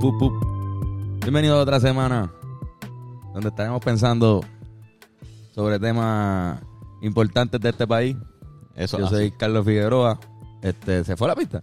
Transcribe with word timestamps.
Pup, 0.00 0.18
pup, 0.18 0.18
pup. 0.18 1.20
Bienvenido 1.22 1.56
a 1.58 1.62
otra 1.62 1.80
semana 1.80 2.30
donde 3.32 3.48
estaremos 3.48 3.80
pensando 3.82 4.40
sobre 5.54 5.78
temas 5.78 6.60
importantes 7.02 7.60
de 7.60 7.68
este 7.70 7.86
país. 7.86 8.16
Eso 8.74 8.98
Yo 8.98 9.08
soy 9.08 9.30
Carlos 9.32 9.64
Figueroa. 9.64 10.18
Este, 10.62 11.04
se 11.04 11.16
fue 11.16 11.26
a 11.28 11.30
la 11.30 11.36
pista. 11.36 11.62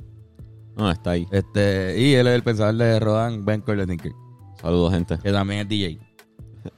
No, 0.75 0.89
está 0.89 1.11
ahí. 1.11 1.27
Este, 1.31 1.95
y 1.99 2.13
él 2.15 2.27
es 2.27 2.35
el 2.35 2.43
pensador 2.43 2.75
de 2.75 2.99
Rodan, 2.99 3.45
Ben 3.45 3.61
Tinker, 3.61 4.11
Saludos, 4.59 4.93
gente. 4.93 5.17
que 5.19 5.31
también 5.31 5.61
es 5.61 5.67
DJ. 5.69 5.99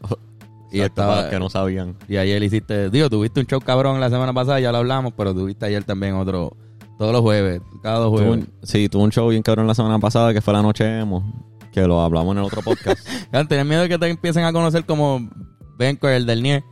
Y 0.72 0.81
estaba- 0.81 1.16
para 1.16 1.30
que 1.30 1.40
no 1.40 1.50
sabían. 1.50 1.95
Y 2.09 2.17
ayer 2.17 2.44
hiciste, 2.44 2.90
digo, 2.90 3.09
tuviste 3.09 3.40
un 3.40 3.45
show 3.45 3.62
cabrón 3.62 4.02
la 4.02 4.09
semana 4.09 4.34
pasada, 4.34 4.59
ya 4.59 4.73
lo 4.73 4.80
hablamos, 4.80 5.14
pero 5.16 5.34
tuviste 5.34 5.66
ayer 5.66 5.86
también 5.86 6.16
otro, 6.16 6.58
todos 6.98 7.12
los 7.12 7.22
jueves, 7.22 7.62
cada 7.84 7.99
dos 7.99 8.09
jueves. 8.12 8.31
un- 8.31 8.49
sí, 8.63 8.88
tuve 8.90 9.03
un 9.03 9.12
show 9.12 9.27
bien 9.30 9.41
cabrón 9.44 9.67
la 9.67 9.76
semana 9.76 9.99
pasada 9.99 10.34
que 10.34 10.41
fue 10.41 10.53
la 10.53 10.62
noche 10.62 10.99
emo, 10.99 11.23
que 11.72 11.81
lo 11.81 12.02
hablamos 12.02 12.31
en 12.34 12.40
el 12.40 12.44
otro 12.45 12.62
podcast. 12.62 13.05
Claro, 13.31 13.48
¿Tienes 13.48 13.66
miedo 13.66 13.81
de 13.81 13.90
que 13.90 13.98
te 13.98 14.08
empiecen 14.09 14.44
a 14.45 14.53
conocer 14.53 14.86
como 14.86 15.30
Benco, 15.77 16.08
el 16.08 16.26
del 16.26 16.41
NIE? 16.44 16.63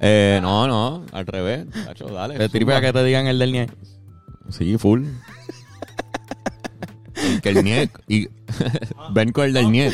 eh, 0.00 0.38
no, 0.42 0.66
no, 0.68 1.04
al 1.12 1.26
revés. 1.26 1.66
Tacho, 1.86 2.06
dale. 2.06 2.36
Te 2.38 2.48
tripea 2.48 2.80
que 2.80 2.92
te 2.92 3.02
digan 3.04 3.26
el 3.26 3.38
del 3.38 3.52
NIE. 3.52 3.66
Sí, 4.50 4.76
full. 4.78 5.04
Y 7.36 7.40
que 7.40 7.50
el 7.50 7.62
nie 7.64 7.88
y 8.08 8.28
ven 9.12 9.32
con 9.32 9.44
el 9.44 9.52
del 9.52 9.70
nie 9.70 9.92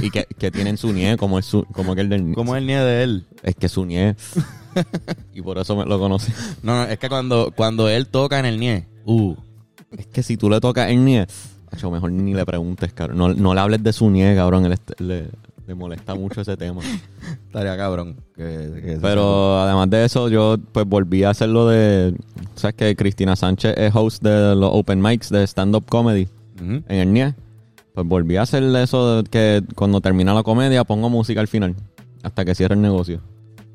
y 0.00 0.10
que, 0.10 0.24
que 0.38 0.50
tienen 0.50 0.76
su 0.78 0.92
nie 0.92 1.16
como 1.18 1.38
es 1.38 1.44
su, 1.44 1.64
como 1.72 1.94
que 1.94 2.00
el 2.02 2.08
del 2.08 2.24
nie. 2.26 2.34
¿Cómo 2.34 2.54
es 2.56 2.60
el 2.60 2.66
NIE 2.66 2.78
de 2.78 3.02
él? 3.02 3.26
Es 3.42 3.54
que 3.56 3.68
su 3.68 3.84
nie 3.84 4.16
y 5.34 5.42
por 5.42 5.58
eso 5.58 5.76
me 5.76 5.84
lo 5.84 5.98
conocí. 5.98 6.32
No, 6.62 6.76
no, 6.76 6.84
es 6.84 6.98
que 6.98 7.08
cuando, 7.08 7.52
cuando 7.56 7.88
él 7.88 8.06
toca 8.08 8.38
en 8.38 8.46
el 8.46 8.58
NIE, 8.60 8.86
uh, 9.06 9.34
Es 9.96 10.06
que 10.06 10.22
si 10.22 10.36
tú 10.36 10.48
le 10.50 10.60
tocas 10.60 10.90
el 10.90 11.04
nie, 11.04 11.26
tacho, 11.70 11.90
mejor 11.90 12.12
ni 12.12 12.34
le 12.34 12.44
preguntes, 12.46 12.92
cabrón. 12.92 13.18
No, 13.18 13.28
no 13.34 13.54
le 13.54 13.60
hables 13.60 13.82
de 13.82 13.92
su 13.92 14.10
nie, 14.10 14.34
cabrón. 14.34 14.64
Él 14.66 14.78
le, 14.98 15.28
le 15.66 15.74
molesta 15.74 16.14
mucho 16.14 16.40
ese 16.40 16.56
tema. 16.56 16.80
estaría 17.46 17.76
cabrón. 17.76 18.16
Que, 18.34 18.42
que- 18.84 18.98
Pero 19.00 19.60
además 19.60 19.90
de 19.90 20.04
eso, 20.04 20.28
yo 20.28 20.56
pues 20.72 20.86
volví 20.86 21.24
a 21.24 21.30
hacerlo 21.30 21.68
de. 21.68 22.14
¿Sabes 22.54 22.74
que 22.76 22.94
Cristina 22.96 23.34
Sánchez 23.36 23.74
es 23.76 23.92
host 23.94 24.22
de 24.22 24.54
los 24.54 24.70
open 24.72 25.00
mics 25.02 25.28
de 25.30 25.42
stand-up 25.46 25.84
comedy 25.88 26.28
en 26.60 26.84
el 26.88 27.12
NIE? 27.12 27.34
Pues 27.94 28.06
volví 28.06 28.36
a 28.36 28.42
hacer 28.42 28.62
eso 28.76 29.22
de 29.22 29.28
que 29.28 29.62
cuando 29.74 30.00
termina 30.00 30.32
la 30.32 30.42
comedia 30.42 30.84
pongo 30.84 31.10
música 31.10 31.40
al 31.40 31.48
final. 31.48 31.74
Hasta 32.22 32.44
que 32.44 32.54
cierre 32.54 32.74
el 32.76 32.80
negocio. 32.80 33.20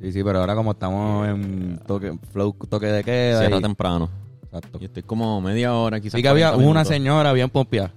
Sí, 0.01 0.11
sí, 0.11 0.23
pero 0.23 0.39
ahora 0.39 0.55
como 0.55 0.71
estamos 0.71 1.27
en 1.27 1.79
toque, 1.87 2.17
flow, 2.31 2.55
toque 2.69 2.85
de 2.87 3.03
queda. 3.03 3.39
Cierra 3.39 3.57
y- 3.57 3.61
temprano. 3.61 4.09
Exacto. 4.43 4.77
Y 4.81 4.85
estoy 4.85 5.03
como 5.03 5.41
media 5.41 5.73
hora, 5.73 5.99
quizás. 5.99 6.17
Sí 6.17 6.21
que 6.21 6.29
había 6.29 6.51
40 6.51 6.69
una 6.71 6.85
señora 6.85 7.33
bien 7.33 7.49
pompeada. 7.49 7.91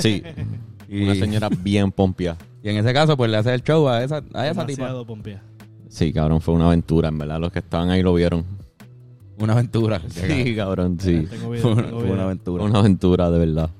Sí. 0.00 0.22
Y, 0.88 1.02
Una 1.04 1.14
señora 1.14 1.48
bien 1.48 1.90
pompia. 1.92 2.36
y 2.62 2.68
en 2.68 2.76
ese 2.76 2.92
caso, 2.92 3.16
pues 3.16 3.30
le 3.30 3.36
hace 3.38 3.52
el 3.54 3.62
show 3.62 3.88
a 3.88 4.02
esa, 4.04 4.22
a 4.32 4.48
esa 4.48 4.64
tipa. 4.66 5.04
Pompea. 5.04 5.42
Sí, 5.88 6.12
cabrón, 6.12 6.40
fue 6.40 6.54
una 6.54 6.66
aventura, 6.66 7.08
en 7.08 7.18
verdad. 7.18 7.40
Los 7.40 7.50
que 7.52 7.58
estaban 7.60 7.90
ahí 7.90 8.02
lo 8.02 8.14
vieron. 8.14 8.44
Una 9.38 9.54
aventura. 9.54 10.00
Sí, 10.08 10.54
cabrón, 10.54 10.98
sí. 11.00 11.26
Tengo 11.28 11.50
video, 11.50 11.62
Fue 11.62 11.72
una, 11.72 11.82
tengo 11.82 11.96
fue 11.96 12.02
video. 12.04 12.14
una 12.14 12.24
aventura. 12.24 12.64
Una 12.64 12.78
aventura, 12.78 13.30
de 13.30 13.38
verdad. 13.38 13.70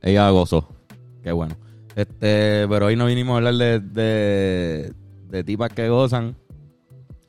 Ella 0.00 0.30
gozó. 0.30 0.68
Qué 1.22 1.32
bueno. 1.32 1.54
Este, 1.96 2.66
pero 2.68 2.86
hoy 2.86 2.96
no 2.96 3.06
vinimos 3.06 3.34
a 3.34 3.36
hablar 3.36 3.54
de, 3.54 3.80
de, 3.80 4.92
de 5.28 5.44
tipas 5.44 5.70
que 5.72 5.88
gozan. 5.88 6.34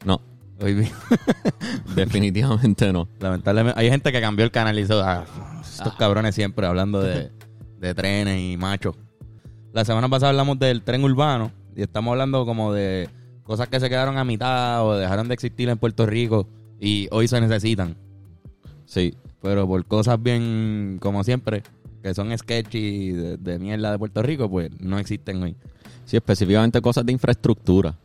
No, 0.06 0.22
Hoy 0.62 0.88
definitivamente 1.96 2.94
no. 2.94 3.10
lamentablemente, 3.20 3.80
hay 3.80 3.90
gente 3.90 4.12
que 4.12 4.22
cambió 4.22 4.46
el 4.46 4.52
canal 4.52 4.80
y 4.80 4.84
hizo 4.84 5.02
ah, 5.04 5.26
estos 5.62 5.96
cabrones 5.96 6.34
siempre 6.34 6.66
hablando 6.66 7.02
de, 7.02 7.32
de 7.80 7.94
trenes 7.94 8.40
y 8.40 8.56
machos. 8.56 8.96
La 9.74 9.84
semana 9.84 10.08
pasada 10.08 10.30
hablamos 10.30 10.58
del 10.58 10.82
tren 10.84 11.04
urbano 11.04 11.52
y 11.76 11.82
estamos 11.82 12.12
hablando 12.14 12.46
como 12.46 12.72
de 12.72 13.10
cosas 13.44 13.68
que 13.68 13.82
se 13.82 13.90
quedaron 13.90 14.18
a 14.18 14.24
mitad 14.24 14.86
o 14.86 14.96
dejaron 14.96 15.28
de 15.28 15.34
existir 15.34 15.68
en 15.68 15.78
Puerto 15.78 16.06
Rico 16.06 16.48
y 16.80 17.10
hoy 17.12 17.28
se 17.28 17.42
necesitan. 17.42 17.98
Sí, 18.86 19.14
Pero 19.42 19.68
por 19.68 19.84
cosas 19.86 20.22
bien, 20.24 21.00
como 21.02 21.24
siempre, 21.26 21.64
que 22.02 22.14
son 22.14 22.36
sketchy 22.38 23.12
de, 23.12 23.38
de 23.38 23.60
mierda 23.60 23.92
de 23.92 24.00
Puerto 24.00 24.22
Rico, 24.22 24.50
pues 24.50 24.72
no 24.80 24.98
existen 25.00 25.44
hoy. 25.44 25.58
sí, 26.06 26.16
específicamente 26.16 26.80
cosas 26.80 27.06
de 27.06 27.12
infraestructura. 27.12 27.98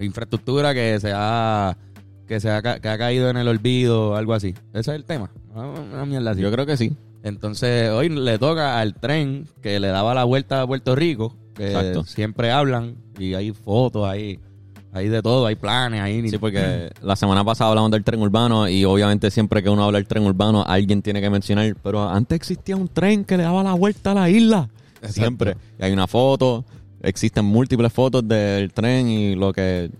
Infraestructura 0.00 0.74
que 0.74 0.98
se 1.00 1.12
ha 1.14 1.76
que 2.26 2.40
se 2.40 2.50
ha, 2.50 2.60
que 2.62 2.88
ha 2.88 2.98
caído 2.98 3.30
en 3.30 3.36
el 3.36 3.46
olvido, 3.48 4.16
algo 4.16 4.34
así. 4.34 4.54
Ese 4.72 4.90
es 4.90 4.96
el 4.96 5.04
tema. 5.04 5.30
Ah, 5.54 5.72
Una 5.92 6.04
mierda 6.06 6.32
así. 6.32 6.40
Yo 6.40 6.50
creo 6.50 6.66
que 6.66 6.76
sí. 6.76 6.92
Entonces, 7.22 7.90
hoy 7.90 8.08
le 8.08 8.38
toca 8.38 8.78
al 8.78 8.94
tren 8.94 9.46
que 9.62 9.80
le 9.80 9.88
daba 9.88 10.14
la 10.14 10.24
vuelta 10.24 10.62
a 10.62 10.66
Puerto 10.66 10.94
Rico, 10.94 11.34
que 11.54 11.68
Exacto. 11.68 12.04
siempre 12.04 12.50
hablan 12.50 12.96
y 13.18 13.34
hay 13.34 13.52
fotos 13.52 14.08
ahí, 14.08 14.38
hay 14.92 15.08
de 15.08 15.22
todo, 15.22 15.46
hay 15.46 15.56
planes 15.56 16.00
ahí. 16.00 16.28
Sí, 16.28 16.38
porque 16.38 16.90
la 17.02 17.16
semana 17.16 17.44
pasada 17.44 17.70
hablamos 17.70 17.90
del 17.90 18.04
tren 18.04 18.20
urbano 18.20 18.68
y 18.68 18.84
obviamente 18.84 19.30
siempre 19.30 19.62
que 19.62 19.68
uno 19.70 19.84
habla 19.84 19.98
del 19.98 20.06
tren 20.06 20.24
urbano, 20.24 20.64
alguien 20.66 21.02
tiene 21.02 21.20
que 21.20 21.30
mencionar, 21.30 21.76
pero 21.82 22.08
antes 22.08 22.36
existía 22.36 22.76
un 22.76 22.88
tren 22.88 23.24
que 23.24 23.36
le 23.36 23.42
daba 23.44 23.62
la 23.62 23.74
vuelta 23.74 24.12
a 24.12 24.14
la 24.14 24.30
isla. 24.30 24.68
Exacto. 24.96 25.12
Siempre. 25.12 25.56
Y 25.80 25.84
hay 25.84 25.92
una 25.92 26.06
foto, 26.06 26.64
existen 27.06 27.44
múltiples 27.44 27.92
fotos 27.92 28.26
del 28.26 28.72
tren 28.72 29.08
y 29.08 29.34
lo 29.36 29.52
que 29.52 29.90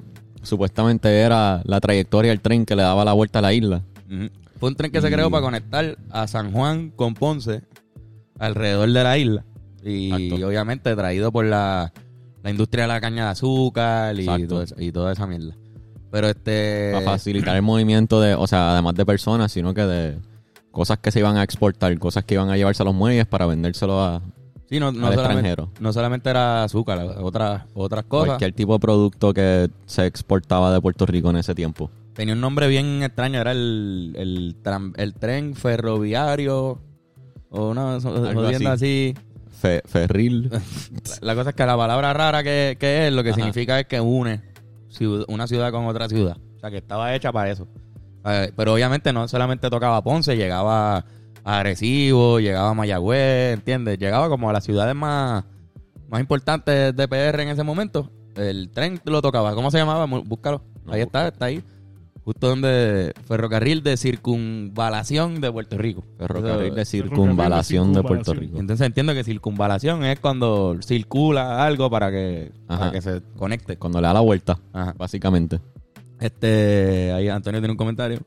supuestamente 0.42 1.20
era 1.20 1.62
la 1.64 1.80
trayectoria 1.80 2.30
del 2.30 2.40
tren 2.40 2.66
que 2.66 2.76
le 2.76 2.82
daba 2.82 3.04
la 3.04 3.12
vuelta 3.12 3.38
a 3.38 3.42
la 3.42 3.52
isla. 3.52 3.82
Fue 4.58 4.68
un 4.68 4.76
tren 4.76 4.90
que 4.90 5.00
se 5.00 5.10
creó 5.10 5.30
para 5.30 5.42
conectar 5.42 5.96
a 6.10 6.26
San 6.26 6.52
Juan 6.52 6.90
con 6.90 7.14
Ponce 7.14 7.62
alrededor 8.38 8.90
de 8.90 9.04
la 9.04 9.18
isla. 9.18 9.44
Y 9.84 10.12
Exacto. 10.12 10.48
obviamente 10.48 10.96
traído 10.96 11.30
por 11.30 11.44
la, 11.44 11.92
la 12.42 12.50
industria 12.50 12.84
de 12.84 12.88
la 12.88 13.00
caña 13.00 13.24
de 13.26 13.30
azúcar 13.30 14.16
todo 14.48 14.64
y 14.78 14.92
toda 14.92 15.12
esa 15.12 15.26
mierda. 15.26 15.54
Pero 16.10 16.28
este... 16.28 16.90
para 16.92 17.04
facilitar 17.04 17.54
el 17.56 17.62
movimiento 17.62 18.20
de, 18.20 18.34
o 18.34 18.46
sea, 18.46 18.72
además 18.72 18.94
de 18.94 19.06
personas, 19.06 19.52
sino 19.52 19.74
que 19.74 19.82
de 19.82 20.18
cosas 20.72 20.98
que 20.98 21.10
se 21.10 21.20
iban 21.20 21.36
a 21.36 21.42
exportar, 21.42 21.96
cosas 21.98 22.24
que 22.24 22.34
iban 22.34 22.50
a 22.50 22.56
llevarse 22.56 22.82
a 22.82 22.86
los 22.86 22.94
muelles 22.94 23.26
para 23.26 23.46
vendérselo 23.46 24.02
a 24.02 24.22
sí, 24.68 24.78
no, 24.80 24.92
no 24.92 25.06
al 25.06 25.14
solamente, 25.14 25.56
no 25.80 25.92
solamente 25.92 26.30
era 26.30 26.64
azúcar, 26.64 26.98
otras, 27.20 27.62
otras 27.74 28.04
cosas. 28.04 28.26
cualquier 28.28 28.52
tipo 28.52 28.72
de 28.74 28.78
producto 28.80 29.32
que 29.34 29.68
se 29.86 30.06
exportaba 30.06 30.72
de 30.72 30.80
Puerto 30.80 31.06
Rico 31.06 31.30
en 31.30 31.36
ese 31.36 31.54
tiempo. 31.54 31.90
Tenía 32.14 32.34
un 32.34 32.40
nombre 32.40 32.66
bien 32.68 33.02
extraño, 33.02 33.40
era 33.40 33.52
el, 33.52 34.14
el, 34.16 34.56
tram- 34.62 34.94
el 34.96 35.14
tren 35.14 35.54
ferroviario 35.54 36.78
o 37.50 37.70
una 37.70 38.00
jodienda 38.00 38.72
así. 38.72 39.14
Fe- 39.50 39.82
ferril. 39.86 40.50
La 41.22 41.34
cosa 41.34 41.50
es 41.50 41.56
que 41.56 41.64
la 41.64 41.76
palabra 41.76 42.12
rara 42.12 42.42
que, 42.42 42.76
que 42.78 43.06
es, 43.08 43.12
lo 43.12 43.22
que 43.22 43.30
Ajá. 43.30 43.36
significa 43.36 43.80
es 43.80 43.86
que 43.86 44.00
une 44.00 44.42
una 45.28 45.46
ciudad 45.46 45.70
con 45.72 45.86
otra 45.86 46.08
ciudad. 46.08 46.36
O 46.56 46.60
sea, 46.60 46.70
que 46.70 46.78
estaba 46.78 47.14
hecha 47.14 47.32
para 47.32 47.50
eso. 47.50 47.66
Eh, 48.24 48.50
pero 48.56 48.74
obviamente 48.74 49.12
no 49.12 49.28
solamente 49.28 49.68
tocaba 49.70 50.02
Ponce, 50.02 50.36
llegaba 50.36 51.04
a 51.46 51.60
Arecibo, 51.60 52.40
llegaba 52.40 52.70
a 52.70 52.74
Mayagüez, 52.74 53.54
¿entiendes? 53.54 53.98
Llegaba 53.98 54.28
como 54.28 54.50
a 54.50 54.52
las 54.52 54.64
ciudades 54.64 54.96
más, 54.96 55.44
más 56.08 56.20
importantes 56.20 56.94
de 56.94 57.08
PR 57.08 57.40
en 57.40 57.50
ese 57.50 57.62
momento. 57.62 58.10
El 58.34 58.68
tren 58.70 59.00
lo 59.04 59.22
tocaba. 59.22 59.54
¿Cómo 59.54 59.70
se 59.70 59.78
llamaba? 59.78 60.06
Búscalo. 60.06 60.60
Ahí 60.88 61.02
está, 61.02 61.28
está 61.28 61.44
ahí. 61.44 61.62
Justo 62.24 62.48
donde 62.48 63.12
ferrocarril 63.28 63.84
de 63.84 63.96
circunvalación 63.96 65.40
de 65.40 65.52
Puerto 65.52 65.78
Rico. 65.78 66.04
Ferrocarril 66.18 66.74
de 66.74 66.84
circunvalación 66.84 67.92
de 67.92 68.02
Puerto. 68.02 68.34
Rico. 68.34 68.58
entonces 68.58 68.84
entiendo 68.84 69.14
que 69.14 69.22
circunvalación 69.22 70.04
es 70.04 70.18
cuando 70.18 70.76
circula 70.82 71.64
algo 71.64 71.88
para 71.88 72.10
que, 72.10 72.50
para 72.66 72.90
que 72.90 73.00
se 73.00 73.22
conecte. 73.36 73.76
Cuando 73.76 74.00
le 74.00 74.08
da 74.08 74.14
la 74.14 74.20
vuelta, 74.20 74.58
Ajá. 74.72 74.96
básicamente. 74.98 75.60
Este, 76.18 77.12
ahí 77.12 77.28
Antonio 77.28 77.60
tiene 77.60 77.70
un 77.70 77.78
comentario. 77.78 78.18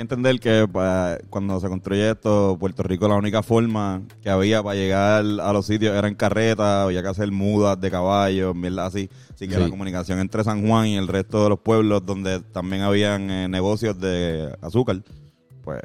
Que 0.00 0.14
entender 0.14 0.40
que 0.40 0.66
pa- 0.66 1.18
cuando 1.28 1.60
se 1.60 1.68
construye 1.68 2.10
esto, 2.12 2.56
Puerto 2.58 2.82
Rico 2.82 3.06
la 3.06 3.16
única 3.16 3.42
forma 3.42 4.00
que 4.22 4.30
había 4.30 4.62
para 4.62 4.74
llegar 4.74 5.18
a 5.42 5.52
los 5.52 5.66
sitios 5.66 5.94
era 5.94 6.08
en 6.08 6.14
carreta, 6.14 6.84
había 6.84 7.02
que 7.02 7.08
hacer 7.08 7.30
mudas 7.30 7.78
de 7.78 7.90
caballos, 7.90 8.56
mierda 8.56 8.86
así. 8.86 9.10
Así 9.34 9.46
que 9.46 9.56
Sí. 9.56 9.60
la 9.60 9.68
comunicación 9.68 10.18
entre 10.18 10.42
San 10.42 10.66
Juan 10.66 10.86
y 10.86 10.96
el 10.96 11.06
resto 11.06 11.42
de 11.42 11.50
los 11.50 11.58
pueblos 11.58 12.06
donde 12.06 12.40
también 12.40 12.80
habían 12.80 13.30
eh, 13.30 13.46
negocios 13.48 14.00
de 14.00 14.56
azúcar, 14.62 15.02
pues 15.62 15.82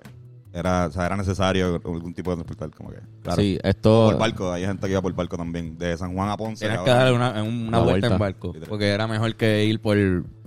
era, 0.53 0.85
o 0.85 0.91
sea, 0.93 1.07
era 1.07 1.17
necesario 1.17 1.75
algún 1.83 2.13
tipo 2.13 2.29
de 2.31 2.37
transportar, 2.37 2.69
como 2.71 2.91
que. 2.91 2.99
Claro. 3.21 3.41
Sí, 3.41 3.59
esto... 3.63 4.11
Por 4.11 4.17
barco, 4.17 4.49
hay 4.53 4.65
gente 4.65 4.87
que 4.87 4.93
iba 4.93 5.01
por 5.01 5.13
barco 5.13 5.35
también, 5.35 5.77
de 5.77 5.97
San 5.97 6.13
Juan 6.15 6.29
a 6.29 6.37
Ponce. 6.37 6.65
Tienes 6.65 6.85
que 6.85 6.89
darle 6.89 7.11
una, 7.13 7.43
una 7.43 7.79
vuelta, 7.79 7.83
vuelta. 7.83 8.07
en 8.13 8.17
barco. 8.17 8.53
Porque 8.69 8.87
era 8.87 9.07
mejor 9.07 9.35
que 9.35 9.65
ir 9.65 9.81
por. 9.81 9.97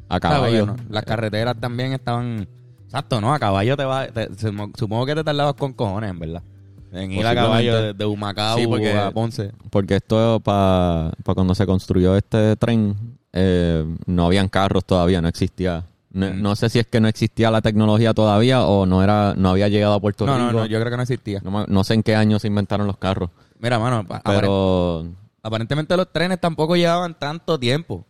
A 0.08 0.20
caballo. 0.20 0.74
Las 0.88 1.04
carreteras 1.04 1.60
también 1.60 1.92
estaban. 1.92 2.48
Exacto, 2.88 3.20
¿no? 3.20 3.32
A 3.34 3.38
caballo 3.38 3.76
te 3.76 3.84
va. 3.84 4.06
te- 4.08 4.28
supongo 4.76 5.04
que 5.06 5.14
te 5.14 5.22
tardabas 5.24 5.54
con 5.54 5.72
cojones, 5.74 6.10
en 6.10 6.18
verdad. 6.18 6.42
En 6.90 7.12
ir 7.12 7.26
a 7.26 7.34
caballo 7.34 7.82
de, 7.82 7.92
de 7.94 8.04
Humacao 8.06 8.56
Sí, 8.58 8.66
porque- 8.66 8.96
a 8.96 9.10
Ponce. 9.10 9.52
Porque 9.70 9.96
esto, 9.96 10.40
para 10.40 11.12
cuando 11.34 11.54
se 11.54 11.66
construyó 11.66 12.16
este 12.16 12.56
tren, 12.56 12.96
eh, 13.34 13.84
no 14.06 14.24
habían 14.26 14.48
carros 14.48 14.84
todavía, 14.86 15.20
no 15.20 15.28
existía. 15.28 15.84
No, 16.10 16.28
Mm. 16.30 16.40
no 16.40 16.56
sé 16.56 16.70
si 16.70 16.78
es 16.78 16.86
que 16.86 17.00
no 17.02 17.08
existía 17.08 17.50
la 17.50 17.60
tecnología 17.60 18.14
todavía 18.14 18.62
o 18.64 18.86
no 18.86 19.02
era 19.04 19.34
no 19.36 19.50
había 19.50 19.68
llegado 19.68 19.92
a 19.92 20.00
Puerto 20.00 20.24
No, 20.24 20.34
Rico. 20.38 20.46
no, 20.52 20.58
no, 20.60 20.66
yo 20.66 20.78
creo 20.80 20.90
que 20.90 20.96
no 20.96 21.02
existía. 21.02 21.42
No, 21.44 21.84
sé 21.84 21.92
en 21.92 22.02
qué 22.02 22.16
año 22.16 22.38
se 22.38 22.46
inventaron 22.48 22.86
los 22.86 22.96
carros. 22.96 23.28
Mira, 23.58 23.78
mano, 23.78 24.06
pa- 24.08 24.22
Pero 24.24 25.06
aparentemente 25.42 25.94
los 25.98 26.10
trenes 26.10 26.40
tampoco 26.40 26.74
llevaban 26.76 27.18
tanto 27.18 27.58
tiempo. 27.58 28.06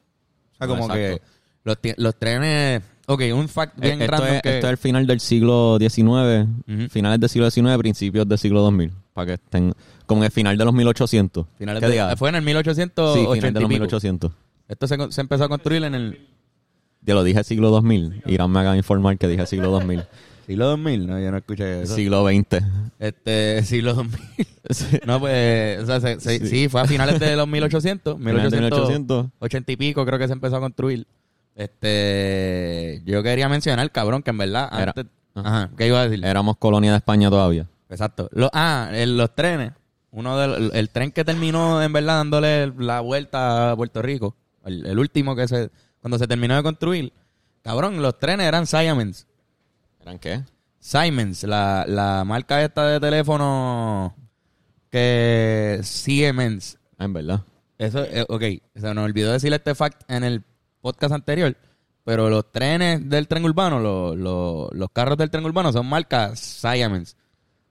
O 0.54 0.56
sea, 0.56 0.66
como 0.68 0.84
exacto. 0.84 0.94
que 0.94 1.22
los, 1.68 1.78
los 1.96 2.16
trenes... 2.18 2.82
Ok, 3.10 3.22
un 3.34 3.48
fact 3.48 3.78
bien 3.80 4.02
eh, 4.02 4.04
esto, 4.04 4.16
random 4.18 4.34
es, 4.34 4.42
que... 4.42 4.54
esto 4.56 4.66
es 4.66 4.70
el 4.72 4.76
final 4.76 5.06
del 5.06 5.20
siglo 5.20 5.78
XIX, 5.80 6.02
Ujú. 6.68 6.88
finales 6.90 7.18
del 7.20 7.28
siglo 7.30 7.50
XIX, 7.50 7.78
principios 7.78 8.28
del 8.28 8.38
siglo 8.38 8.60
2000. 8.60 8.92
Para 9.14 9.26
que 9.28 9.32
estén 9.34 9.72
como 10.04 10.20
en 10.22 10.26
el 10.26 10.30
final 10.30 10.58
de 10.58 10.64
los 10.64 10.74
1800. 10.74 11.46
finales 11.56 11.80
¿Qué 11.80 11.86
de- 11.86 11.92
diga? 11.92 12.16
fue 12.16 12.28
en 12.28 12.34
el 12.34 12.42
1880 12.42 13.14
Sí, 13.14 13.20
final 13.20 13.40
de 13.40 13.48
y 13.48 13.52
los 13.62 13.68
pico. 13.68 13.68
1800. 13.80 14.32
Esto 14.68 14.86
se, 14.86 14.96
se 15.12 15.20
empezó 15.22 15.44
a 15.44 15.48
construir 15.48 15.82
en 15.84 15.94
el 15.94 16.28
Yo 17.00 17.14
lo 17.14 17.24
dije 17.24 17.42
siglo 17.44 17.70
2000. 17.70 18.22
Irán 18.26 18.50
me 18.50 18.60
haga 18.60 18.76
informar 18.76 19.16
que 19.16 19.26
dije 19.26 19.46
siglo 19.46 19.70
2000. 19.70 20.04
siglo 20.46 20.66
2000. 20.66 21.06
No, 21.06 21.18
yo 21.18 21.30
no 21.30 21.38
escuché 21.38 21.82
eso. 21.82 21.94
siglo 21.94 22.26
XX. 22.28 22.62
Este, 22.98 23.62
siglo 23.64 23.94
2000. 23.94 24.20
Sí. 24.70 24.98
No, 25.06 25.18
pues, 25.18 25.80
o 25.80 25.86
sea, 25.86 26.00
se- 26.00 26.20
se- 26.20 26.40
sí. 26.40 26.46
Sí. 26.46 26.68
fue 26.68 26.82
a 26.82 26.84
finales 26.84 27.18
de 27.18 27.34
los 27.36 27.48
1800. 27.48 28.18
Finales 28.18 28.50
de 28.50 28.58
1880 28.60 29.14
1800. 29.40 29.62
y 29.72 29.76
pico 29.76 30.04
creo 30.04 30.18
que 30.18 30.26
se 30.26 30.34
empezó 30.34 30.56
a 30.56 30.60
construir. 30.60 31.06
Este, 31.58 33.02
yo 33.04 33.22
quería 33.22 33.48
mencionar, 33.48 33.90
cabrón, 33.90 34.22
que 34.22 34.30
en 34.30 34.38
verdad 34.38 34.68
Era- 34.72 34.92
antes... 34.96 35.06
Ajá, 35.34 35.70
¿qué 35.76 35.86
iba 35.88 36.00
a 36.00 36.08
decir? 36.08 36.24
Éramos 36.24 36.56
colonia 36.56 36.90
de 36.92 36.96
España 36.98 37.30
todavía. 37.30 37.66
Exacto. 37.90 38.28
Lo- 38.32 38.50
ah, 38.52 38.90
los 38.92 39.34
trenes. 39.34 39.72
Uno 40.10 40.38
del 40.38 40.70
el 40.74 40.90
tren 40.90 41.12
que 41.12 41.24
terminó 41.24 41.82
en 41.82 41.92
verdad 41.92 42.16
dándole 42.18 42.72
la 42.78 43.00
vuelta 43.00 43.72
a 43.72 43.76
Puerto 43.76 44.00
Rico. 44.02 44.34
El, 44.64 44.86
el 44.86 44.98
último 44.98 45.36
que 45.36 45.46
se 45.46 45.70
cuando 46.00 46.18
se 46.18 46.26
terminó 46.26 46.56
de 46.56 46.62
construir. 46.62 47.12
Cabrón, 47.62 48.00
los 48.02 48.18
trenes 48.18 48.46
eran 48.46 48.66
Siemens. 48.66 49.26
¿Eran 50.00 50.18
qué? 50.18 50.42
Siemens, 50.80 51.42
la, 51.44 51.84
la 51.86 52.24
marca 52.24 52.62
esta 52.64 52.86
de 52.88 53.00
teléfono 53.00 54.14
que 54.90 55.80
Siemens. 55.82 56.78
Ah, 56.96 57.04
en 57.04 57.12
verdad. 57.12 57.40
Eso, 57.76 58.02
eh, 58.04 58.24
ok, 58.28 58.42
se 58.80 58.94
nos 58.94 59.04
olvidó 59.04 59.30
decir 59.32 59.52
este 59.52 59.74
fact 59.74 60.02
en 60.10 60.24
el 60.24 60.42
podcast 60.80 61.12
anterior, 61.14 61.56
pero 62.04 62.30
los 62.30 62.50
trenes 62.50 63.08
del 63.08 63.28
tren 63.28 63.44
urbano, 63.44 63.80
los, 63.80 64.16
los, 64.16 64.68
los 64.72 64.88
carros 64.92 65.16
del 65.18 65.30
tren 65.30 65.44
urbano 65.44 65.72
son 65.72 65.86
marcas 65.86 66.38
Siemens. 66.40 67.16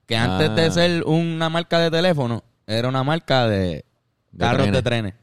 Que 0.05 0.15
antes 0.15 0.49
Ah. 0.49 0.53
de 0.55 0.71
ser 0.71 1.03
una 1.05 1.49
marca 1.49 1.79
de 1.79 1.91
teléfono, 1.91 2.43
era 2.65 2.87
una 2.87 3.03
marca 3.03 3.47
de, 3.47 3.83
De 4.31 4.37
carros 4.37 4.71
de 4.71 4.81
trenes. 4.81 5.13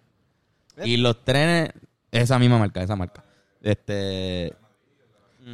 Y 0.84 0.96
los 0.98 1.24
trenes, 1.24 1.70
esa 2.10 2.38
misma 2.38 2.58
marca, 2.58 2.82
esa 2.82 2.94
marca. 2.96 3.24
Este, 3.62 4.52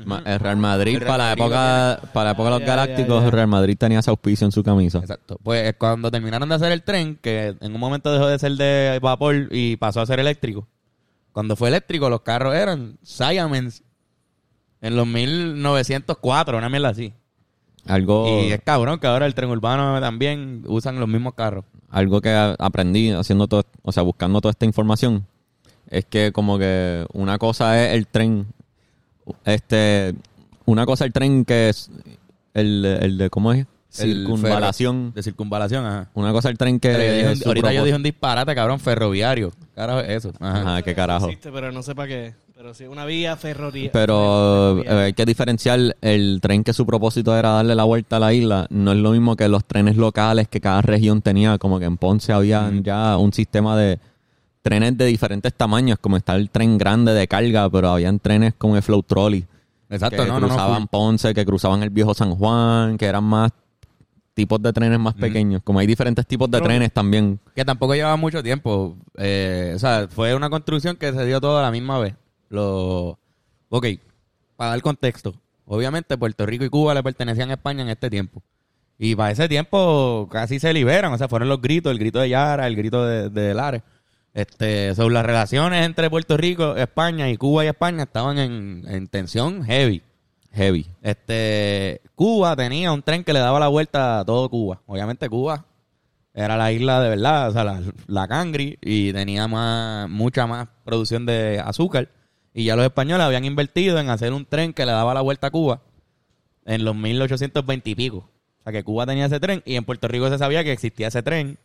Ma- 0.05 0.23
El 0.25 0.39
Real 0.41 0.57
Madrid, 0.57 0.95
El 0.95 1.01
Real 1.01 1.11
para, 1.11 1.25
la 1.27 1.33
época, 1.33 2.01
para 2.13 2.25
la 2.25 2.31
época 2.33 2.51
de 2.51 2.59
los 2.59 2.67
Galácticos, 2.67 3.25
el 3.25 3.33
Real 3.33 3.47
Madrid 3.49 3.77
tenía 3.79 3.99
ese 4.01 4.11
auspicio 4.11 4.45
en 4.47 4.53
su 4.53 4.63
camisa. 4.65 4.99
Exacto. 4.99 5.39
Pues 5.43 5.75
cuando 5.79 6.11
terminaron 6.11 6.49
de 6.49 6.55
hacer 6.55 6.73
el 6.73 6.83
tren, 6.83 7.17
que 7.21 7.57
en 7.61 7.75
un 7.75 7.81
momento 7.81 8.13
dejó 8.13 8.27
de 8.27 8.39
ser 8.39 8.53
de 8.53 8.99
vapor 9.03 9.49
y 9.51 9.77
pasó 9.77 10.01
a 10.01 10.07
ser 10.07 10.19
eléctrico. 10.21 10.67
Cuando 11.33 11.57
fue 11.57 11.69
eléctrico, 11.69 12.11
los 12.11 12.23
carros 12.23 12.55
eran 12.55 12.99
Siemens 13.03 13.83
en 14.81 14.97
los 14.97 15.07
1904, 15.07 16.59
una 16.59 16.69
mierda 16.69 16.89
así. 16.89 17.13
Algo, 17.87 18.43
Y 18.43 18.53
es 18.53 18.61
cabrón 18.63 18.99
que 18.99 19.07
ahora 19.07 19.27
el 19.27 19.35
tren 19.35 19.49
urbano 19.51 20.01
también 20.01 20.65
usan 20.67 21.01
los 21.01 21.09
mismos 21.09 21.35
carros. 21.35 21.65
algo 21.89 22.21
que 22.21 22.31
aprendí 22.59 23.11
haciendo 23.11 23.49
todo, 23.49 23.65
o 23.83 23.93
sea, 23.93 24.03
buscando 24.03 24.41
toda 24.41 24.51
esta 24.51 24.67
información, 24.67 25.27
es 25.89 26.05
que 26.05 26.31
como 26.31 26.59
que 26.59 27.07
una 27.13 27.39
cosa 27.39 27.83
es 27.83 27.95
el 27.95 28.07
tren, 28.07 28.47
este, 29.45 30.15
una 30.67 30.87
cosa 30.87 31.05
es 31.05 31.09
el 31.09 31.13
tren 31.13 31.45
que 31.45 31.71
es 31.71 31.91
el, 32.55 32.85
el 32.85 33.19
de, 33.19 33.31
¿cómo 33.31 33.53
es? 33.53 33.67
Circunvalación. 33.91 35.13
De 35.15 35.23
circunvalación, 35.23 35.85
ajá. 35.85 36.11
Una 36.15 36.33
cosa 36.33 36.49
es 36.49 36.53
el 36.53 36.59
tren 36.59 36.79
que... 36.79 36.93
Yo 36.93 37.31
dije 37.33 37.49
ahorita 37.49 37.73
yo 37.73 37.85
dije 37.85 37.97
un 37.97 38.05
disparate, 38.05 38.55
cabrón, 38.55 38.79
ferroviario. 38.79 39.51
Carajo, 39.81 40.01
eso. 40.01 40.31
Ajá. 40.39 40.61
Ajá, 40.61 40.83
qué 40.83 40.95
carajo. 40.95 41.27
Existe, 41.27 41.51
pero 41.51 41.73
no 41.73 41.83
sé 41.83 41.95
para 41.95 42.09
qué. 42.09 42.35
Pero 42.55 42.75
sí, 42.75 42.85
una 42.85 43.07
vía 43.07 43.35
ferroviaria. 43.37 43.91
Pero 43.91 44.83
eh, 44.83 45.05
hay 45.05 45.13
que 45.15 45.25
diferenciar 45.25 45.97
el 46.03 46.41
tren 46.43 46.63
que 46.63 46.75
su 46.75 46.85
propósito 46.85 47.35
era 47.35 47.53
darle 47.53 47.75
la 47.75 47.85
vuelta 47.85 48.17
a 48.17 48.21
la 48.21 48.35
isla. 48.35 48.67
No 48.69 48.93
es 48.93 48.99
lo 48.99 49.13
mismo 49.13 49.37
que 49.37 49.49
los 49.49 49.65
trenes 49.65 49.97
locales 49.97 50.49
que 50.49 50.61
cada 50.61 50.83
región 50.83 51.23
tenía. 51.23 51.57
Como 51.57 51.79
que 51.79 51.87
en 51.87 51.97
Ponce 51.97 52.35
había 52.35 52.71
ya 52.83 53.17
un 53.17 53.33
sistema 53.33 53.75
de 53.75 53.99
trenes 54.61 54.99
de 54.99 55.07
diferentes 55.07 55.55
tamaños. 55.55 55.99
Como 55.99 56.19
está 56.19 56.37
el 56.37 56.51
tren 56.51 56.77
grande 56.77 57.15
de 57.15 57.27
carga, 57.27 57.71
pero 57.71 57.89
habían 57.89 58.19
trenes 58.19 58.53
como 58.59 58.77
el 58.77 58.83
Flow 58.83 59.03
Trolley. 59.03 59.47
Exacto, 59.89 60.23
que 60.23 60.29
no, 60.29 60.35
no, 60.35 60.41
no. 60.41 60.49
cruzaban. 60.49 60.89
Ponce, 60.89 61.33
que 61.33 61.47
cruzaban 61.47 61.83
el 61.83 61.89
viejo 61.89 62.13
San 62.13 62.35
Juan, 62.35 62.99
que 62.99 63.07
eran 63.07 63.25
más 63.25 63.51
tipos 64.35 64.63
de 64.63 64.73
trenes 64.73 64.99
más 64.99 65.15
pequeños. 65.15 65.63
Como 65.63 65.79
hay 65.79 65.87
diferentes 65.87 66.27
tipos 66.27 66.51
de 66.51 66.59
Trolley. 66.59 66.77
trenes 66.77 66.93
también. 66.93 67.41
Que 67.55 67.65
tampoco 67.65 67.95
llevaba 67.95 68.17
mucho 68.17 68.43
tiempo. 68.43 68.97
Eh, 69.17 69.73
o 69.75 69.79
sea, 69.79 70.09
fue 70.09 70.35
una 70.35 70.51
construcción 70.51 70.97
que 70.97 71.13
se 71.13 71.27
dio 71.27 71.41
toda 71.41 71.61
a 71.61 71.63
la 71.65 71.71
misma 71.71 71.99
vez. 71.99 72.15
Lo... 72.49 73.19
Ok, 73.69 73.87
para 74.57 74.71
dar 74.71 74.83
contexto. 74.83 75.35
Obviamente 75.65 76.19
Puerto 76.19 76.45
Rico 76.47 76.65
y 76.65 76.69
Cuba 76.69 76.95
le 76.95 77.03
pertenecían 77.03 77.51
a 77.51 77.55
España 77.55 77.83
en 77.83 77.91
este 77.91 78.11
tiempo. 78.11 78.43
Y 78.99 79.15
para 79.15 79.31
ese 79.31 79.49
tiempo 79.49 80.29
casi 80.31 80.59
se 80.59 80.73
liberan. 80.73 81.13
O 81.13 81.19
sea, 81.19 81.29
fueron 81.29 81.49
los 81.49 81.61
gritos, 81.63 81.93
el 81.93 81.99
grito 81.99 82.19
de 82.19 82.29
Yara, 82.31 82.67
el 82.67 82.77
grito 82.77 83.07
de, 83.07 83.31
de 83.31 83.55
Lares. 83.55 83.83
Este, 84.33 84.95
sobre 84.95 85.15
las 85.15 85.27
relaciones 85.27 85.85
entre 85.85 86.09
Puerto 86.09 86.37
Rico, 86.37 86.77
España 86.77 87.29
y 87.31 87.37
Cuba 87.37 87.65
y 87.65 87.69
España 87.69 88.05
estaban 88.05 88.39
en, 88.39 88.85
en 88.87 89.09
tensión 89.09 89.65
heavy. 89.65 90.03
Heavy. 90.53 90.87
Este, 91.03 92.01
Cuba 92.15 92.57
tenía 92.57 92.93
un 92.93 93.03
tren 93.03 93.25
que 93.25 93.33
le 93.33 93.39
daba 93.39 93.61
la 93.61 93.69
vuelta 93.69 94.21
a 94.21 94.25
todo 94.25 94.49
Cuba. 94.49 94.83
Obviamente 94.87 95.29
Cuba 95.29 95.67
era 96.35 96.57
la 96.57 96.73
isla 96.73 97.01
de 97.01 97.09
verdad, 97.09 97.49
o 97.49 97.53
sea, 97.53 97.65
la, 97.65 97.83
la 98.07 98.29
cangri 98.29 98.79
y 98.81 99.13
tenía 99.13 99.49
más, 99.49 100.09
mucha 100.09 100.47
más 100.47 100.69
producción 100.85 101.27
de 101.27 101.61
azúcar. 101.65 102.09
Y 102.53 102.65
ya 102.65 102.77
los 102.77 102.85
españoles 102.85 103.25
habían 103.25 103.45
invertido 103.45 103.99
en 103.99 104.11
hacer 104.11 104.33
un 104.33 104.45
tren 104.45 104.73
que 104.73 104.87
le 104.87 104.93
daba 104.93 105.15
la 105.15 105.21
vuelta 105.21 105.49
a 105.49 105.51
Cuba 105.51 105.83
en 106.65 106.85
los 106.85 106.95
1820 106.95 107.91
y 107.91 107.95
pico. 107.95 108.31
O 108.61 108.63
sea, 108.63 108.73
que 108.73 108.85
Cuba 108.85 109.07
tenía 109.07 109.27
ese 109.27 109.41
tren 109.41 109.63
y 109.65 109.77
en 109.77 109.85
Puerto 109.85 110.09
Rico 110.09 110.29
se 110.29 110.39
sabía 110.39 110.65
que 110.65 110.73
existía 110.73 111.09
ese 111.09 111.23
tren, 111.23 111.59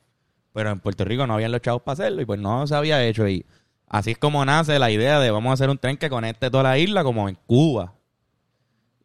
pero 0.53 0.71
en 0.71 0.79
Puerto 0.79 1.03
Rico 1.03 1.27
no 1.27 1.33
habían 1.33 1.51
los 1.51 1.61
chavos 1.61 1.81
para 1.81 1.93
hacerlo 1.93 2.21
y 2.21 2.25
pues 2.25 2.39
no 2.39 2.65
se 2.67 2.75
había 2.75 3.03
hecho. 3.03 3.27
Y 3.27 3.45
así 3.87 4.11
es 4.11 4.17
como 4.17 4.45
nace 4.45 4.79
la 4.79 4.91
idea 4.91 5.19
de 5.19 5.31
vamos 5.31 5.51
a 5.51 5.53
hacer 5.53 5.69
un 5.69 5.77
tren 5.77 5.97
que 5.97 6.09
conecte 6.09 6.49
toda 6.49 6.63
la 6.63 6.77
isla 6.77 7.03
como 7.03 7.27
en 7.27 7.37
Cuba. 7.45 7.95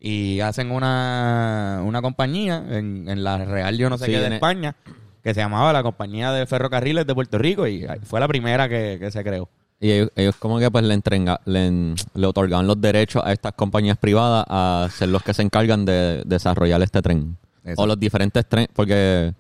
Y 0.03 0.41
hacen 0.41 0.71
una, 0.71 1.83
una 1.85 2.01
compañía 2.01 2.65
en, 2.71 3.07
en 3.09 3.23
la 3.23 3.45
Real, 3.45 3.77
yo 3.77 3.91
no 3.91 3.99
sé 3.99 4.07
Sí, 4.07 4.13
qué, 4.13 4.21
de 4.21 4.35
España, 4.35 4.75
que 5.23 5.35
se 5.35 5.41
llamaba 5.41 5.73
la 5.75 5.83
Compañía 5.83 6.33
de 6.33 6.47
Ferrocarriles 6.47 7.07
de 7.07 7.15
Puerto 7.15 7.37
Rico 7.37 7.67
y 7.67 7.87
fue 8.05 8.19
la 8.19 8.27
primera 8.27 8.69
que, 8.69 8.97
que 8.99 9.11
se 9.11 9.23
creó. 9.23 9.49
Y 9.79 9.91
ellos, 9.93 10.11
ellos 10.17 10.37
como 10.37 10.59
que 10.59 10.71
pues 10.71 10.85
le, 10.85 10.95
entrenga- 10.95 11.41
le, 11.45 11.67
en- 11.67 11.95
le 12.15 12.27
otorgan 12.27 12.67
los 12.67 12.81
derechos 12.81 13.23
a 13.25 13.33
estas 13.33 13.53
compañías 13.53 13.99
privadas 13.99 14.45
a 14.49 14.89
ser 14.91 15.09
los 15.11 15.23
que 15.23 15.35
se 15.35 15.43
encargan 15.43 15.85
de 15.85 16.23
desarrollar 16.25 16.81
este 16.83 17.03
tren. 17.03 17.37
Exacto. 17.63 17.83
O 17.83 17.87
los 17.87 18.01
diferentes 18.01 18.47
trenes, 18.47 18.69
porque 18.73 19.35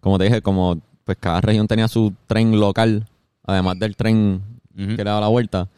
como 0.00 0.18
te 0.18 0.24
dije, 0.24 0.42
como 0.42 0.80
pues 1.04 1.18
cada 1.20 1.40
región 1.40 1.68
tenía 1.68 1.86
su 1.88 2.12
tren 2.26 2.58
local, 2.58 3.06
además 3.46 3.78
del 3.78 3.94
tren 3.96 4.42
que 4.76 4.96
le 4.96 5.04
daba 5.04 5.20
la 5.20 5.28
vuelta, 5.28 5.68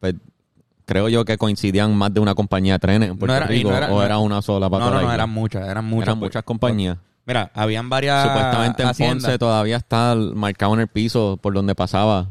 pues 0.00 0.14
creo 0.86 1.08
yo 1.10 1.24
que 1.26 1.36
coincidían 1.36 1.94
más 1.94 2.14
de 2.14 2.20
una 2.20 2.34
compañía 2.34 2.74
de 2.74 2.78
trenes 2.78 3.10
en 3.10 3.18
Puerto 3.18 3.36
era- 3.36 3.46
Rico, 3.46 3.70
no 3.70 3.76
era- 3.76 3.86
o 3.88 3.96
no- 3.96 4.02
era 4.02 4.18
una 4.18 4.40
sola 4.40 4.70
para 4.70 4.86
No, 4.86 4.90
no, 4.92 5.02
no, 5.02 5.12
eran 5.12 5.28
muchas, 5.28 5.68
eran 5.68 5.84
muchas. 5.84 6.04
Eran 6.08 6.18
pues. 6.20 6.30
muchas 6.30 6.42
compañías. 6.44 6.96
Mira, 7.26 7.50
habían 7.54 7.88
varias 7.90 8.22
Supuestamente 8.24 8.82
en 8.84 8.88
haciendas. 8.88 9.24
Ponce 9.24 9.38
todavía 9.38 9.76
está 9.76 10.14
marcado 10.14 10.72
en 10.74 10.80
el 10.80 10.88
piso 10.88 11.38
por 11.42 11.52
donde 11.52 11.74
pasaba. 11.74 12.28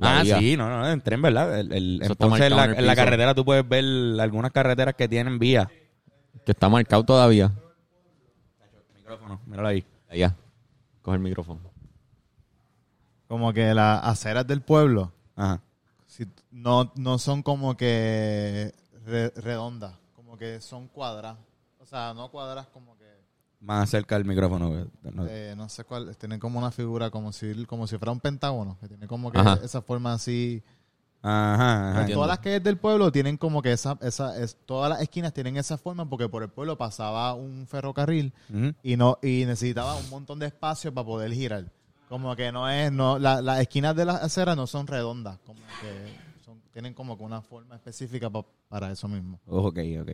Ah, 0.00 0.20
vía. 0.22 0.38
sí, 0.38 0.56
no, 0.56 0.68
no, 0.68 0.88
en 0.88 1.00
tren, 1.00 1.20
¿verdad? 1.22 1.58
El, 1.58 1.72
el- 1.72 1.96
en 2.02 2.12
está 2.12 2.28
Ponce, 2.28 2.44
en 2.46 2.50
la, 2.50 2.56
marcado 2.56 2.72
en 2.74 2.78
el 2.78 2.84
en 2.84 2.86
la 2.86 2.94
carretera 2.96 3.34
tú 3.34 3.44
puedes 3.44 3.68
ver 3.68 3.84
algunas 4.20 4.52
carreteras 4.52 4.94
que 4.94 5.08
tienen 5.08 5.38
vías. 5.38 5.66
Que 6.44 6.52
está 6.52 6.68
marcado 6.68 7.02
todavía. 7.04 7.50
Micrófono, 8.94 9.40
míralo 9.46 9.68
ahí. 9.68 9.84
Allá. 10.08 10.34
Coge 11.02 11.16
el 11.16 11.22
micrófono. 11.22 11.60
Como 13.28 13.52
que 13.52 13.74
las 13.74 14.04
aceras 14.04 14.46
del 14.46 14.60
pueblo 14.60 15.12
Ajá. 15.34 15.60
Si- 16.16 16.26
no, 16.50 16.92
no 16.96 17.18
son 17.18 17.42
como 17.42 17.76
que 17.76 18.74
re- 19.04 19.30
redondas, 19.36 19.94
como 20.14 20.36
que 20.36 20.60
son 20.60 20.88
cuadradas. 20.88 21.38
O 21.80 21.86
sea, 21.86 22.14
no 22.14 22.30
cuadradas 22.30 22.66
como 22.68 22.96
que, 22.98 23.04
Más 23.60 23.88
cerca 23.90 24.16
del 24.16 24.24
micrófono. 24.26 24.86
No- 25.02 25.26
eh, 25.28 25.54
no 25.56 25.68
sé 25.68 25.84
cuál, 25.84 26.16
tienen 26.16 26.38
como 26.40 26.58
una 26.58 26.70
figura 26.70 27.10
como 27.10 27.32
si, 27.32 27.64
como 27.66 27.86
si 27.86 27.96
fuera 27.98 28.12
un 28.12 28.20
pentágono, 28.20 28.76
que 28.80 28.88
tiene 28.88 29.06
como 29.06 29.30
que 29.30 29.38
Ajá. 29.38 29.58
esa 29.62 29.80
forma 29.82 30.12
así. 30.14 30.62
Ajá, 31.22 31.90
ajá. 32.02 32.06
Todas 32.12 32.28
las 32.28 32.38
calles 32.38 32.62
del 32.62 32.76
pueblo 32.76 33.10
tienen 33.10 33.36
como 33.36 33.60
que 33.62 33.72
esa, 33.72 33.98
esa, 34.02 34.38
es, 34.38 34.56
todas 34.66 34.90
las 34.90 35.00
esquinas 35.00 35.32
tienen 35.32 35.56
esa 35.56 35.76
forma 35.76 36.08
porque 36.08 36.28
por 36.28 36.42
el 36.44 36.50
pueblo 36.50 36.76
pasaba 36.78 37.34
un 37.34 37.66
ferrocarril 37.66 38.32
y 38.82 38.96
no 38.96 39.18
y 39.22 39.44
necesitaba 39.44 39.96
un 39.96 40.08
montón 40.10 40.38
de 40.38 40.46
espacio 40.46 40.92
para 40.94 41.04
poder 41.06 41.32
girar. 41.32 41.64
Como 42.08 42.36
que 42.36 42.52
no 42.52 42.68
es, 42.70 42.92
no, 42.92 43.18
la- 43.18 43.42
las 43.42 43.60
esquinas 43.60 43.96
de 43.96 44.04
las 44.04 44.22
aceras 44.22 44.56
no 44.56 44.66
son 44.66 44.86
redondas, 44.86 45.38
como 45.44 45.60
que 45.80 46.14
son- 46.44 46.60
tienen 46.72 46.94
como 46.94 47.16
que 47.18 47.24
una 47.24 47.42
forma 47.42 47.74
específica 47.76 48.30
pa- 48.30 48.44
para 48.68 48.92
eso 48.92 49.08
mismo. 49.08 49.40
Oh, 49.46 49.66
ok, 49.68 49.78
ok. 50.02 50.10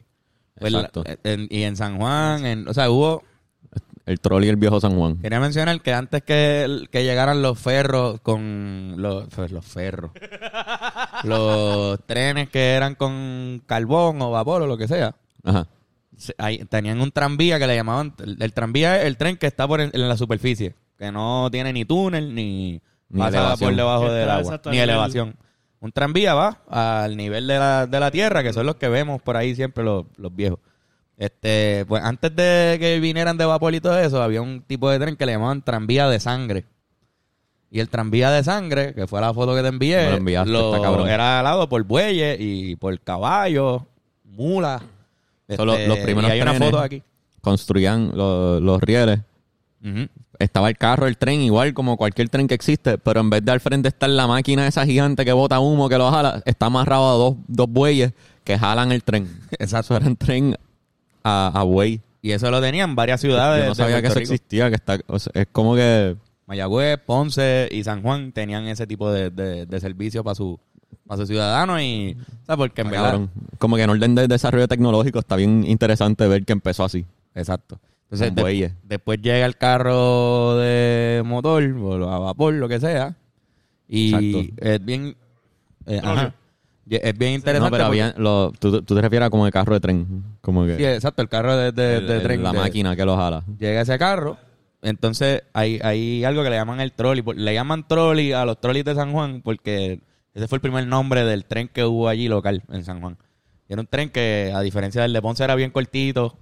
Pues 0.59 0.73
la- 0.73 0.79
Exacto. 0.81 1.05
en- 1.25 1.49
y 1.51 1.63
en 1.65 1.77
San 1.77 1.99
Juan, 1.99 2.47
en, 2.47 2.69
o 2.69 2.75
sea, 2.75 2.91
hubo 2.91 3.23
El 4.05 4.19
trolley 4.21 4.49
y 4.49 4.51
el 4.51 4.57
viejo 4.57 4.81
San 4.81 4.97
Juan. 4.99 5.19
Quería 5.19 5.39
mencionar 5.39 5.81
que 5.81 5.93
antes 5.95 6.23
que, 6.25 6.87
que 6.91 7.05
llegaran 7.05 7.41
los 7.41 7.57
ferros 7.59 8.21
con 8.21 8.95
los, 8.99 9.29
pues, 9.29 9.53
los 9.53 9.65
ferros, 9.65 10.11
los 11.25 12.05
trenes 12.07 12.49
que 12.51 12.73
eran 12.73 12.95
con 12.97 13.63
carbón 13.67 14.21
o 14.23 14.31
vapor 14.31 14.63
o 14.63 14.67
lo 14.67 14.77
que 14.77 14.89
sea, 14.89 15.15
Ajá. 15.45 15.69
se- 16.17 16.35
ahí 16.39 16.59
tenían 16.65 17.01
un 17.01 17.13
tranvía 17.13 17.59
que 17.59 17.67
le 17.67 17.77
llamaban, 17.77 18.15
el, 18.19 18.43
el 18.43 18.53
tranvía 18.53 19.01
es 19.01 19.07
el 19.07 19.17
tren 19.17 19.37
que 19.37 19.47
está 19.47 19.67
por 19.69 19.81
en, 19.81 19.91
en 19.93 20.09
la 20.09 20.17
superficie, 20.17 20.75
que 21.03 21.11
no 21.11 21.49
tiene 21.51 21.73
ni 21.73 21.85
túnel 21.85 22.33
ni, 22.35 22.81
Ni 23.09 23.19
pasa 23.21 23.39
elevación. 23.39 23.71
por 23.71 23.77
debajo 23.77 24.11
del 24.13 24.31
agua, 24.31 24.61
ni 24.71 24.79
elevación. 24.79 25.35
Un 25.81 25.91
tranvía 25.91 26.35
va 26.35 26.59
al 26.69 27.17
nivel 27.17 27.49
de 27.49 27.59
la, 27.59 27.87
de 27.89 27.99
la 27.99 28.13
tierra, 28.13 28.45
que 28.45 28.53
son 28.53 28.67
los 28.67 28.77
que 28.77 28.89
vemos 28.89 29.21
por 29.21 29.37
ahí 29.37 29.55
siempre 29.57 29.83
los, 29.83 30.05
los 30.17 30.33
viejos. 30.35 30.61
Este, 31.17 31.85
pues 31.89 32.03
antes 32.05 32.35
de 32.37 32.77
que 32.81 33.01
vinieran 33.01 33.37
de 33.37 33.45
vapor 33.45 33.75
y 33.75 33.81
todo 33.81 33.99
eso, 33.99 34.23
había 34.23 34.41
un 34.43 34.63
tipo 34.63 34.89
de 34.91 34.99
tren 35.01 35.17
que 35.17 35.27
le 35.27 35.33
llamaban 35.33 35.63
tranvía 35.63 36.09
de 36.09 36.21
sangre. 36.21 36.65
Y 37.71 37.81
el 37.81 37.89
tranvía 37.89 38.31
de 38.31 38.45
sangre, 38.45 38.95
que 38.95 39.07
fue 39.09 39.21
la 39.21 39.35
foto 39.35 39.55
que 39.57 39.63
te 39.63 39.69
envié, 39.69 40.09
lo 40.11 40.17
enviaste, 40.19 40.51
lo- 40.53 41.07
era 41.07 41.41
alado 41.41 41.69
por 41.69 41.83
bueyes 41.85 42.37
y 42.39 42.77
por 42.77 42.97
caballos, 43.01 43.83
mulas. 44.25 44.83
Son 45.57 45.67
los- 45.67 45.77
Este, 45.79 45.89
los 45.89 45.99
primeros 45.99 46.31
y 46.31 46.33
hay 46.35 46.41
una 46.43 46.53
trenes. 46.53 46.71
foto 46.71 46.81
aquí. 46.83 47.03
Construían 47.41 48.13
lo- 48.15 48.61
los 48.61 48.81
rieles. 48.81 49.21
Ujú. 49.85 50.07
Estaba 50.43 50.69
el 50.69 50.77
carro, 50.77 51.07
el 51.07 51.17
tren, 51.17 51.41
igual 51.41 51.73
como 51.73 51.97
cualquier 51.97 52.29
tren 52.29 52.49
que 52.49 52.55
existe, 52.55 52.99
pero 52.99 53.21
en 53.21 53.31
vez 53.31 53.45
de 53.45 53.53
al 53.53 53.61
frente 53.61 53.89
estar 53.89 54.11
la 54.11 54.27
máquina 54.27 54.67
esa 54.67 54.85
gigante 54.85 55.25
que 55.25 55.33
bota 55.33 55.61
humo, 55.61 55.89
que 55.89 55.99
lo 55.99 56.11
jala, 56.11 56.43
está 56.45 56.67
amarrado 56.67 57.11
a 57.11 57.15
dos, 57.15 57.37
dos 57.47 57.69
bueyes 57.69 58.13
que 58.43 58.59
jalan 58.59 58.91
el 58.91 59.05
tren. 59.05 59.29
Eso 59.59 59.97
era 59.97 60.07
un 60.07 60.17
tren 60.17 60.57
a, 61.23 61.53
a 61.55 61.63
buey. 61.63 62.01
Y 62.21 62.31
eso 62.31 62.51
lo 62.53 62.61
tenían 62.61 62.95
varias 62.95 63.21
ciudades. 63.21 63.63
Yo 63.63 63.69
no 63.71 63.75
de 63.75 63.83
sabía 63.83 64.01
que 64.01 64.07
eso 64.07 64.19
Rico. 64.19 64.33
existía, 64.33 64.69
que 64.69 64.77
está, 64.77 64.99
o 65.09 65.19
sea, 65.19 65.33
es 65.35 65.49
como 65.51 65.75
que 65.75 66.17
Mayagüez, 66.47 66.99
Ponce 66.99 67.69
y 67.71 67.83
San 67.83 68.03
Juan 68.03 68.31
tenían 68.31 68.67
ese 68.69 68.87
tipo 68.87 69.11
de, 69.11 69.31
de, 69.31 69.67
de 69.67 69.81
servicio 69.81 70.23
para 70.23 70.37
su, 70.37 70.61
para 71.07 71.19
sus 71.19 71.29
ciudadanos 71.29 71.81
y, 71.81 72.17
¿sabes? 72.47 72.59
Porque 72.59 72.83
en 72.83 72.91
verdad, 72.91 73.21
como 73.59 73.75
que 73.77 73.83
en 73.83 73.91
orden 73.91 74.15
de 74.15 74.29
desarrollo 74.29 74.69
tecnológico 74.69 75.19
está 75.19 75.35
bien 75.35 75.65
interesante 75.67 76.29
ver 76.29 76.45
que 76.45 76.53
empezó 76.53 76.85
así. 76.85 77.05
exacto. 77.35 77.81
Entonces, 78.13 78.35
de- 78.35 78.73
después 78.85 79.21
llega 79.23 79.47
el 79.47 79.57
carro 79.57 80.57
de 80.59 81.23
motor 81.25 81.63
o 81.65 82.11
a 82.11 82.19
vapor, 82.19 82.53
lo 82.55 82.69
que 82.69 82.79
sea, 82.79 83.17
y 83.89 84.15
Exacto. 84.15 84.55
es 84.69 84.85
bien, 84.85 85.17
eh, 85.87 86.01
ajá. 86.03 86.35
Es 86.91 87.17
bien 87.17 87.33
interesante. 87.35 87.71
No, 87.71 87.71
pero 87.71 87.87
porque- 87.87 88.03
había, 88.03 88.15
lo, 88.19 88.53
tú, 88.59 88.83
tú 88.83 88.95
te 88.95 89.01
refieres 89.01 89.29
a 89.29 89.31
como 89.31 89.45
de 89.47 89.53
carro 89.53 89.73
de 89.73 89.81
tren, 89.81 90.25
como 90.43 90.67
que 90.67 90.77
sí, 90.77 90.85
exacto, 90.85 91.23
el 91.23 91.29
carro 91.29 91.57
de, 91.57 91.73
de- 91.73 91.97
el- 91.99 92.07
de 92.07 92.17
el- 92.17 92.23
tren. 92.23 92.43
la 92.43 92.53
de- 92.53 92.59
máquina 92.59 92.95
que 92.97 93.05
lo 93.07 93.17
jala. 93.17 93.45
llega 93.59 93.81
ese 93.81 93.99
carro, 93.99 94.37
entonces 94.83 95.43
hay, 95.55 95.79
hay 95.83 96.25
algo 96.25 96.43
que 96.43 96.51
le 96.51 96.57
llaman 96.57 96.81
el 96.81 96.93
trolley. 96.93 97.23
Le 97.37 97.55
llaman 97.55 97.87
trolley 97.89 98.33
a 98.33 98.45
los 98.45 98.61
trolleys 98.61 98.85
de 98.85 98.95
San 98.95 99.13
Juan 99.13 99.41
porque 99.43 100.01
ese 100.35 100.49
fue 100.49 100.57
el 100.57 100.61
primer 100.61 100.87
nombre 100.87 101.25
del 101.25 101.45
tren 101.47 101.69
que 101.69 101.85
hubo 101.85 102.09
allí 102.09 102.29
local 102.29 102.63
en 102.71 102.85
San 102.85 103.01
Juan. 103.01 103.17
Era 103.69 103.81
un 103.81 103.87
tren 103.87 104.11
que, 104.11 104.53
a 104.55 104.61
diferencia 104.61 105.01
del 105.03 105.13
de 105.15 105.23
Ponce, 105.23 105.45
era 105.45 105.55
bien 105.55 105.71
cortito. 105.71 106.37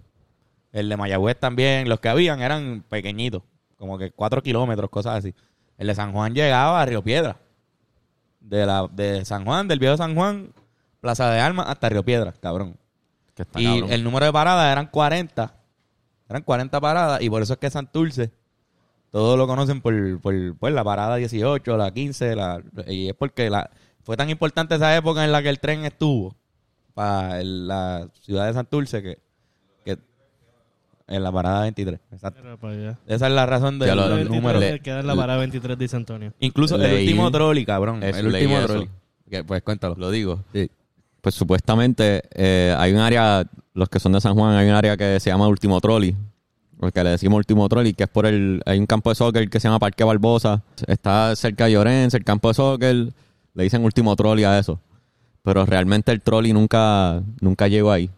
El 0.73 0.89
de 0.89 0.97
Mayagüez 0.97 1.39
también. 1.39 1.89
Los 1.89 2.01
que 2.01 2.09
habían 2.09 2.41
eran 2.41 2.85
pequeñitos, 2.89 3.43
como 3.77 3.99
que 3.99 4.11
cuatro 4.11 4.43
kilómetros, 4.43 4.91
cosas 4.91 5.17
así. 5.19 5.35
El 5.79 5.87
de 5.89 5.95
San 5.95 6.13
Juan 6.13 6.35
llegaba 6.35 6.81
a 6.81 6.87
Río 6.87 7.03
Piedra. 7.03 7.37
De, 8.41 8.65
la, 8.67 8.89
de 8.91 9.25
San 9.25 9.45
Juan, 9.45 9.69
del 9.69 9.79
viejo 9.79 9.97
San 9.97 10.15
Juan, 10.15 10.53
Plaza 11.01 11.31
de 11.31 11.41
Armas, 11.41 11.67
hasta 11.69 11.89
Río 11.89 12.05
Piedra, 12.05 12.33
cabrón. 12.33 12.77
Que 13.35 13.43
está 13.43 13.61
Y 13.61 13.65
cabrón. 13.65 13.93
el 13.93 14.05
número 14.05 14.27
de 14.27 14.33
paradas 14.33 14.73
eran 14.73 14.87
40. 14.87 15.55
Eran 16.29 16.43
40 16.43 16.81
paradas. 16.81 17.23
Y 17.23 17.29
por 17.31 17.43
eso 17.43 17.55
es 17.55 17.59
que 17.59 17.71
Santurce, 17.71 18.31
todos 19.11 19.37
lo 19.37 19.47
conocen 19.47 19.81
por, 19.81 20.21
por, 20.21 20.57
por 20.57 20.71
la 20.71 20.85
parada 20.85 21.17
18, 21.17 21.77
la 21.77 21.91
15. 21.93 22.37
La, 22.37 22.63
y 22.87 23.09
es 23.09 23.15
porque 23.15 23.51
la, 23.51 23.71
fue 24.03 24.17
tan 24.17 24.31
importante 24.31 24.75
esa 24.77 24.97
época 24.97 25.25
en 25.25 25.33
la 25.33 25.43
que 25.43 25.49
el 25.49 25.59
tren 25.61 25.85
estuvo 25.85 26.37
para 26.95 27.43
la 27.43 28.09
ciudad 28.23 28.47
de 28.47 28.53
Santurce 28.55 29.03
que 29.03 29.19
en 31.11 31.23
la 31.23 31.31
parada 31.33 31.63
23. 31.63 32.01
Exacto. 32.13 32.41
Esa 33.07 33.27
es 33.27 33.33
la 33.33 33.47
razón 33.47 33.79
de 33.79 33.87
Ya 33.87 33.95
lo- 33.95 34.03
los 34.09 34.17
23 34.17 34.41
números. 34.43 34.61
le 34.63 34.81
queda 34.81 35.01
en 35.01 35.07
la 35.07 35.15
parada 35.17 35.39
23 35.41 35.77
de 35.79 35.89
San 35.89 35.99
Antonio. 36.01 36.33
Incluso 36.41 36.77
el 36.77 37.01
último 37.01 37.31
trolley, 37.31 37.65
cabrón. 37.67 38.03
Eso, 38.03 38.19
el 38.19 38.27
último 38.29 38.59
trolley. 38.61 38.89
Pues 39.47 39.63
cuéntalo. 39.63 39.95
Lo 39.97 40.11
digo. 40.11 40.43
Sí. 40.53 40.71
Pues 41.21 41.35
supuestamente 41.35 42.23
eh, 42.35 42.75
hay 42.79 42.93
un 42.93 42.99
área, 42.99 43.45
los 43.75 43.89
que 43.89 44.01
son 44.01 44.13
de 44.13 44.21
San 44.21 44.35
Juan, 44.35 44.57
hay 44.57 44.69
un 44.69 44.75
área 44.75 44.97
que 44.97 45.21
se 45.21 45.29
llama 45.31 45.47
Último 45.49 45.81
Trolley. 45.81 46.17
Porque 46.79 47.05
le 47.05 47.11
decimos 47.11 47.37
Último 47.37 47.69
Trolley, 47.69 47.93
que 47.93 48.05
es 48.05 48.09
por 48.09 48.25
el... 48.25 48.63
Hay 48.65 48.79
un 48.79 48.87
campo 48.87 49.11
de 49.11 49.15
soccer 49.17 49.51
que 49.51 49.61
se 49.61 49.69
llama 49.69 49.79
Parque 49.79 50.03
Barbosa. 50.03 50.63
Está 50.87 51.37
cerca 51.37 51.67
de 51.67 51.73
Llorense, 51.73 52.17
el 52.17 52.25
campo 52.25 52.49
de 52.49 52.55
soccer. 52.55 53.13
Le 53.55 53.63
dicen 53.63 53.85
Último 53.85 54.17
Trolley 54.17 54.45
a 54.45 54.59
eso. 54.59 54.81
Pero 55.43 55.67
realmente 55.67 56.11
el 56.13 56.21
trolley 56.23 56.53
nunca, 56.53 57.23
nunca 57.41 57.69
llegó 57.69 57.93
ahí. 57.93 58.11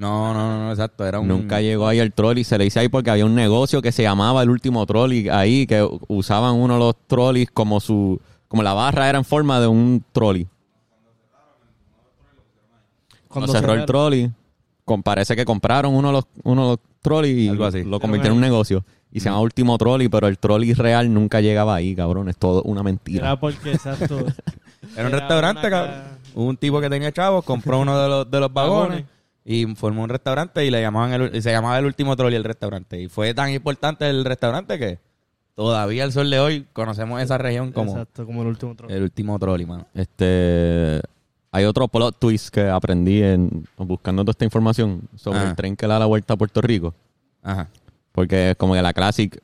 No, 0.00 0.32
no, 0.32 0.58
no, 0.64 0.70
exacto. 0.70 1.04
Era 1.06 1.20
un... 1.20 1.28
Nunca 1.28 1.60
llegó 1.60 1.86
ahí 1.86 1.98
el 1.98 2.12
trolley. 2.14 2.42
Se 2.42 2.56
le 2.56 2.64
dice 2.64 2.80
ahí 2.80 2.88
porque 2.88 3.10
había 3.10 3.26
un 3.26 3.34
negocio 3.34 3.82
que 3.82 3.92
se 3.92 4.02
llamaba 4.02 4.42
el 4.42 4.48
último 4.48 4.86
trolley 4.86 5.28
ahí, 5.28 5.66
que 5.66 5.86
usaban 6.08 6.54
uno 6.54 6.74
de 6.74 6.80
los 6.80 6.94
trolleys 7.06 7.50
como 7.50 7.80
su... 7.80 8.18
Como 8.48 8.62
la 8.62 8.72
barra 8.72 9.10
era 9.10 9.18
en 9.18 9.24
forma 9.26 9.60
de 9.60 9.66
un 9.66 10.02
trolley. 10.12 10.48
Cuando 13.28 13.52
cerró 13.52 13.74
el 13.74 13.84
trolley, 13.84 14.30
con- 14.84 15.02
parece 15.02 15.36
que 15.36 15.44
compraron 15.44 15.94
uno 15.94 16.08
de 16.08 16.12
los, 16.14 16.24
uno 16.42 16.62
de 16.62 16.68
los 16.70 16.78
trolleys 17.02 17.36
y 17.38 17.48
Algo 17.48 17.64
así. 17.66 17.84
lo 17.84 18.00
convirtieron 18.00 18.38
en 18.38 18.42
un 18.44 18.50
negocio. 18.50 18.84
Y 19.12 19.20
se 19.20 19.28
llama 19.28 19.40
Último 19.40 19.76
Trolley, 19.76 20.08
pero 20.08 20.28
el 20.28 20.38
trolley 20.38 20.72
real 20.72 21.12
nunca 21.12 21.40
llegaba 21.40 21.74
ahí, 21.74 21.94
cabrón. 21.94 22.28
Es 22.28 22.36
todo 22.36 22.62
una 22.62 22.82
mentira. 22.82 23.26
Era 23.26 23.40
porque, 23.40 23.72
exacto. 23.72 24.18
Era 24.96 25.06
un 25.08 25.12
Era 25.12 25.18
restaurante, 25.18 25.66
una 25.66 25.70
cabrón. 25.70 26.02
un 26.34 26.56
tipo 26.56 26.80
que 26.80 26.88
tenía 26.88 27.12
chavos, 27.12 27.44
compró 27.44 27.80
uno 27.80 28.00
de 28.00 28.08
los, 28.08 28.30
de 28.30 28.40
los 28.40 28.52
vagones 28.52 28.88
Vagones. 28.88 29.19
Y 29.44 29.66
formó 29.74 30.02
un 30.02 30.08
restaurante 30.08 30.64
y 30.64 30.70
le 30.70 30.80
llamaban 30.80 31.12
el, 31.12 31.34
y 31.34 31.42
se 31.42 31.50
llamaba 31.50 31.78
el 31.78 31.86
último 31.86 32.16
trolley 32.16 32.36
el 32.36 32.44
restaurante. 32.44 33.00
Y 33.00 33.08
fue 33.08 33.34
tan 33.34 33.50
importante 33.50 34.08
el 34.08 34.24
restaurante 34.24 34.78
que 34.78 34.98
todavía 35.54 36.04
al 36.04 36.12
sol 36.12 36.30
de 36.30 36.40
hoy 36.40 36.66
conocemos 36.72 37.20
esa 37.20 37.38
región 37.38 37.72
como 37.72 37.92
Exacto, 37.92 38.26
como 38.26 38.42
el 38.42 38.48
último 38.48 38.74
trono. 38.74 38.94
el 38.94 39.02
último 39.02 39.38
trolley, 39.38 39.66
mano. 39.66 39.86
Este, 39.94 41.00
hay 41.50 41.64
otro 41.64 41.88
plot 41.88 42.18
twist 42.18 42.48
que 42.48 42.68
aprendí 42.68 43.22
en 43.22 43.66
buscando 43.76 44.22
toda 44.22 44.32
esta 44.32 44.44
información 44.44 45.02
sobre 45.16 45.42
el 45.42 45.54
tren 45.56 45.76
que 45.76 45.86
da 45.86 45.98
la 45.98 46.06
vuelta 46.06 46.34
a 46.34 46.36
Puerto 46.36 46.60
Rico. 46.60 46.94
Ajá. 47.42 47.68
Porque 48.12 48.50
es 48.50 48.56
como 48.56 48.74
que 48.74 48.82
la 48.82 48.92
classic, 48.92 49.40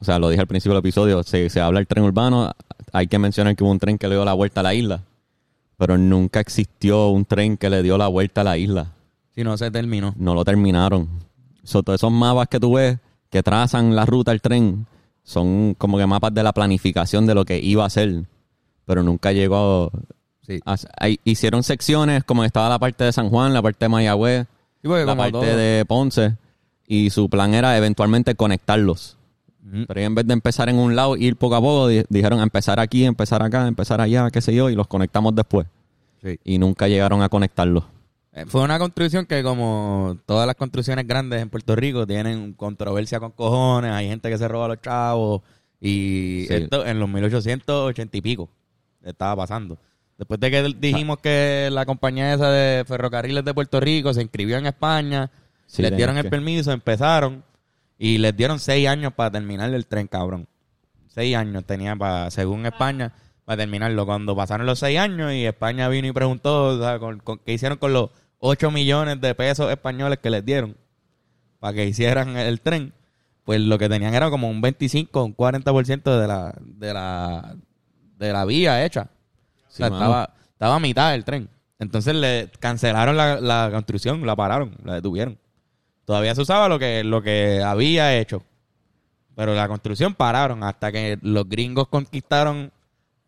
o 0.00 0.04
sea, 0.04 0.18
lo 0.18 0.28
dije 0.28 0.40
al 0.40 0.46
principio 0.46 0.74
del 0.74 0.80
episodio, 0.80 1.22
se, 1.22 1.48
se 1.50 1.60
habla 1.60 1.80
del 1.80 1.86
tren 1.86 2.04
urbano, 2.04 2.52
hay 2.92 3.06
que 3.06 3.18
mencionar 3.18 3.56
que 3.56 3.64
hubo 3.64 3.70
un 3.70 3.78
tren 3.78 3.98
que 3.98 4.08
le 4.08 4.14
dio 4.14 4.24
la 4.24 4.34
vuelta 4.34 4.60
a 4.60 4.64
la 4.64 4.74
isla. 4.74 5.02
Pero 5.76 5.96
nunca 5.96 6.40
existió 6.40 7.08
un 7.08 7.24
tren 7.24 7.56
que 7.56 7.70
le 7.70 7.82
dio 7.82 7.96
la 7.98 8.08
vuelta 8.08 8.40
a 8.40 8.44
la 8.44 8.58
isla. 8.58 8.92
Si 9.38 9.44
no 9.44 9.56
se 9.56 9.70
terminó. 9.70 10.14
No 10.16 10.34
lo 10.34 10.44
terminaron. 10.44 11.08
So, 11.62 11.84
todos 11.84 12.00
esos 12.00 12.10
mapas 12.10 12.48
que 12.48 12.58
tú 12.58 12.72
ves 12.72 12.98
que 13.30 13.40
trazan 13.40 13.94
la 13.94 14.04
ruta 14.04 14.32
al 14.32 14.40
tren 14.40 14.84
son 15.22 15.74
como 15.78 15.96
que 15.96 16.06
mapas 16.08 16.34
de 16.34 16.42
la 16.42 16.52
planificación 16.52 17.24
de 17.24 17.36
lo 17.36 17.44
que 17.44 17.60
iba 17.60 17.84
a 17.84 17.90
ser. 17.90 18.24
Pero 18.84 19.04
nunca 19.04 19.30
llegó 19.30 19.92
Sí. 20.44 20.58
a- 20.66 20.74
hay- 20.98 21.20
hicieron 21.22 21.62
secciones 21.62 22.24
como 22.24 22.42
estaba 22.42 22.68
la 22.68 22.80
parte 22.80 23.04
de 23.04 23.12
San 23.12 23.28
Juan, 23.30 23.54
la 23.54 23.62
parte 23.62 23.84
de 23.84 23.88
Mayagüez, 23.90 24.46
Sí, 24.82 24.88
la 24.88 25.14
parte 25.16 25.30
todo- 25.30 25.42
de 25.44 25.84
Ponce. 25.86 26.36
Y 26.88 27.10
su 27.10 27.30
plan 27.30 27.54
era 27.54 27.76
eventualmente 27.78 28.34
conectarlos. 28.34 29.18
Pero 29.86 30.00
en 30.00 30.16
vez 30.16 30.26
de 30.26 30.32
empezar 30.32 30.68
en 30.68 30.78
un 30.80 30.96
lado, 30.96 31.16
ir 31.16 31.36
poco 31.36 31.54
a 31.54 31.60
poco, 31.60 31.86
di- 31.86 32.02
dijeron 32.08 32.40
empezar 32.40 32.80
aquí, 32.80 33.04
empezar 33.04 33.40
acá, 33.44 33.68
empezar 33.68 34.00
allá, 34.00 34.30
qué 34.32 34.40
sé 34.40 34.52
yo, 34.52 34.68
y 34.68 34.74
los 34.74 34.88
conectamos 34.88 35.32
después. 35.36 35.68
Sí. 36.24 36.40
Y 36.42 36.58
nunca 36.58 36.88
llegaron 36.88 37.22
a 37.22 37.28
conectarlos. 37.28 37.84
Eh, 38.38 38.44
Fue 38.46 38.62
una 38.62 38.78
construcción 38.78 39.26
que 39.26 39.42
como 39.42 40.16
todas 40.26 40.46
las 40.46 40.56
construcciones 40.56 41.06
grandes 41.06 41.40
en 41.42 41.50
Puerto 41.50 41.74
Rico 41.74 42.06
tienen 42.06 42.52
controversia 42.52 43.18
con 43.20 43.32
cojones, 43.32 43.90
hay 43.92 44.08
gente 44.08 44.30
que 44.30 44.38
se 44.38 44.46
roba 44.48 44.66
a 44.66 44.68
los 44.68 44.80
chavos 44.80 45.42
y 45.80 46.44
Sí. 46.48 46.54
esto 46.54 46.84
en 46.86 46.98
los 47.00 47.08
1880 47.08 48.16
y 48.16 48.20
pico 48.20 48.48
estaba 49.02 49.36
pasando. 49.36 49.78
Después 50.16 50.40
de 50.40 50.50
que 50.50 50.62
dijimos 50.78 51.18
que 51.18 51.68
la 51.72 51.86
compañía 51.86 52.34
esa 52.34 52.50
de 52.50 52.84
ferrocarriles 52.84 53.44
de 53.44 53.54
Puerto 53.54 53.78
Rico 53.80 54.12
se 54.12 54.22
inscribió 54.22 54.56
en 54.58 54.66
España, 54.66 55.30
Sí, 55.66 55.82
les 55.82 55.96
dieron 55.96 56.16
el 56.16 56.24
que- 56.24 56.30
permiso, 56.30 56.72
empezaron 56.72 57.44
y 57.98 58.18
les 58.18 58.36
dieron 58.36 58.58
seis 58.58 58.88
años 58.88 59.12
para 59.14 59.30
terminar 59.30 59.72
el 59.72 59.86
tren, 59.86 60.06
cabrón. 60.08 60.46
Seis 61.08 61.36
años 61.36 61.64
tenía 61.64 61.94
para, 61.96 62.30
según 62.30 62.66
España, 62.66 63.12
para 63.44 63.58
terminarlo. 63.58 64.06
Cuando 64.06 64.34
pasaron 64.36 64.66
los 64.66 64.78
seis 64.78 64.98
años 64.98 65.32
y 65.32 65.44
España 65.46 65.88
vino 65.88 66.08
y 66.08 66.12
preguntó 66.12 66.66
o 66.66 66.78
sea, 66.80 66.98
con- 66.98 67.18
con- 67.20 67.38
qué 67.38 67.52
hicieron 67.52 67.78
con 67.78 67.92
los 67.92 68.10
8 68.38 68.70
millones 68.70 69.20
de 69.20 69.34
pesos 69.34 69.70
españoles 69.70 70.18
que 70.18 70.30
les 70.30 70.44
dieron 70.44 70.76
para 71.58 71.74
que 71.74 71.86
hicieran 71.86 72.36
el 72.36 72.60
tren, 72.60 72.92
pues 73.44 73.60
lo 73.60 73.78
que 73.78 73.88
tenían 73.88 74.14
era 74.14 74.30
como 74.30 74.48
un 74.48 74.60
25, 74.60 75.24
un 75.24 75.36
40% 75.36 76.20
de 76.20 76.26
la, 76.26 76.54
de 76.60 76.94
la, 76.94 77.56
de 78.16 78.32
la 78.32 78.44
vía 78.44 78.84
hecha. 78.84 79.08
O 79.68 79.70
sea, 79.70 79.86
estaba, 79.86 80.34
estaba 80.52 80.76
a 80.76 80.80
mitad 80.80 81.12
del 81.12 81.24
tren. 81.24 81.48
Entonces 81.78 82.14
le 82.14 82.50
cancelaron 82.58 83.16
la, 83.16 83.40
la 83.40 83.70
construcción, 83.72 84.24
la 84.26 84.36
pararon, 84.36 84.76
la 84.84 84.94
detuvieron. 84.94 85.38
Todavía 86.04 86.34
se 86.34 86.42
usaba 86.42 86.68
lo 86.68 86.78
que, 86.78 87.04
lo 87.04 87.22
que 87.22 87.62
había 87.62 88.16
hecho. 88.18 88.42
Pero 89.36 89.54
la 89.54 89.68
construcción 89.68 90.14
pararon 90.14 90.64
hasta 90.64 90.90
que 90.90 91.18
los 91.22 91.48
gringos 91.48 91.88
conquistaron 91.88 92.72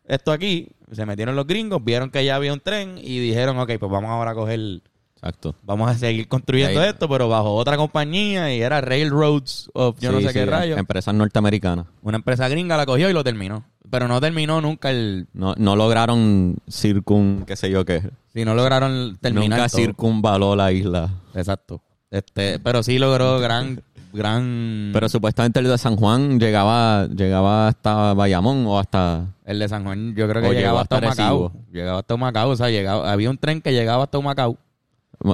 esto 0.05 0.33
aquí. 0.33 0.69
Se 0.90 1.07
metieron 1.07 1.37
los 1.37 1.47
gringos, 1.47 1.85
vieron 1.85 2.11
que 2.11 2.25
ya 2.25 2.37
había 2.37 2.52
un 2.52 2.61
tren 2.61 2.99
y 2.99 3.21
dijeron, 3.21 3.59
ok, 3.59 3.73
pues 3.79 3.93
vamos 3.93 4.11
ahora 4.11 4.33
a 4.33 4.35
coger, 4.35 4.83
Exacto. 5.23 5.55
vamos 5.62 5.91
a 5.91 5.95
seguir 5.95 6.29
construyendo 6.29 6.81
Ahí- 6.81 6.89
esto, 6.89 7.07
pero 7.07 7.29
bajo 7.29 7.53
otra 7.55 7.77
compañía 7.77 8.55
y 8.55 8.62
era 8.62 8.81
Railroads 8.81 9.71
of 9.75 9.99
yo 10.00 10.12
no 10.12 10.19
Sí, 10.21 10.27
sé 10.29 10.33
qué 10.33 10.45
sí, 10.45 10.45
rayo. 10.47 10.77
Empresas 10.79 11.15
norteamericanas. 11.15 11.87
Una 12.03 12.17
empresa 12.17 12.49
gringa 12.49 12.77
la 12.79 12.87
cogió 12.87 13.11
y 13.11 13.12
lo 13.12 13.23
terminó. 13.23 13.65
Pero 13.91 14.09
no 14.09 14.19
terminó 14.21 14.61
nunca 14.62 14.91
el... 14.91 15.27
No, 15.35 15.55
no 15.59 15.77
lograron 15.77 16.57
circun, 16.71 17.45
qué 17.47 17.57
sé 17.57 17.71
yo 17.71 17.85
qué. 17.85 18.09
Si 18.33 18.45
no 18.47 18.55
lograron 18.55 19.19
terminar 19.21 19.59
Nunca 19.59 19.69
todo. 19.69 19.79
circunvaló 19.81 20.57
la 20.57 20.73
isla. 20.73 21.11
Exacto. 21.35 21.83
Este, 22.11 22.59
pero 22.61 22.83
sí 22.83 22.99
logró 22.99 23.41
gran, 23.41 23.83
gran... 24.12 24.91
Pero 24.93 25.09
supuestamente 25.09 25.59
el 25.61 25.67
de 25.67 25.77
San 25.77 25.97
Juan 25.97 26.39
llegaba, 26.41 27.09
llegaba 27.09 27.69
hasta 27.69 28.15
Bayamón 28.15 28.65
o 28.67 28.79
hasta... 28.79 29.27
El 29.45 29.59
de 29.59 29.69
San 29.69 29.83
Juan, 29.85 30.15
yo 30.15 30.29
creo 30.29 30.41
que 30.43 30.55
llegaba 30.55 30.83
hasta. 30.83 30.97
Arecibo. 30.99 31.53
Llegaba 31.73 31.99
hasta 31.99 32.15
Humacao, 32.15 32.50
o 32.50 32.57
sea, 32.57 32.71
llegaba, 32.71 33.11
había 33.12 33.29
un 33.29 33.39
tren 33.39 33.61
que 33.61 33.73
llegaba 33.73 34.05
hasta 34.05 34.17
Humacao. 34.19 34.57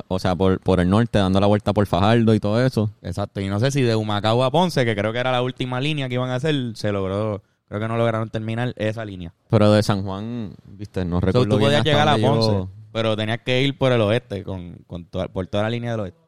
O 0.09 0.19
sea, 0.19 0.35
por, 0.35 0.59
por 0.61 0.81
el 0.81 0.91
norte, 0.91 1.19
dando 1.19 1.39
la 1.41 1.47
vuelta 1.47 1.73
por 1.73 1.87
Fajardo 1.87 2.35
y 2.35 2.41
todo 2.41 2.65
eso. 2.65 2.91
Exacto, 3.03 3.41
y 3.41 3.49
no 3.49 3.61
sé 3.61 3.71
si 3.71 3.83
de 3.83 3.95
Humacao 3.95 4.43
a 4.43 4.51
Ponce, 4.51 4.85
que 4.85 4.97
creo 4.97 5.13
que 5.13 5.19
era 5.21 5.31
la 5.31 5.43
última 5.43 5.81
línea 5.81 6.09
que 6.09 6.15
iban 6.15 6.31
a 6.31 6.35
hacer, 6.37 6.55
se 6.75 6.91
logró, 6.91 7.43
creo 7.69 7.81
que 7.81 7.87
no 7.89 7.97
lograron 7.97 8.29
terminar 8.29 8.75
esa 8.77 9.05
línea. 9.05 9.33
Pero 9.49 9.71
de 9.71 9.83
San 9.85 10.03
Juan, 10.03 10.55
viste, 10.67 11.05
no 11.05 11.21
So, 11.21 11.27
recuerdo 11.27 11.49
tú 11.51 11.57
bien 11.59 11.67
podías 11.69 11.79
hasta 11.81 11.91
llegar 11.91 12.09
a 12.09 12.17
Ponce, 12.19 12.51
llegó. 12.51 12.71
pero 12.93 13.17
tenías 13.17 13.41
que 13.43 13.63
ir 13.63 13.79
por 13.79 13.93
el 13.93 14.01
oeste, 14.01 14.43
con, 14.43 14.77
con 14.89 15.05
toda- 15.05 15.29
por 15.29 15.47
toda 15.47 15.63
la 15.63 15.71
línea 15.71 15.93
del 15.93 16.01
oeste. 16.01 16.19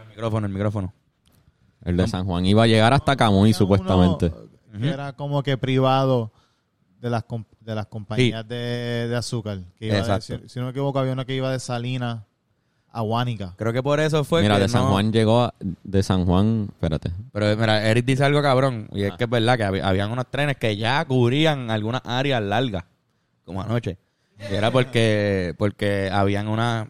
El 0.00 0.08
micrófono, 0.08 0.46
el 0.46 0.52
micrófono. 0.52 0.92
El 1.84 1.96
de 1.96 2.06
San 2.08 2.24
Juan 2.24 2.46
iba 2.46 2.62
a 2.62 2.66
llegar 2.66 2.92
hasta 2.92 3.16
Camuy, 3.16 3.52
supuestamente. 3.52 4.32
uno 4.72 4.80
que 4.80 4.88
era 4.88 5.12
como 5.14 5.42
que 5.42 5.58
privado 5.58 6.32
de 7.00 7.10
las 7.10 7.24
com- 7.24 7.44
de 7.64 7.74
las 7.74 7.86
compañías 7.86 8.46
de, 8.46 9.06
de 9.08 9.16
azúcar. 9.16 9.58
Que 9.78 9.86
iba 9.86 9.94
de- 9.96 10.00
Exacto. 10.00 10.38
si, 10.42 10.48
si 10.48 10.58
no 10.58 10.66
me 10.66 10.70
equivoco, 10.70 10.98
había 10.98 11.12
uno 11.12 11.24
que 11.26 11.34
iba 11.34 11.50
de 11.50 11.58
Salinas 11.60 12.20
a 12.94 13.00
Guánica. 13.00 13.54
Creo 13.56 13.72
que 13.72 13.82
por 13.82 14.00
eso 14.00 14.22
fue 14.24 14.42
Mira, 14.42 14.56
que 14.56 14.62
de 14.62 14.68
San 14.68 14.82
no- 14.82 14.90
Juan 14.90 15.12
llegó 15.12 15.44
a- 15.44 15.54
de 15.82 16.02
San 16.02 16.26
Juan, 16.26 16.68
espérate. 16.70 17.10
Pero 17.32 17.56
mira, 17.56 17.88
Eric 17.88 18.04
dice 18.04 18.24
algo 18.24 18.42
cabrón, 18.42 18.88
y 18.92 19.04
Ah. 19.04 19.08
es 19.08 19.12
que 19.14 19.24
es 19.24 19.30
verdad 19.30 19.56
que 19.56 19.64
hab- 19.64 19.82
habían 19.82 20.10
unos 20.10 20.30
trenes 20.30 20.56
que 20.58 20.76
ya 20.76 21.02
cubrían 21.06 21.70
algunas 21.70 22.02
áreas 22.04 22.42
largas, 22.42 22.84
como 23.44 23.62
anoche. 23.62 23.96
Y 24.50 24.54
era 24.54 24.70
porque, 24.70 25.54
porque 25.56 26.10
habían 26.12 26.48
una, 26.48 26.88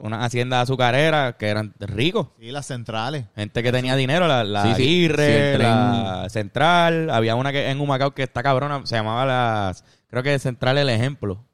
unas 0.00 0.24
haciendas 0.24 0.62
azucareras 0.62 1.34
que 1.36 1.48
eran 1.48 1.72
ricos. 1.78 2.28
Sí, 2.40 2.50
las 2.50 2.66
centrales. 2.66 3.26
Gente 3.36 3.62
que 3.62 3.70
tenía 3.72 3.94
dinero, 3.94 4.26
la, 4.26 4.42
la 4.42 4.62
Sí, 4.62 4.68
sí. 4.68 4.82
Aguirre, 4.82 5.52
Sí, 5.56 5.62
la 5.62 6.26
Central, 6.30 7.10
había 7.10 7.36
una 7.36 7.52
que 7.52 7.70
en 7.70 7.80
Humacao 7.80 8.12
que 8.12 8.22
está 8.24 8.42
cabrona, 8.42 8.80
se 8.86 8.96
llamaba 8.96 9.24
las, 9.26 9.84
creo 10.14 10.22
que 10.22 10.38
Central 10.38 10.78
El 10.78 10.88
Ejemplo. 10.88 11.44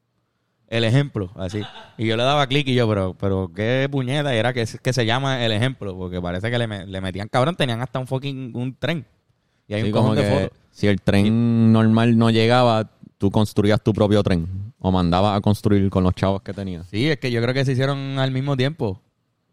El 0.67 0.85
Ejemplo, 0.85 1.31
así. 1.35 1.61
Y 1.97 2.05
yo 2.07 2.15
le 2.15 2.23
daba 2.23 2.47
clic 2.47 2.65
y 2.69 2.73
yo, 2.75 2.87
pero, 2.87 3.13
pero 3.19 3.51
qué 3.53 3.89
puñeta, 3.91 4.33
y 4.33 4.37
era 4.37 4.53
que, 4.53 4.65
que 4.81 4.93
se 4.93 5.05
llama 5.05 5.43
El 5.45 5.51
Ejemplo, 5.51 5.97
porque 5.97 6.21
parece 6.21 6.49
que 6.49 6.57
le, 6.57 6.65
me- 6.67 6.87
le 6.87 7.01
metían 7.01 7.27
cabrón, 7.27 7.55
tenían 7.57 7.81
hasta 7.81 7.99
un 7.99 8.07
fucking, 8.07 8.55
un 8.55 8.73
tren. 8.75 9.05
Y 9.67 9.73
hay 9.73 9.81
Sí, 9.81 9.87
un 9.87 9.93
como 9.93 10.15
de 10.15 10.23
fotos. 10.23 10.57
si 10.71 10.87
el 10.87 11.01
tren 11.01 11.73
normal 11.73 12.17
no 12.17 12.29
llegaba, 12.29 12.89
tú 13.17 13.29
construías 13.31 13.81
tu 13.83 13.91
propio 13.93 14.23
tren. 14.23 14.47
O 14.79 14.91
mandabas 14.91 15.37
a 15.37 15.41
construir 15.41 15.89
con 15.89 16.03
los 16.05 16.15
chavos 16.15 16.41
que 16.41 16.53
tenías. 16.53 16.87
Sí, 16.87 17.09
es 17.09 17.17
que 17.19 17.29
yo 17.31 17.41
creo 17.41 17.53
que 17.53 17.65
se 17.65 17.73
hicieron 17.73 18.17
al 18.17 18.31
mismo 18.31 18.55
tiempo. 18.57 18.99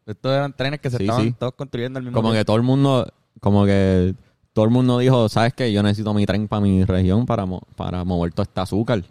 Estos 0.07 0.33
eran 0.33 0.53
trenes 0.55 0.81
que 0.81 0.89
se 0.89 0.97
Sí, 0.99 1.03
estaban 1.05 1.25
sí. 1.27 1.35
todos 1.39 1.53
construyendo 1.55 1.99
al 1.99 2.05
mismo 2.05 2.17
Como 2.17 2.29
que 2.31 2.37
tiempo. 2.37 2.47
todo 2.47 2.57
el 2.57 2.63
mundo, 2.63 3.13
como 3.41 3.67
que 3.67 4.15
todo 4.59 4.65
el 4.65 4.73
mundo 4.73 4.99
dijo, 4.99 5.29
¿sabes 5.29 5.55
qué? 5.55 5.73
Yo 5.73 5.85
necesito 5.85 6.13
mi 6.13 6.27
tren 6.27 6.49
para 6.49 6.59
mi 6.61 6.83
región 6.85 7.25
para, 7.27 7.47
mo- 7.47 7.63
para 7.77 8.03
mover 8.03 8.33
todo 8.33 8.43
este 8.43 8.61
azúcar. 8.61 9.05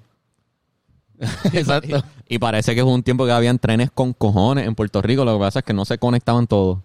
Exacto. 1.54 2.04
Y 2.28 2.38
parece 2.38 2.76
que 2.76 2.84
fue 2.84 2.92
un 2.92 3.02
tiempo 3.02 3.26
que 3.26 3.32
habían 3.32 3.58
trenes 3.58 3.90
con 3.92 4.12
cojones 4.12 4.68
en 4.68 4.76
Puerto 4.76 5.02
Rico. 5.02 5.24
Lo 5.24 5.34
que 5.34 5.40
pasa 5.40 5.60
es 5.60 5.66
que 5.66 5.72
no 5.74 5.86
se 5.86 5.98
conectaban 5.98 6.48
todos. 6.48 6.80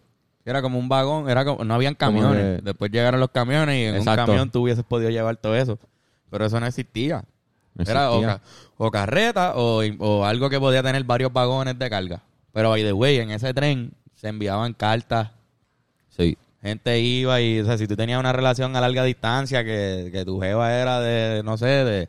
Era 0.45 0.63
como 0.63 0.79
un 0.79 0.89
vagón, 0.89 1.29
era 1.29 1.45
como, 1.45 1.65
no 1.65 1.75
habían 1.75 1.97
camiones. 1.97 2.59
que- 2.61 2.63
Después 2.63 2.93
llegaron 2.93 3.19
los 3.19 3.31
camiones 3.31 3.77
y 3.77 3.85
en 3.87 3.97
Exacto. 3.97 4.23
un 4.23 4.27
camión 4.29 4.51
tú 4.51 4.63
hubieses 4.63 4.85
podido 4.85 5.11
llevar 5.11 5.37
todo 5.39 5.57
eso. 5.57 5.77
Pero 6.31 6.47
eso 6.47 6.61
no 6.61 6.67
existía. 6.67 7.25
No 7.75 7.85
Era 7.85 8.13
o, 8.13 8.23
ca- 8.23 8.41
o 8.77 8.91
carreta 8.93 9.55
o, 9.57 9.83
o 9.99 10.25
algo 10.25 10.49
que 10.51 10.61
podía 10.61 10.85
tener 10.85 11.03
varios 11.05 11.33
vagones 11.33 11.77
de 11.79 11.91
carga. 11.91 12.23
Pero 12.53 12.71
by 12.71 12.83
the 12.85 12.93
way, 12.93 13.19
en 13.19 13.33
ese 13.33 13.53
tren 13.53 13.93
se 14.15 14.29
enviaban 14.29 14.73
cartas. 14.73 15.31
Sí. 16.11 16.37
Gente 16.63 17.01
iba 17.01 17.41
y, 17.41 17.59
o 17.61 17.65
sea, 17.65 17.77
si 17.77 17.89
tú 17.89 17.97
tenías 17.97 18.21
una 18.21 18.33
relación 18.33 18.77
a 18.77 18.81
larga 18.81 19.03
distancia, 19.03 19.65
que, 19.65 20.11
que 20.13 20.25
tu 20.25 20.41
jeva 20.41 20.73
era 20.73 21.01
de, 21.01 21.43
no 21.43 21.57
sé, 21.59 21.67
de, 21.67 22.09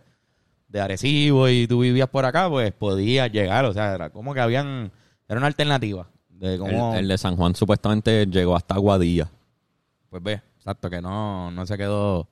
de 0.67 0.79
Arecibo 0.81 1.49
y 1.49 1.65
tú 1.67 1.79
vivías 1.79 2.07
por 2.07 2.23
acá, 2.25 2.49
pues 2.49 2.71
podías 2.71 3.31
llegar. 3.31 3.65
O 3.65 3.73
sea, 3.73 3.95
era 3.95 4.09
como 4.11 4.33
que 4.33 4.41
habían, 4.41 4.91
era 5.27 5.37
una 5.39 5.47
alternativa. 5.47 6.07
De 6.29 6.57
cómo, 6.59 6.93
el 6.95 7.07
de 7.07 7.17
San 7.17 7.35
Juan 7.35 7.55
supuestamente 7.55 8.25
llegó 8.27 8.55
hasta 8.55 8.77
Guadilla. 8.77 9.29
pues 10.09 10.21
ve, 10.21 10.41
exacto, 10.57 10.89
que 10.89 11.01
no, 11.01 11.49
no 11.51 11.65
se 11.65 11.77
quedó. 11.77 12.27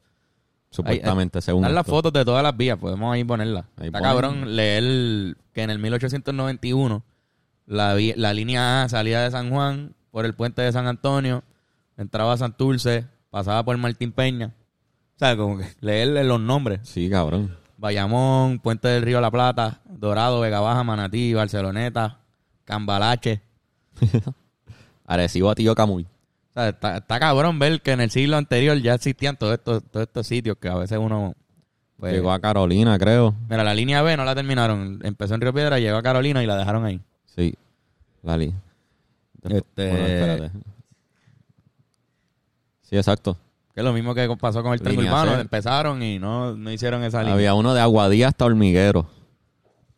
Supuestamente, 0.69 1.39
Ahí, 1.39 1.41
según 1.41 1.63
Están 1.63 1.75
las 1.75 1.86
fotos 1.86 2.13
de 2.13 2.23
todas 2.23 2.41
las 2.43 2.55
vías, 2.55 2.77
podemos 2.77 3.13
ahí 3.13 3.23
ponerlas. 3.25 3.65
Ahí 3.77 3.88
Está 3.88 3.99
ponen. 3.99 4.03
cabrón 4.03 4.55
leer 4.55 5.36
que 5.53 5.63
en 5.63 5.69
el 5.69 5.79
1891 5.79 7.03
la, 7.65 7.97
la 8.15 8.34
línea 8.34 8.84
A 8.84 8.89
salía 8.89 9.21
de 9.21 9.31
San 9.31 9.49
Juan 9.49 9.93
por 10.12 10.25
el 10.25 10.34
puente 10.34 10.62
de 10.62 10.71
San 10.71 10.88
Antonio, 10.88 11.43
entraba 12.01 12.33
a 12.33 12.37
Santurce, 12.37 13.05
pasaba 13.29 13.63
por 13.63 13.77
Martín 13.77 14.11
Peña. 14.11 14.53
O 15.15 15.19
sea, 15.19 15.37
como 15.37 15.57
que 15.57 15.65
leerle 15.81 16.23
los 16.23 16.39
nombres. 16.39 16.79
Sí, 16.83 17.09
cabrón. 17.09 17.55
Bayamón, 17.77 18.59
Puente 18.59 18.87
del 18.87 19.03
Río 19.03 19.21
La 19.21 19.31
Plata, 19.31 19.81
Dorado, 19.85 20.39
Vega 20.39 20.59
Baja, 20.59 20.83
Manatí, 20.83 21.33
Barceloneta, 21.33 22.19
Cambalache. 22.65 23.41
Arecibo 25.05 25.49
a 25.49 25.55
Tío 25.55 25.73
Camuy. 25.75 26.03
O 26.03 26.53
sea, 26.53 26.69
está, 26.69 26.97
está 26.97 27.19
cabrón 27.19 27.59
ver 27.59 27.81
que 27.81 27.91
en 27.91 28.01
el 28.01 28.11
siglo 28.11 28.37
anterior 28.37 28.77
ya 28.77 28.93
existían 28.95 29.37
todos 29.37 29.53
estos, 29.53 29.83
todos 29.89 30.05
estos 30.05 30.27
sitios 30.27 30.57
que 30.57 30.67
a 30.69 30.75
veces 30.75 30.97
uno... 30.97 31.33
Pues, 31.97 32.13
Llegó 32.13 32.31
a 32.31 32.39
Carolina, 32.39 32.97
creo. 32.97 33.35
Mira, 33.47 33.63
la 33.63 33.75
línea 33.75 34.01
B 34.01 34.17
no 34.17 34.25
la 34.25 34.33
terminaron. 34.33 34.99
Empezó 35.03 35.35
en 35.35 35.41
Río 35.41 35.53
Piedra, 35.53 35.77
llegó 35.77 35.97
a 35.97 36.01
Carolina 36.03 36.43
y 36.43 36.47
la 36.47 36.57
dejaron 36.57 36.83
ahí. 36.83 36.99
Sí. 37.25 37.53
Lali. 38.23 38.53
Este- 39.43 39.89
Bueno, 39.89 40.05
espérate. 40.07 40.51
Sí, 42.91 42.97
exacto. 42.97 43.38
Que 43.73 43.80
es 43.80 43.86
lo 43.86 43.93
mismo 43.93 44.13
que 44.13 44.27
pasó 44.39 44.62
con 44.62 44.73
el 44.73 44.82
tren 44.82 44.99
urbano. 44.99 45.39
Empezaron 45.39 46.04
y 46.04 46.19
no, 46.19 46.56
no 46.58 46.71
hicieron 46.71 47.04
esa 47.04 47.21
línea. 47.21 47.34
Había 47.36 47.54
uno 47.54 47.73
de 47.73 47.80
Aguadilla 47.82 48.27
hasta 48.27 48.43
Hormiguero. 48.45 49.08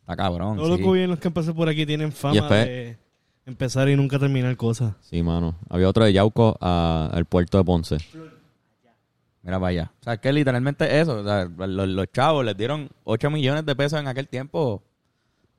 Está 0.00 0.16
cabrón. 0.16 0.56
Todos 0.56 0.68
sí. 0.70 0.76
los 0.78 0.86
gobiernos 0.86 1.18
que 1.18 1.26
han 1.28 1.34
pasado 1.34 1.54
por 1.56 1.68
aquí 1.68 1.84
tienen 1.84 2.12
fama 2.12 2.34
después- 2.34 2.64
de 2.66 2.98
empezar 3.46 3.88
y 3.88 3.96
nunca 3.96 4.18
terminar 4.18 4.56
cosas. 4.56 4.94
Sí, 5.00 5.22
mano. 5.24 5.56
Había 5.68 5.88
otro 5.88 6.04
de 6.04 6.12
Yauco 6.12 6.56
a- 6.60 7.10
al 7.12 7.24
puerto 7.24 7.58
de 7.58 7.64
Ponce. 7.64 7.96
Mira 9.42 9.58
para 9.58 9.68
allá. 9.70 9.92
O 10.00 10.04
sea, 10.04 10.16
que 10.18 10.32
literalmente 10.32 11.00
eso. 11.00 11.18
O 11.18 11.24
sea, 11.24 11.44
los, 11.66 11.88
los 11.88 12.06
chavos 12.12 12.44
les 12.44 12.56
dieron 12.56 12.88
8 13.04 13.28
millones 13.30 13.66
de 13.66 13.74
pesos 13.76 13.98
en 14.00 14.06
aquel 14.08 14.28
tiempo. 14.28 14.82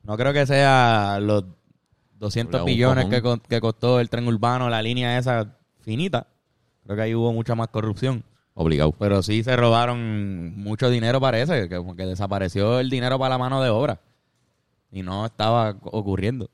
No 0.04 0.16
creo 0.18 0.32
que 0.34 0.46
sea 0.46 1.20
los 1.22 1.44
200 2.18 2.62
Un 2.62 2.66
billones 2.66 3.06
cojón. 3.06 3.40
que, 3.42 3.50
que 3.50 3.62
costó 3.62 4.00
el 4.00 4.10
tren 4.10 4.28
urbano, 4.28 4.70
la 4.70 4.82
línea 4.82 5.18
esa 5.18 5.58
finita. 5.82 6.28
Creo 6.86 6.96
que 6.96 7.02
ahí 7.02 7.16
hubo 7.16 7.34
mucha 7.34 7.56
más 7.56 7.68
corrupción. 7.68 8.24
Obligado. 8.54 8.94
Pero 8.98 9.22
sí 9.22 9.44
se 9.44 9.56
robaron 9.58 10.58
mucho 10.58 10.90
dinero, 10.90 11.20
parece, 11.20 11.68
que 11.68 11.84
que 11.98 12.06
desapareció 12.06 12.80
el 12.80 12.90
dinero 12.90 13.20
para 13.20 13.32
la 13.32 13.38
mano 13.38 13.62
de 13.62 13.70
obra. 13.70 14.00
Y 14.92 15.02
no 15.04 15.26
estaba 15.26 15.76
ocurriendo. 15.84 16.50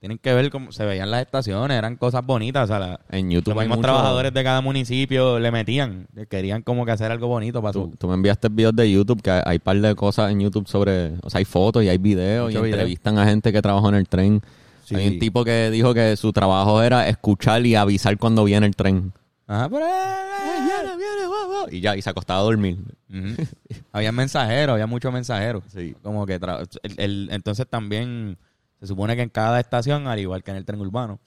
Tienen 0.00 0.18
que 0.18 0.32
ver 0.34 0.50
cómo 0.50 0.72
se 0.72 0.84
veían 0.86 1.10
las 1.10 1.20
estaciones, 1.22 1.76
eran 1.76 1.96
cosas 1.96 2.24
bonitas. 2.24 2.64
O 2.64 2.66
sea, 2.66 2.78
la- 2.78 3.00
En 3.10 3.30
YouTube 3.30 3.54
los 3.54 3.62
mismos 3.62 3.78
mucho- 3.78 3.86
trabajadores 3.86 4.32
de 4.34 4.42
cada 4.44 4.60
municipio 4.62 5.38
le 5.38 5.50
metían, 5.50 6.08
querían 6.28 6.62
como 6.62 6.84
que 6.86 6.92
hacer 6.92 7.10
algo 7.12 7.28
bonito 7.28 7.60
para 7.62 7.72
Tú, 7.72 7.90
su... 7.90 7.96
tú 7.96 8.08
me 8.08 8.14
enviaste 8.14 8.48
videos 8.48 8.74
de 8.74 8.90
YouTube 8.90 9.20
que 9.22 9.30
hay, 9.30 9.42
hay 9.44 9.58
par 9.58 9.78
de 9.78 9.94
cosas 9.94 10.32
en 10.32 10.40
YouTube 10.40 10.66
sobre... 10.68 11.12
O 11.22 11.28
sea, 11.30 11.38
hay 11.38 11.44
fotos 11.44 11.84
y 11.84 11.88
hay 11.90 11.98
videos 11.98 12.46
Mucho 12.48 12.60
y 12.60 12.62
video. 12.62 12.76
entrevistan 12.78 13.18
a 13.18 13.26
gente 13.26 13.52
que 13.52 13.60
trabajó 13.62 13.88
en 13.90 13.94
el 13.96 14.08
tren. 14.08 14.40
Sí. 14.84 14.94
Hay 14.94 15.06
un 15.08 15.18
tipo 15.18 15.44
que 15.44 15.70
dijo 15.70 15.92
que 15.94 16.16
su 16.16 16.32
trabajo 16.32 16.82
era 16.82 17.06
escuchar 17.08 17.64
y 17.64 17.74
avisar 17.76 18.16
cuando 18.18 18.44
viene 18.44 18.66
el 18.66 18.74
tren. 18.76 19.12
Ajá. 19.52 19.66
Viene, 19.68 20.96
viene. 20.96 21.76
Y 21.76 21.80
ya, 21.80 21.96
y 21.96 22.02
se 22.02 22.10
acostaba 22.10 22.38
a 22.40 22.42
dormir. 22.44 22.78
Había 23.92 24.12
mensajeros, 24.12 24.74
había 24.74 24.86
muchos 24.86 25.12
mensajeros. 25.12 25.64
Sí. 25.72 25.96
Como 26.02 26.24
que 26.26 26.40
tra- 26.40 26.66
el- 26.84 26.94
el- 27.00 27.28
entonces 27.32 27.66
también 27.68 28.38
se 28.78 28.86
supone 28.86 29.16
que 29.16 29.22
en 29.22 29.28
cada 29.28 29.58
estación, 29.58 30.06
al 30.06 30.20
igual 30.20 30.44
que 30.44 30.52
en 30.52 30.56
el 30.58 30.64
tren 30.64 30.80
urbano, 30.80 31.18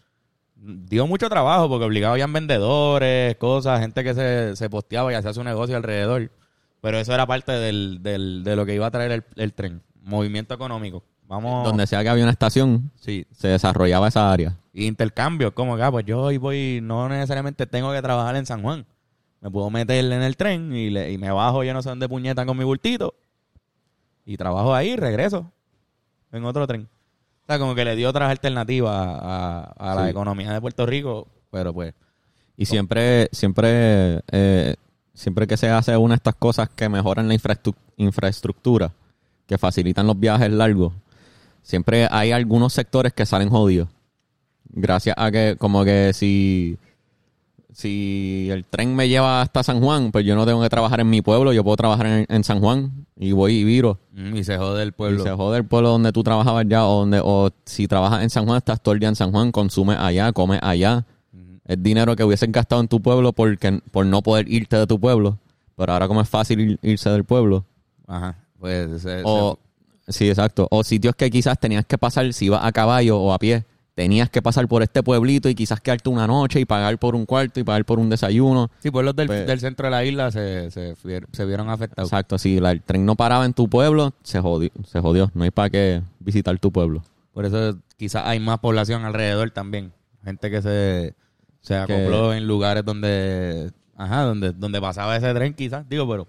dio 0.55 1.05
mucho 1.07 1.27
trabajo 1.29 1.67
porque 1.67 1.85
obligado 1.85 2.13
habían 2.13 2.31
vendedores, 2.31 3.35
cosas, 3.35 3.81
gente 3.81 4.03
que 4.03 4.13
se, 4.13 4.55
se 4.55 4.69
posteaba 4.69 5.11
y 5.11 5.15
hacía 5.15 5.33
su 5.33 5.43
negocio 5.43 5.75
alrededor. 5.75 6.31
Pero 6.79 6.97
eso 6.99 7.13
era 7.13 7.25
parte 7.27 7.51
del, 7.51 7.99
del- 8.01 8.43
de 8.45 8.55
lo 8.55 8.65
que 8.65 8.75
iba 8.75 8.87
a 8.87 8.91
traer 8.91 9.11
el, 9.11 9.23
el 9.35 9.53
tren, 9.53 9.81
movimiento 10.01 10.53
económico. 10.53 11.03
Vamos, 11.27 11.63
Donde 11.65 11.87
sea 11.87 12.03
que 12.03 12.09
había 12.09 12.23
una 12.23 12.31
estación, 12.31 12.91
sí, 12.95 13.25
se 13.31 13.47
desarrollaba 13.47 14.07
esa 14.07 14.31
área. 14.31 14.55
y 14.73 14.85
intercambios, 14.87 15.53
como 15.53 15.75
que, 15.77 15.83
ah, 15.83 15.91
pues 15.91 16.05
yo 16.05 16.19
hoy 16.21 16.37
voy, 16.37 16.79
no 16.83 17.07
necesariamente 17.09 17.65
tengo 17.67 17.91
que 17.91 18.01
trabajar 18.01 18.35
en 18.35 18.45
San 18.45 18.61
Juan. 18.61 18.85
me 19.41 19.51
puedo 19.51 19.69
meter 19.69 20.03
en 20.05 20.21
el 20.23 20.37
tren 20.37 20.73
y, 20.73 20.89
le- 20.89 21.11
y 21.11 21.17
me 21.17 21.29
bajo 21.29 21.63
yo 21.65 21.73
no 21.73 21.81
sé 21.81 21.89
dónde 21.89 22.07
puñeta 22.07 22.45
con 22.45 22.57
mi 22.57 22.63
bultito 22.63 23.13
y 24.25 24.37
trabajo 24.37 24.73
ahí 24.73 24.91
y 24.91 24.95
regreso 24.95 25.51
en 26.31 26.45
otro 26.45 26.65
tren. 26.65 26.87
O 27.43 27.45
sea, 27.47 27.59
como 27.59 27.75
que 27.75 27.83
le 27.83 27.95
dio 27.97 28.09
otras 28.09 28.29
alternativas 28.31 28.95
a, 28.95 29.73
a 29.77 29.95
la 29.95 30.03
Sí. 30.05 30.09
economía 30.11 30.53
de 30.53 30.61
Puerto 30.61 30.85
Rico, 30.85 31.27
pero 31.51 31.73
pues 31.73 31.93
Y 32.55 32.65
siempre, 32.65 33.27
siempre, 33.33 34.21
eh, 34.31 34.75
siempre 35.13 35.45
que 35.45 35.57
se 35.57 35.69
hace 35.69 35.97
una 35.97 36.13
de 36.13 36.17
estas 36.17 36.35
cosas 36.35 36.69
que 36.69 36.87
mejoran 36.87 37.27
la 37.27 37.35
infraestru- 37.35 37.75
infraestructura, 37.97 38.91
que 39.45 39.57
facilitan 39.57 40.07
los 40.07 40.17
viajes 40.19 40.49
largos, 40.51 40.93
siempre 41.63 42.07
hay 42.11 42.31
algunos 42.31 42.71
sectores 42.73 43.11
que 43.13 43.25
salen 43.25 43.49
jodidos. 43.49 43.89
Gracias 44.69 45.15
a 45.17 45.31
que, 45.31 45.55
como 45.57 45.83
que 45.83 46.11
si, 46.13 46.77
si 47.71 48.49
el 48.51 48.65
tren 48.65 48.95
me 48.95 49.09
lleva 49.09 49.41
hasta 49.41 49.63
San 49.63 49.81
Juan, 49.81 50.11
pues 50.11 50.25
yo 50.25 50.35
no 50.35 50.45
tengo 50.45 50.61
que 50.61 50.69
trabajar 50.69 50.99
en 50.99 51.09
mi 51.09 51.21
pueblo, 51.21 51.53
yo 51.53 51.63
puedo 51.63 51.75
trabajar 51.77 52.05
en, 52.05 52.25
en 52.29 52.43
San 52.43 52.59
Juan 52.59 53.05
y 53.15 53.31
voy 53.31 53.53
y 53.57 53.63
viro. 53.63 53.99
mm, 54.11 54.35
y 54.35 54.43
se 54.43 54.57
jode 54.57 54.83
el 54.83 54.93
pueblo. 54.93 55.21
Y 55.21 55.23
se 55.23 55.31
jode 55.31 55.57
el 55.57 55.65
pueblo 55.65 55.89
donde 55.89 56.11
tú 56.11 56.23
trabajabas 56.23 56.65
ya, 56.67 56.85
o, 56.85 56.99
donde, 56.99 57.19
o 57.23 57.49
si 57.65 57.87
trabajas 57.87 58.23
en 58.23 58.29
San 58.29 58.45
Juan, 58.45 58.57
estás 58.57 58.81
todo 58.81 58.93
el 58.93 58.99
día 58.99 59.09
en 59.09 59.15
San 59.15 59.31
Juan, 59.31 59.51
consumes 59.51 59.97
allá, 59.99 60.31
comes 60.31 60.59
allá. 60.61 61.05
Es 61.65 61.81
dinero 61.81 62.15
que 62.15 62.23
hubiesen 62.25 62.51
gastado 62.51 62.81
en 62.81 62.89
tu 62.89 63.01
pueblo 63.01 63.31
porque, 63.31 63.79
por 63.91 64.05
no 64.05 64.21
poder 64.21 64.49
irte 64.51 64.75
de 64.75 64.85
tu 64.85 64.99
pueblo. 64.99 65.39
Pero 65.77 65.93
ahora 65.93 66.07
como 66.09 66.19
es 66.21 66.27
fácil 66.27 66.59
ir- 66.59 66.79
irse 66.81 67.09
del 67.09 67.23
pueblo. 67.23 67.63
Ajá. 68.05 68.35
Pues 68.59 69.01
se- 69.01 69.21
O, 69.23 69.57
sí, 70.07 70.29
exacto. 70.29 70.67
O 70.71 70.83
sitios 70.83 71.15
que 71.15 71.29
quizás 71.29 71.59
tenías 71.59 71.85
que 71.85 71.97
pasar, 71.97 72.31
si 72.33 72.45
ibas 72.45 72.63
a 72.63 72.71
caballo 72.71 73.19
o 73.19 73.33
a 73.33 73.39
pie, 73.39 73.65
tenías 73.95 74.29
que 74.29 74.41
pasar 74.41 74.67
por 74.67 74.81
este 74.81 75.03
pueblito 75.03 75.49
y 75.49 75.55
quizás 75.55 75.79
quedarte 75.79 76.09
una 76.09 76.25
noche 76.25 76.59
y 76.59 76.65
pagar 76.65 76.97
por 76.97 77.15
un 77.15 77.25
cuarto 77.25 77.59
y 77.59 77.63
pagar 77.63 77.85
por 77.85 77.99
un 77.99 78.09
desayuno. 78.09 78.71
Sí, 78.79 78.89
pueblos 78.89 79.15
del, 79.15 79.27
Pues- 79.27 79.45
del 79.45 79.59
centro 79.59 79.85
de 79.87 79.91
la 79.91 80.03
isla 80.03 80.31
se, 80.31 80.71
se, 80.71 81.45
vieron 81.45 81.69
afectados. 81.69 82.09
Exacto. 82.11 82.37
Si 82.37 82.59
la- 82.59 82.71
el 82.71 82.81
tren 82.81 83.05
no 83.05 83.15
paraba 83.15 83.45
en 83.45 83.53
tu 83.53 83.69
pueblo, 83.69 84.13
se 84.23 84.39
jodió. 84.39 84.69
Se 84.85 84.99
jodió. 84.99 85.29
No 85.35 85.43
hay 85.43 85.51
para 85.51 85.69
qué 85.69 86.01
visitar 86.19 86.57
tu 86.59 86.71
pueblo. 86.71 87.03
Por 87.33 87.45
eso 87.45 87.77
quizás 87.97 88.23
hay 88.25 88.39
más 88.39 88.59
población 88.59 89.05
alrededor 89.05 89.51
también. 89.51 89.91
Gente 90.23 90.49
que 90.49 90.61
se, 90.61 91.13
se 91.61 91.75
acopló 91.75 92.33
en 92.33 92.47
lugares 92.47 92.83
donde, 92.85 93.71
ajá, 93.95 94.21
donde, 94.23 94.51
donde 94.53 94.81
pasaba 94.81 95.15
ese 95.17 95.33
tren 95.33 95.53
quizás. 95.53 95.87
Digo, 95.87 96.07
pero, 96.09 96.27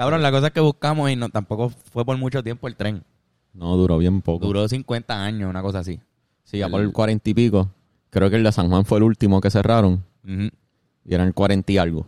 cabrón, 0.00 0.22
la 0.22 0.30
cosa 0.30 0.46
es 0.48 0.52
que 0.52 0.60
buscamos 0.60 1.10
y 1.10 1.16
no, 1.16 1.28
tampoco 1.28 1.68
fue 1.68 2.04
por 2.04 2.16
mucho 2.16 2.42
tiempo 2.42 2.66
el 2.68 2.76
tren. 2.76 3.04
No, 3.52 3.76
duró 3.76 3.98
bien 3.98 4.22
poco. 4.22 4.46
Duró 4.46 4.66
50 4.68 5.22
años, 5.24 5.50
una 5.50 5.60
cosa 5.62 5.80
así. 5.80 6.00
Sí, 6.44 6.58
ya 6.58 6.68
por 6.68 6.80
el 6.80 6.92
cuarenta 6.92 7.28
y 7.30 7.34
pico. 7.34 7.68
Creo 8.10 8.30
que 8.30 8.36
el 8.36 8.42
de 8.44 8.50
San 8.52 8.68
Juan 8.68 8.84
fue 8.84 8.98
el 8.98 9.04
último 9.04 9.40
que 9.40 9.50
cerraron. 9.50 10.02
Y 10.24 11.14
eran 11.14 11.32
cuarenta 11.32 11.70
y 11.72 11.78
algo. 11.78 12.06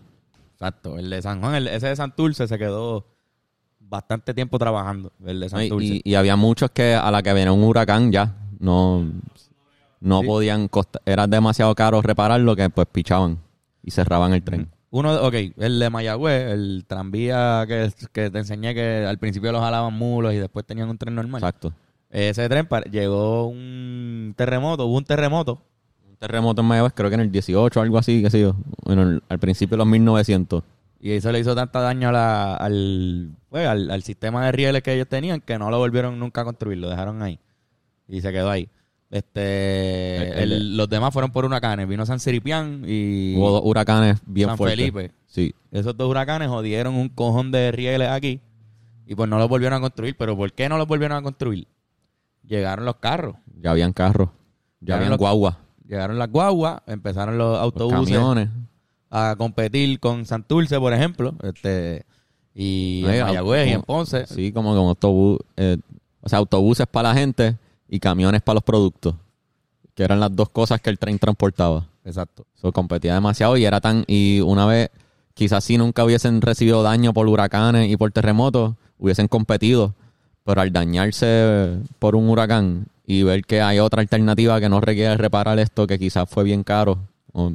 Exacto. 0.54 0.96
El 0.98 1.10
de 1.10 1.20
San 1.22 1.40
Juan, 1.40 1.54
el- 1.54 1.68
ese 1.68 1.88
de 1.88 1.96
Santurce 1.96 2.46
se 2.48 2.58
quedó 2.58 3.06
bastante 3.80 4.32
tiempo 4.34 4.58
trabajando. 4.58 5.12
El 5.26 5.40
de 5.40 5.46
Y, 5.46 5.48
Santurce. 5.50 5.86
y- 5.86 6.02
y 6.04 6.14
había 6.14 6.36
muchos 6.36 6.70
que 6.70 6.94
a 6.94 7.10
la 7.10 7.22
que 7.22 7.32
venía 7.32 7.52
un 7.52 7.62
huracán 7.62 8.10
ya 8.10 8.34
no, 8.58 9.04
no 10.00 10.20
Sí. 10.20 10.26
podían 10.26 10.68
costa- 10.68 11.00
era 11.04 11.26
demasiado 11.26 11.74
caro 11.74 12.00
repararlo 12.00 12.56
que 12.56 12.70
pues 12.70 12.86
pichaban 12.90 13.38
y 13.82 13.90
cerraban 13.90 14.32
el 14.32 14.42
tren. 14.42 14.68
Uno, 14.94 15.14
ok, 15.22 15.34
el 15.56 15.78
de 15.78 15.88
Mayagüez, 15.88 16.52
el 16.52 16.84
tranvía 16.86 17.64
que, 17.66 17.90
que 18.12 18.30
te 18.30 18.38
enseñé 18.38 18.74
que 18.74 19.06
al 19.08 19.18
principio 19.18 19.50
los 19.50 19.62
jalaban 19.62 19.94
mulos 19.94 20.34
y 20.34 20.36
después 20.36 20.66
tenían 20.66 20.90
un 20.90 20.98
tren 20.98 21.14
normal. 21.14 21.40
Exacto. 21.40 21.72
Ese 22.10 22.46
tren 22.50 22.68
llegó 22.90 23.46
un 23.48 24.34
terremoto, 24.36 24.84
hubo 24.84 24.98
un 24.98 25.04
terremoto. 25.04 25.62
Un 26.06 26.16
terremoto 26.16 26.60
en 26.60 26.66
Mayagüez, 26.68 26.92
creo 26.94 27.08
que 27.08 27.14
en 27.14 27.22
el 27.22 27.32
18 27.32 27.80
algo 27.80 27.96
así, 27.96 28.22
qué 28.22 28.28
sé 28.28 28.40
yo. 28.42 28.54
Bueno, 28.84 29.18
al 29.30 29.38
principio 29.38 29.76
de 29.76 29.78
los 29.78 29.86
1900. 29.86 30.62
Y 31.00 31.12
eso 31.12 31.32
le 31.32 31.40
hizo 31.40 31.54
tanta 31.54 31.80
daño 31.80 32.10
a 32.10 32.12
la- 32.12 32.54
al, 32.56 33.30
pues, 33.48 33.66
al, 33.66 33.90
al 33.90 34.02
sistema 34.02 34.44
de 34.44 34.52
rieles 34.52 34.82
que 34.82 34.92
ellos 34.92 35.08
tenían 35.08 35.40
que 35.40 35.58
no 35.58 35.70
lo 35.70 35.78
volvieron 35.78 36.18
nunca 36.18 36.42
a 36.42 36.44
construir, 36.44 36.76
lo 36.78 36.90
dejaron 36.90 37.22
ahí. 37.22 37.38
Y 38.08 38.20
se 38.20 38.30
quedó 38.30 38.50
ahí. 38.50 38.68
Este, 39.12 40.42
El- 40.42 40.52
el- 40.52 40.76
los 40.76 40.88
demás 40.88 41.12
fueron 41.12 41.30
por 41.32 41.44
huracanes. 41.44 41.86
Vino 41.88 42.04
San 42.06 42.18
Ciripián 42.18 42.82
y 42.86 43.36
Hubo 43.36 43.50
dos 43.50 43.62
huracanes 43.64 44.20
bien 44.26 44.48
San 44.48 44.56
fuertes. 44.58 44.78
Felipe. 44.78 45.12
Sí. 45.26 45.54
Esos 45.70 45.96
dos 45.96 46.08
huracanes 46.10 46.48
jodieron 46.48 46.94
un 46.94 47.08
cojón 47.08 47.52
de 47.52 47.70
rieles 47.72 48.08
aquí 48.08 48.40
y 49.06 49.14
pues 49.14 49.28
no 49.28 49.38
los 49.38 49.48
volvieron 49.48 49.78
a 49.78 49.80
construir. 49.80 50.16
¿Pero 50.18 50.36
por 50.36 50.52
qué 50.52 50.68
no 50.68 50.78
los 50.78 50.86
volvieron 50.88 51.16
a 51.18 51.22
construir? 51.22 51.66
Llegaron 52.46 52.84
los 52.84 52.96
carros, 52.96 53.36
Ya 53.60 53.70
habían 53.70 53.92
carros. 53.92 54.30
Ya 54.80 54.96
habían 54.96 55.16
guaguas. 55.16 55.56
llegaron 55.86 56.18
las 56.18 56.30
guaguas, 56.30 56.80
empezaron 56.86 57.38
los 57.38 57.52
los 57.52 57.58
autobuses 57.60 58.14
camiones. 58.16 58.48
a 59.10 59.34
competir 59.38 60.00
con 60.00 60.24
Santurce, 60.26 60.78
por 60.80 60.92
ejemplo, 60.92 61.34
este 61.42 62.04
y 62.54 63.04
Ay, 63.06 63.18
en 63.20 63.26
Mayagüez 63.26 63.68
y 63.68 63.72
en 63.72 63.82
Ponce. 63.82 64.26
Sí, 64.26 64.52
como 64.52 64.74
con 64.74 64.86
autobús, 64.88 65.38
eh, 65.56 65.76
o 66.20 66.28
sea, 66.28 66.38
autobuses 66.38 66.86
para 66.86 67.10
la 67.10 67.14
gente 67.14 67.56
y 67.92 68.00
camiones 68.00 68.40
para 68.40 68.54
los 68.54 68.62
productos, 68.64 69.14
que 69.94 70.02
eran 70.02 70.18
las 70.18 70.34
dos 70.34 70.48
cosas 70.48 70.80
que 70.80 70.88
el 70.88 70.98
tren 70.98 71.18
transportaba. 71.18 71.86
Exacto. 72.06 72.46
Eso 72.56 72.72
competía 72.72 73.12
demasiado 73.12 73.56
y 73.58 73.66
era 73.66 73.80
tan 73.82 74.04
y 74.06 74.40
una 74.40 74.64
vez 74.64 74.88
quizás 75.34 75.62
si 75.62 75.76
nunca 75.76 76.02
hubiesen 76.02 76.40
recibido 76.40 76.82
daño 76.82 77.12
por 77.12 77.28
huracanes 77.28 77.90
y 77.90 77.96
por 77.98 78.10
terremotos, 78.10 78.74
hubiesen 78.98 79.28
competido, 79.28 79.94
pero 80.44 80.62
al 80.62 80.72
dañarse 80.72 81.76
por 81.98 82.16
un 82.16 82.30
huracán 82.30 82.86
y 83.06 83.24
ver 83.24 83.44
que 83.44 83.60
hay 83.60 83.78
otra 83.78 84.00
alternativa 84.00 84.58
que 84.58 84.70
no 84.70 84.80
requiere 84.80 85.16
reparar 85.18 85.58
esto 85.58 85.86
que 85.86 85.98
quizás 85.98 86.28
fue 86.30 86.44
bien 86.44 86.62
caro, 86.64 86.98
o, 87.32 87.52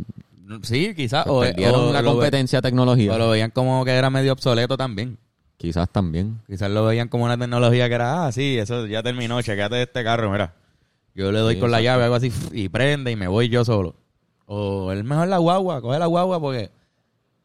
Sí, 0.61 0.93
quizás. 0.95 1.25
O, 1.27 1.39
o 1.39 1.43
la 1.43 2.01
ve- 2.01 2.07
competencia 2.07 2.61
tecnología. 2.61 3.11
o 3.13 3.17
lo 3.17 3.29
veían 3.29 3.51
como 3.51 3.83
que 3.83 3.91
era 3.91 4.09
medio 4.09 4.31
obsoleto 4.33 4.77
también. 4.77 5.17
Quizás 5.57 5.89
también. 5.89 6.39
Quizás 6.47 6.69
lo 6.69 6.85
veían 6.85 7.07
como 7.07 7.25
una 7.25 7.37
tecnología 7.37 7.89
que 7.89 7.95
era, 7.95 8.25
ah, 8.25 8.31
sí, 8.31 8.57
eso 8.57 8.85
ya 8.85 9.01
terminó, 9.01 9.41
chequeate 9.41 9.81
este 9.81 10.03
carro, 10.03 10.31
mira. 10.31 10.53
Yo 11.15 11.31
le 11.31 11.39
doy 11.39 11.55
Sí, 11.55 11.59
con 11.59 11.71
la 11.71 11.81
llave, 11.81 12.03
algo 12.03 12.15
así, 12.15 12.31
y 12.51 12.69
prende 12.69 13.11
y 13.11 13.15
me 13.15 13.27
voy 13.27 13.49
yo 13.49 13.65
solo. 13.65 13.95
O 14.45 14.91
es 14.91 15.03
mejor 15.03 15.27
la 15.27 15.39
guagua, 15.39 15.81
coge 15.81 15.97
la 15.97 16.05
guagua 16.05 16.39
porque, 16.39 16.69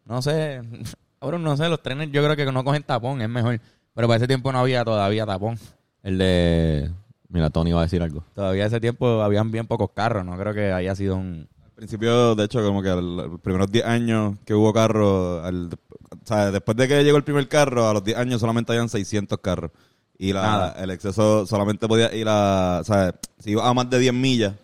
no 0.05 0.20
sé, 0.20 0.61
ahora 1.20 1.38
no 1.38 1.57
sé, 1.57 1.68
los 1.68 1.83
trenes 1.83 2.11
yo 2.12 2.22
creo 2.22 2.37
que 2.37 2.53
no 2.53 2.64
cogen 2.64 2.83
tapón, 2.83 3.22
es 3.22 3.29
mejor. 3.29 3.61
Pero 3.94 4.09
para 4.09 4.18
ese 4.18 4.27
tiempo 4.27 4.53
no 4.53 4.59
había 4.59 4.85
todavía 4.85 5.25
tapón. 5.25 5.59
El 6.03 6.18
de 6.18 6.90
mira, 7.33 7.51
Tony 7.51 7.72
va 7.72 7.81
a 7.81 7.85
decir 7.85 8.03
algo. 8.03 8.25
Todavía 8.35 8.66
ese 8.66 8.81
tiempo 8.81 9.22
habían 9.22 9.51
bien 9.51 9.66
pocos 9.66 9.90
carros, 9.94 10.25
no 10.25 10.37
creo 10.37 10.55
que 10.55 10.72
haya 10.72 10.94
sido 10.94 11.16
un... 11.16 11.48
Principio, 11.83 12.37
de 12.37 12.45
hecho, 12.45 12.62
como 12.62 12.81
que 12.81 12.90
los 12.90 13.40
primeros 13.40 13.68
10 13.68 13.85
años 13.85 14.37
que 14.45 14.55
hubo 14.55 14.73
carros, 14.73 15.45
al- 15.45 15.68
o 15.68 16.27
sea, 16.27 16.53
después 16.53 16.77
de 16.77 16.87
que 16.87 17.03
llegó 17.03 17.16
el 17.16 17.25
primer 17.25 17.49
carro, 17.49 17.88
a 17.88 17.92
los 17.92 18.05
10 18.05 18.18
años 18.18 18.40
solamente 18.40 18.71
habían 18.71 18.88
600 18.88 19.37
carros. 19.40 19.73
Y 20.16 20.33
la, 20.33 20.77
el 20.79 20.90
exceso 20.92 21.45
solamente 21.45 21.88
podía 21.88 22.14
ir 22.14 22.29
a, 22.29 22.79
o 22.83 22.85
sea, 22.85 23.12
si 23.40 23.51
iba 23.51 23.68
a 23.68 23.75
más 23.75 23.90
de 23.90 23.99
10 23.99 24.14
millas 24.14 24.55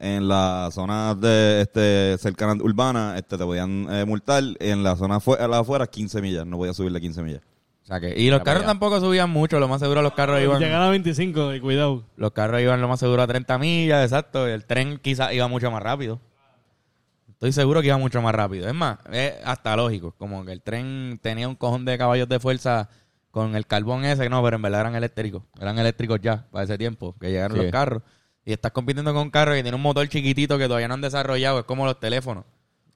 en 0.00 0.26
las 0.26 0.74
zonas 0.74 1.20
de 1.20 1.60
este 1.60 2.18
cercanas 2.18 2.56
urbanas, 2.60 3.16
este 3.16 3.38
te 3.38 3.44
podían 3.44 3.86
eh, 3.88 4.04
multar. 4.04 4.42
En 4.58 4.82
la 4.82 4.96
zona 4.96 5.16
afuera, 5.16 5.44
a 5.44 5.48
las 5.48 5.60
afueras, 5.60 5.88
15 5.88 6.20
millas, 6.20 6.44
no 6.44 6.56
podía 6.56 6.74
subirle 6.74 7.00
15 7.00 7.22
millas. 7.22 7.42
O 7.82 7.86
sea 7.86 7.98
que, 8.00 8.14
y 8.16 8.30
los 8.30 8.42
carros 8.42 8.64
tampoco 8.64 9.00
subían 9.00 9.28
mucho, 9.28 9.58
lo 9.58 9.66
más 9.66 9.80
seguro 9.80 10.02
los 10.02 10.12
carros 10.12 10.40
iban... 10.40 10.60
Llegar 10.60 10.82
a 10.82 10.88
25 10.90 11.54
y 11.54 11.60
cuidado. 11.60 12.04
Los 12.16 12.30
carros 12.32 12.60
iban 12.60 12.80
lo 12.80 12.86
más 12.88 13.00
seguro 13.00 13.22
a 13.22 13.26
30 13.26 13.58
millas, 13.58 14.04
exacto. 14.04 14.48
Y 14.48 14.52
el 14.52 14.64
tren 14.64 14.98
quizás 15.02 15.32
iba 15.32 15.48
mucho 15.48 15.70
más 15.70 15.82
rápido. 15.82 16.20
Estoy 17.28 17.50
seguro 17.52 17.80
que 17.80 17.88
iba 17.88 17.98
mucho 17.98 18.22
más 18.22 18.34
rápido. 18.34 18.68
Es 18.68 18.74
más, 18.74 18.98
es 19.10 19.34
hasta 19.44 19.74
lógico. 19.74 20.14
Como 20.16 20.44
que 20.44 20.52
el 20.52 20.62
tren 20.62 21.18
tenía 21.20 21.48
un 21.48 21.56
cojón 21.56 21.84
de 21.84 21.98
caballos 21.98 22.28
de 22.28 22.38
fuerza 22.38 22.88
con 23.32 23.56
el 23.56 23.66
carbón 23.66 24.04
ese. 24.04 24.28
No, 24.28 24.40
pero 24.44 24.56
en 24.56 24.62
verdad 24.62 24.82
eran 24.82 24.94
eléctricos. 24.94 25.42
Eran 25.60 25.76
eléctricos 25.78 26.20
ya, 26.22 26.46
para 26.52 26.64
ese 26.64 26.78
tiempo, 26.78 27.16
que 27.20 27.30
llegaron 27.30 27.56
Sí. 27.56 27.62
los 27.64 27.72
carros. 27.72 28.02
Y 28.44 28.52
estás 28.52 28.70
compitiendo 28.70 29.12
con 29.12 29.22
un 29.24 29.30
carro 29.30 29.54
que 29.54 29.62
tiene 29.62 29.74
un 29.74 29.82
motor 29.82 30.06
chiquitito 30.08 30.56
que 30.56 30.66
todavía 30.66 30.86
no 30.86 30.94
han 30.94 31.00
desarrollado. 31.00 31.58
Es 31.58 31.64
como 31.64 31.84
los 31.84 31.98
teléfonos. 31.98 32.44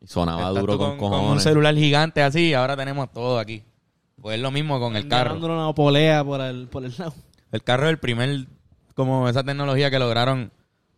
Y 0.01 0.07
sonaba 0.07 0.49
Estás 0.49 0.61
duro 0.61 0.79
con, 0.79 0.91
un 0.93 0.99
cojones. 0.99 1.43
celular 1.43 1.75
gigante 1.75 2.23
así 2.23 2.51
y 2.51 2.55
ahora 2.55 2.77
tenemos 2.77 3.11
todo 3.13 3.41
aquí. 3.41 3.65
Pues 4.21 4.37
es 4.37 4.43
lo 4.43 4.51
mismo 4.51 4.81
con 4.81 4.97
el 4.97 5.09
carro. 5.09 5.37
Una 5.37 5.73
polea 5.75 6.25
por 6.25 6.41
el, 6.41 6.67
por 6.69 6.85
el 6.85 6.95
lado. 6.99 7.15
El 7.53 7.63
carro 7.63 7.85
es 7.87 7.91
el 7.91 7.99
primer, 7.99 8.47
como 8.95 9.29
esa 9.29 9.45
tecnología 9.45 9.91
que 9.91 9.99
lograron. 9.99 10.51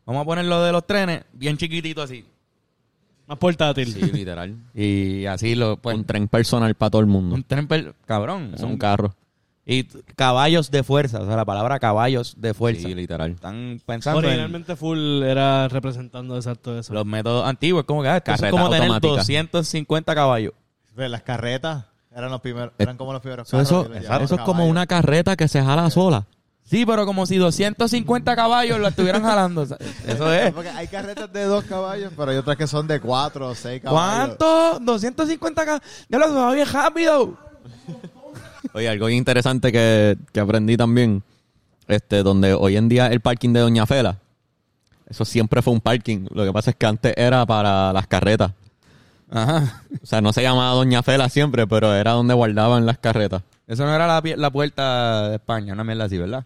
Vamos 0.07 0.23
a 0.23 0.25
ponerlo 0.25 0.63
de 0.63 0.73
los 0.73 0.87
trenes, 0.87 1.25
bien 1.33 1.57
chiquitito 1.57 2.01
así. 2.03 2.25
Más 3.27 3.37
portátil. 3.39 3.93
Sí, 3.93 4.01
literal. 4.13 4.57
Y 4.75 5.27
así 5.27 5.55
lo, 5.55 5.77
pues, 5.77 5.95
un 5.97 6.05
tren 6.05 6.29
personal 6.29 6.75
para 6.75 6.91
todo 6.91 7.01
el 7.03 7.07
mundo. 7.09 7.35
un 7.35 7.43
tren, 7.43 7.67
per- 7.69 7.95
cabrón. 8.07 8.53
es 8.55 8.63
un- 8.63 8.71
un 8.73 8.79
carro. 8.79 9.15
y 9.67 9.85
caballos 10.17 10.71
de 10.71 10.83
fuerza, 10.83 11.21
o 11.21 11.27
sea, 11.27 11.37
la 11.37 11.45
palabra 11.45 11.79
caballos 11.79 12.35
de 12.39 12.55
fuerza. 12.55 12.89
Sí, 12.89 12.95
literal. 12.95 13.33
Están 13.33 13.83
pensando 13.85 14.21
en 14.21 14.27
Originalmente 14.27 14.77
Full 14.77 15.23
era 15.25 15.69
representando 15.69 16.37
exacto 16.37 16.79
eso. 16.79 16.95
los 16.95 17.05
métodos 17.05 17.47
antiguos. 17.47 17.85
Como 17.85 18.01
que, 18.03 18.09
ah, 18.09 18.17
esto 18.17 18.33
es 18.33 18.41
Carreta 18.41 18.51
como 18.53 18.71
tener 18.71 18.85
automática. 18.89 19.17
250 19.19 20.15
caballos. 20.15 20.55
Ve, 20.97 21.11
Las 21.11 21.21
carretas 21.23 21.85
eran 22.19 22.31
los 22.31 22.41
primeros, 22.41 22.71
Eh, 22.73 22.83
eran 22.83 22.97
como 22.97 23.13
los 23.13 23.23
primeros 23.23 23.49
Eso, 23.49 23.57
carros 23.57 23.71
eso, 23.71 23.91
que 23.93 23.99
eso 24.25 24.35
es 24.35 24.41
como 24.43 24.53
caballos. 24.55 24.71
una 24.71 24.87
carreta 24.87 25.37
que 25.37 25.49
se 25.49 25.63
jala 25.63 25.89
sola. 25.91 26.27
Sí, 26.65 26.85
pero 26.85 27.07
como 27.07 27.25
si 27.25 27.37
250 27.39 28.37
caballos 28.37 28.79
lo 28.79 28.89
estuvieran 28.89 29.23
jalando. 29.23 29.63
Eso 30.07 30.31
es. 30.35 30.53
Porque 30.53 30.69
hay 30.69 30.87
carretas 30.87 31.33
de 31.33 31.45
dos 31.45 31.65
caballos, 31.65 32.13
pero 32.15 32.31
hay 32.31 32.37
otras 32.37 32.59
que 32.59 32.67
son 32.67 32.87
de 32.87 33.01
cuatro 33.01 33.49
o 33.49 33.55
seis 33.55 33.81
caballos. 33.81 34.37
¿Cuánto? 34.37 34.79
250 34.81 35.65
caballos. 35.65 35.87
Ya 36.11 36.19
lo 36.19 36.35
va 36.35 36.53
bien 36.53 36.69
rápido. 36.71 37.39
Oye, 38.75 38.87
algo 38.87 39.09
interesante 39.09 39.73
que, 39.73 40.19
que 40.31 40.41
aprendí 40.41 40.77
también, 40.77 41.23
este, 41.87 42.23
donde 42.23 42.53
hoy 42.53 42.77
en 42.77 42.91
día 42.91 43.07
el 43.07 43.21
parking 43.21 43.55
de 43.55 43.61
Doña 43.61 43.87
Fela, 43.87 44.19
eso 45.09 45.25
siempre 45.25 45.63
fue 45.63 45.73
un 45.73 45.81
parking. 45.81 46.27
Lo 46.31 46.45
que 46.45 46.53
pasa 46.53 46.69
es 46.71 46.77
que 46.77 46.85
antes 46.85 47.15
era 47.17 47.47
para 47.47 47.95
las 47.95 48.07
carretas. 48.07 48.53
Ajá. 49.31 49.83
O 50.03 50.07
sea, 50.07 50.21
no 50.21 50.33
se 50.33 50.43
llamaba 50.43 50.73
Doña 50.75 51.03
Fela 51.03 51.29
siempre, 51.29 51.67
pero 51.67 51.95
era 51.95 52.13
donde 52.13 52.35
guardaban 52.35 52.87
las 52.87 52.99
carretas. 52.99 53.43
Eso 53.67 53.85
no 53.85 53.95
era 53.95 54.07
la, 54.07 54.23
la 54.37 54.51
puerta 54.51 55.29
de 55.29 55.35
España, 55.37 55.75
una 55.75 55.85
mierda 55.85 56.05
así, 56.05 56.17
¿verdad? 56.19 56.45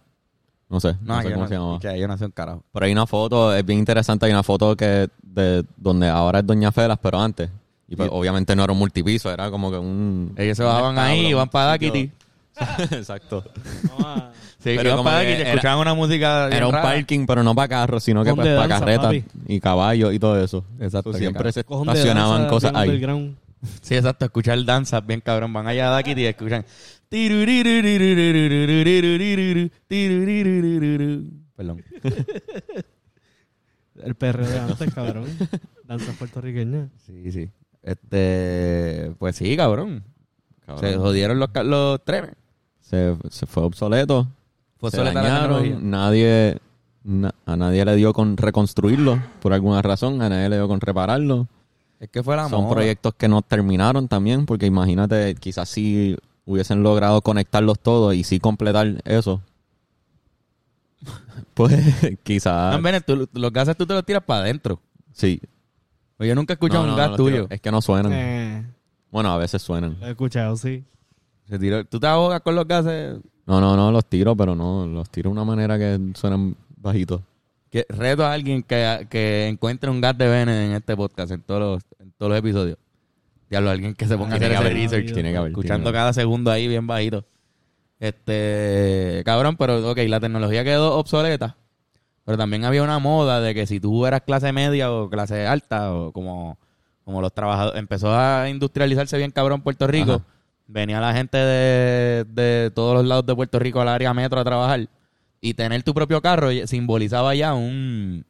No 0.69 0.79
sé, 0.79 0.95
no, 1.01 1.15
No, 1.15 1.21
sé 1.21 1.27
yo 1.29 1.33
cómo 1.35 1.43
no, 1.43 1.47
se 1.49 1.53
llamaba. 1.55 1.79
que 1.79 1.99
yo 1.99 2.07
no 2.07 2.17
sé 2.17 2.25
un 2.25 2.31
carajo. 2.31 2.63
Pero 2.73 2.85
hay 2.85 2.91
una 2.91 3.05
foto, 3.07 3.55
es 3.55 3.65
bien 3.65 3.79
interesante, 3.79 4.25
hay 4.25 4.31
una 4.31 4.43
foto 4.43 4.75
que 4.75 5.07
de 5.21 5.63
donde 5.77 6.09
ahora 6.09 6.39
es 6.39 6.45
Doña 6.47 6.71
Felas, 6.71 6.97
pero 7.01 7.21
antes. 7.21 7.49
Y 7.87 7.95
pues, 7.95 8.09
Y- 8.09 8.13
obviamente 8.13 8.55
no 8.55 8.63
era 8.63 8.73
un 8.73 8.79
multipiso, 8.79 9.31
era 9.31 9.49
como 9.51 9.69
que 9.71 9.77
un... 9.77 10.33
Ellos 10.35 10.57
se 10.57 10.63
bajaban 10.63 10.97
ahí, 10.99 11.27
iban 11.27 11.47
para 11.49 11.77
Kitty. 11.77 12.11
Exacto. 12.91 13.43
Sí, 14.63 14.75
Pero 14.77 14.91
como 14.91 15.03
para 15.03 15.21
que 15.23 15.33
era- 15.41 15.49
escuchaban 15.49 15.79
una 15.79 15.93
música 15.93 16.45
bien 16.47 16.57
Era 16.57 16.67
un 16.67 16.73
rara. 16.73 16.83
parking, 16.93 17.25
pero 17.25 17.43
no 17.43 17.53
para 17.53 17.67
carros, 17.67 18.01
sino 18.03 18.23
que 18.23 18.33
pues, 18.33 18.47
de 18.47 18.55
para 18.55 18.67
danza, 18.69 18.79
carretas 18.85 19.05
papi. 19.05 19.23
y 19.47 19.59
caballos 19.59 20.13
y 20.13 20.19
todo 20.19 20.41
eso. 20.41 20.63
Exacto, 20.79 21.11
siempre 21.13 21.51
se 21.51 21.63
de 21.63 21.75
estacionaban 21.75 22.43
danza 22.43 22.49
cosas 22.49 22.71
ahí. 22.75 23.05
Sí, 23.81 23.95
exacto, 23.95 24.25
escuchar 24.25 24.63
danzas 24.63 25.05
bien 25.05 25.19
cabrón. 25.21 25.51
Van 25.51 25.67
allá 25.67 25.89
a 25.89 25.91
Dakity 25.91 26.21
y 26.21 26.25
escuchan. 26.27 26.65
Perdón. 31.55 31.83
El 34.03 34.15
perreo 34.15 34.47
de 34.47 34.59
antes, 34.59 34.93
cabrón. 34.93 35.25
Danza 35.85 36.11
puertorriqueña. 36.13 36.89
Sí, 37.05 37.31
sí. 37.31 37.49
Este, 37.83 39.11
pues 39.19 39.35
sí, 39.35 39.55
cabrón. 39.55 40.03
Cabrón. 40.65 40.89
Se 40.91 40.97
jodieron 40.97 41.39
los, 41.39 41.49
los 41.63 42.03
trenes. 42.03 42.31
Se, 42.79 43.15
se 43.29 43.45
fue 43.45 43.63
obsoleto. 43.63 44.27
Fue 44.83 44.91
se 44.91 44.97
obsoleta 44.99 45.21
la 45.23 45.29
dañaron, 45.29 45.89
nadie 45.89 46.57
na- 47.05 47.33
a 47.45 47.55
nadie 47.55 47.85
le 47.85 47.95
dio 47.95 48.11
con 48.11 48.35
reconstruirlo 48.35 49.17
por 49.41 49.53
alguna 49.53 49.81
razón, 49.81 50.21
a 50.21 50.27
nadie 50.27 50.49
le 50.49 50.57
dio 50.57 50.67
con 50.67 50.81
repararlo. 50.81 51.47
Es 52.01 52.09
que 52.09 52.21
fue 52.21 52.35
la 52.35 52.49
Son 52.49 52.63
moda. 52.63 52.73
proyectos 52.75 53.13
que 53.15 53.29
no 53.29 53.41
terminaron 53.41 54.09
también, 54.09 54.45
porque 54.45 54.65
imagínate, 54.65 55.35
quizás 55.35 55.69
si 55.69 56.17
hubiesen 56.45 56.83
logrado 56.83 57.21
conectarlos 57.21 57.79
todos 57.79 58.13
y 58.13 58.25
sí 58.25 58.39
completar 58.41 59.01
eso, 59.05 59.39
pues 61.53 61.73
quizás 62.23 62.79
No, 62.81 63.01
tú- 63.01 63.29
los 63.33 63.53
gases 63.53 63.77
tú 63.77 63.85
te 63.85 63.93
los 63.93 64.05
tiras 64.05 64.23
para 64.23 64.41
adentro. 64.41 64.79
sí. 65.13 65.39
Pues 66.17 66.27
yo 66.29 66.35
nunca 66.35 66.53
he 66.53 66.55
escuchado 66.55 66.83
No, 66.83 66.87
no, 66.89 66.93
un 66.93 66.97
gas 66.99 67.17
tuyo. 67.17 67.35
tiro. 67.35 67.47
Es 67.49 67.59
que 67.59 67.71
no 67.71 67.81
suenan. 67.81 68.11
Eh, 68.13 68.63
Bueno, 69.11 69.31
a 69.31 69.37
veces 69.37 69.61
suenan. 69.61 69.97
lo 69.99 70.07
he 70.07 70.11
escuchado, 70.11 70.55
sí. 70.55 70.83
Se 71.49 71.59
tiró- 71.59 71.83
¿Tú 71.85 71.99
te 71.99 72.07
ahogas 72.07 72.41
con 72.41 72.55
los 72.55 72.67
gases? 72.67 73.17
No, 73.45 73.59
no, 73.59 73.75
no, 73.75 73.91
los 73.91 74.05
tiro, 74.05 74.35
pero 74.35 74.55
no, 74.55 74.87
los 74.87 75.09
tiro 75.09 75.29
de 75.29 75.33
una 75.33 75.43
manera 75.43 75.77
que 75.77 75.99
suenan 76.15 76.55
bajitos. 76.77 77.21
Que 77.69 77.85
reto 77.89 78.23
a 78.25 78.31
alguien 78.33 78.63
que, 78.63 79.07
que 79.09 79.47
encuentre 79.47 79.89
un 79.89 79.99
gas 79.99 80.17
de 80.17 80.27
Bennett 80.27 80.69
en 80.69 80.71
este 80.73 80.95
podcast, 80.95 81.31
en 81.31 81.41
todos 81.41 81.59
los, 81.59 81.83
en 81.99 82.11
todos 82.11 82.29
los 82.29 82.39
episodios. 82.39 82.77
Diablo, 83.49 83.71
alguien 83.71 83.93
que 83.93 84.07
se 84.07 84.17
ponga 84.17 84.33
a 84.33 84.35
hacer 84.37 84.49
que 84.49 84.53
ese 84.55 84.63
haber, 84.63 84.73
research. 84.73 85.13
tiene 85.13 85.31
que 85.31 85.37
haber, 85.37 85.51
Escuchando 85.51 85.83
tiene 85.89 85.97
cada 85.97 86.13
segundo 86.13 86.51
ahí 86.51 86.67
bien 86.67 86.87
bajito. 86.87 87.25
Este, 87.99 89.21
cabrón, 89.25 89.55
pero 89.57 89.89
ok, 89.91 89.97
la 90.07 90.19
tecnología 90.19 90.63
quedó 90.63 90.95
obsoleta. 90.97 91.55
Pero 92.25 92.37
también 92.37 92.63
había 92.65 92.83
una 92.83 92.99
moda 92.99 93.41
de 93.41 93.53
que 93.53 93.67
si 93.67 93.79
tú 93.79 94.05
eras 94.05 94.21
clase 94.21 94.51
media 94.53 94.91
o 94.91 95.09
clase 95.09 95.45
alta 95.45 95.93
o 95.93 96.11
como, 96.13 96.57
como 97.03 97.21
los 97.21 97.33
trabajadores, 97.33 97.79
empezó 97.79 98.13
a 98.15 98.49
industrializarse 98.49 99.17
bien 99.17 99.31
cabrón 99.31 99.61
Puerto 99.61 99.87
Rico. 99.87 100.13
Ajá. 100.13 100.25
Venía 100.67 100.99
la 101.01 101.13
gente 101.13 101.37
de, 101.37 102.25
de 102.25 102.71
todos 102.73 102.95
los 102.95 103.05
lados 103.05 103.25
de 103.25 103.35
Puerto 103.35 103.59
Rico 103.59 103.81
al 103.81 103.89
área 103.89 104.13
metro 104.13 104.39
a 104.39 104.43
trabajar. 104.43 104.87
Y 105.41 105.53
tener 105.55 105.83
tu 105.83 105.93
propio 105.93 106.21
carro 106.21 106.49
simbolizaba 106.65 107.35
ya 107.35 107.53
un 107.53 108.25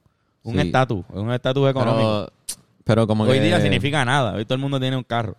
un 0.46 0.54
Sí. 0.56 0.60
estatus, 0.60 1.06
un 1.10 1.32
estatus 1.32 1.69
económico. 1.69 2.28
Pero, 2.28 2.60
pero 2.84 3.08
como 3.08 3.24
Hoy 3.24 3.38
que... 3.38 3.46
día 3.46 3.62
significa 3.62 4.04
nada. 4.04 4.34
Hoy 4.34 4.43
todo 4.46 4.56
el 4.56 4.62
mundo 4.62 4.80
tiene 4.80 4.98
un 4.98 5.04
carro. 5.04 5.38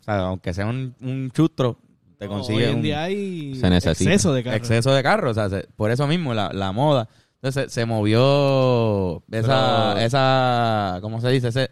O 0.00 0.02
sea, 0.02 0.18
aunque 0.20 0.54
sea 0.54 0.66
un, 0.66 0.94
un 1.02 1.30
chustro, 1.32 1.76
te 2.16 2.24
No, 2.26 2.30
consigue 2.32 2.64
Hoy 2.64 2.70
en 2.70 2.76
un 2.76 2.82
día 2.82 3.02
hay 3.02 3.54
Se 3.56 3.68
necesita. 3.68 4.10
exceso 4.10 4.32
de 4.32 4.42
carros. 4.44 4.56
exceso 4.58 4.92
de 4.94 5.02
carro. 5.02 5.30
O 5.30 5.34
sea, 5.34 5.50
se- 5.50 5.66
por 5.76 5.90
eso 5.90 6.06
mismo, 6.06 6.32
la, 6.32 6.50
la 6.54 6.72
moda. 6.72 7.08
Entonces 7.42 7.64
se, 7.64 7.80
se 7.80 7.86
movió 7.86 9.22
esa, 9.30 9.92
Pero- 9.94 10.06
esa, 10.06 10.98
¿cómo 11.02 11.20
se 11.20 11.28
dice? 11.30 11.48
Ese, 11.48 11.70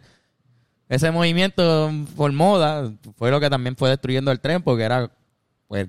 ese 0.89 1.11
movimiento 1.11 1.91
por 2.15 2.31
moda 2.31 2.91
fue 3.17 3.31
lo 3.31 3.39
que 3.39 3.49
también 3.49 3.75
fue 3.75 3.89
destruyendo 3.89 4.31
el 4.31 4.39
tren 4.39 4.61
porque 4.63 4.83
era, 4.83 5.09
pues, 5.67 5.87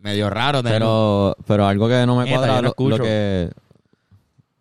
medio 0.00 0.30
raro. 0.30 0.62
tener- 0.62 0.78
Pero, 0.80 1.36
pero 1.46 1.66
algo 1.66 1.88
que 1.88 2.04
no 2.06 2.16
me 2.16 2.30
cuadra, 2.30 2.56
no 2.56 2.62
lo, 2.62 2.68
escucho. 2.68 2.98
lo 2.98 3.04
que, 3.04 3.50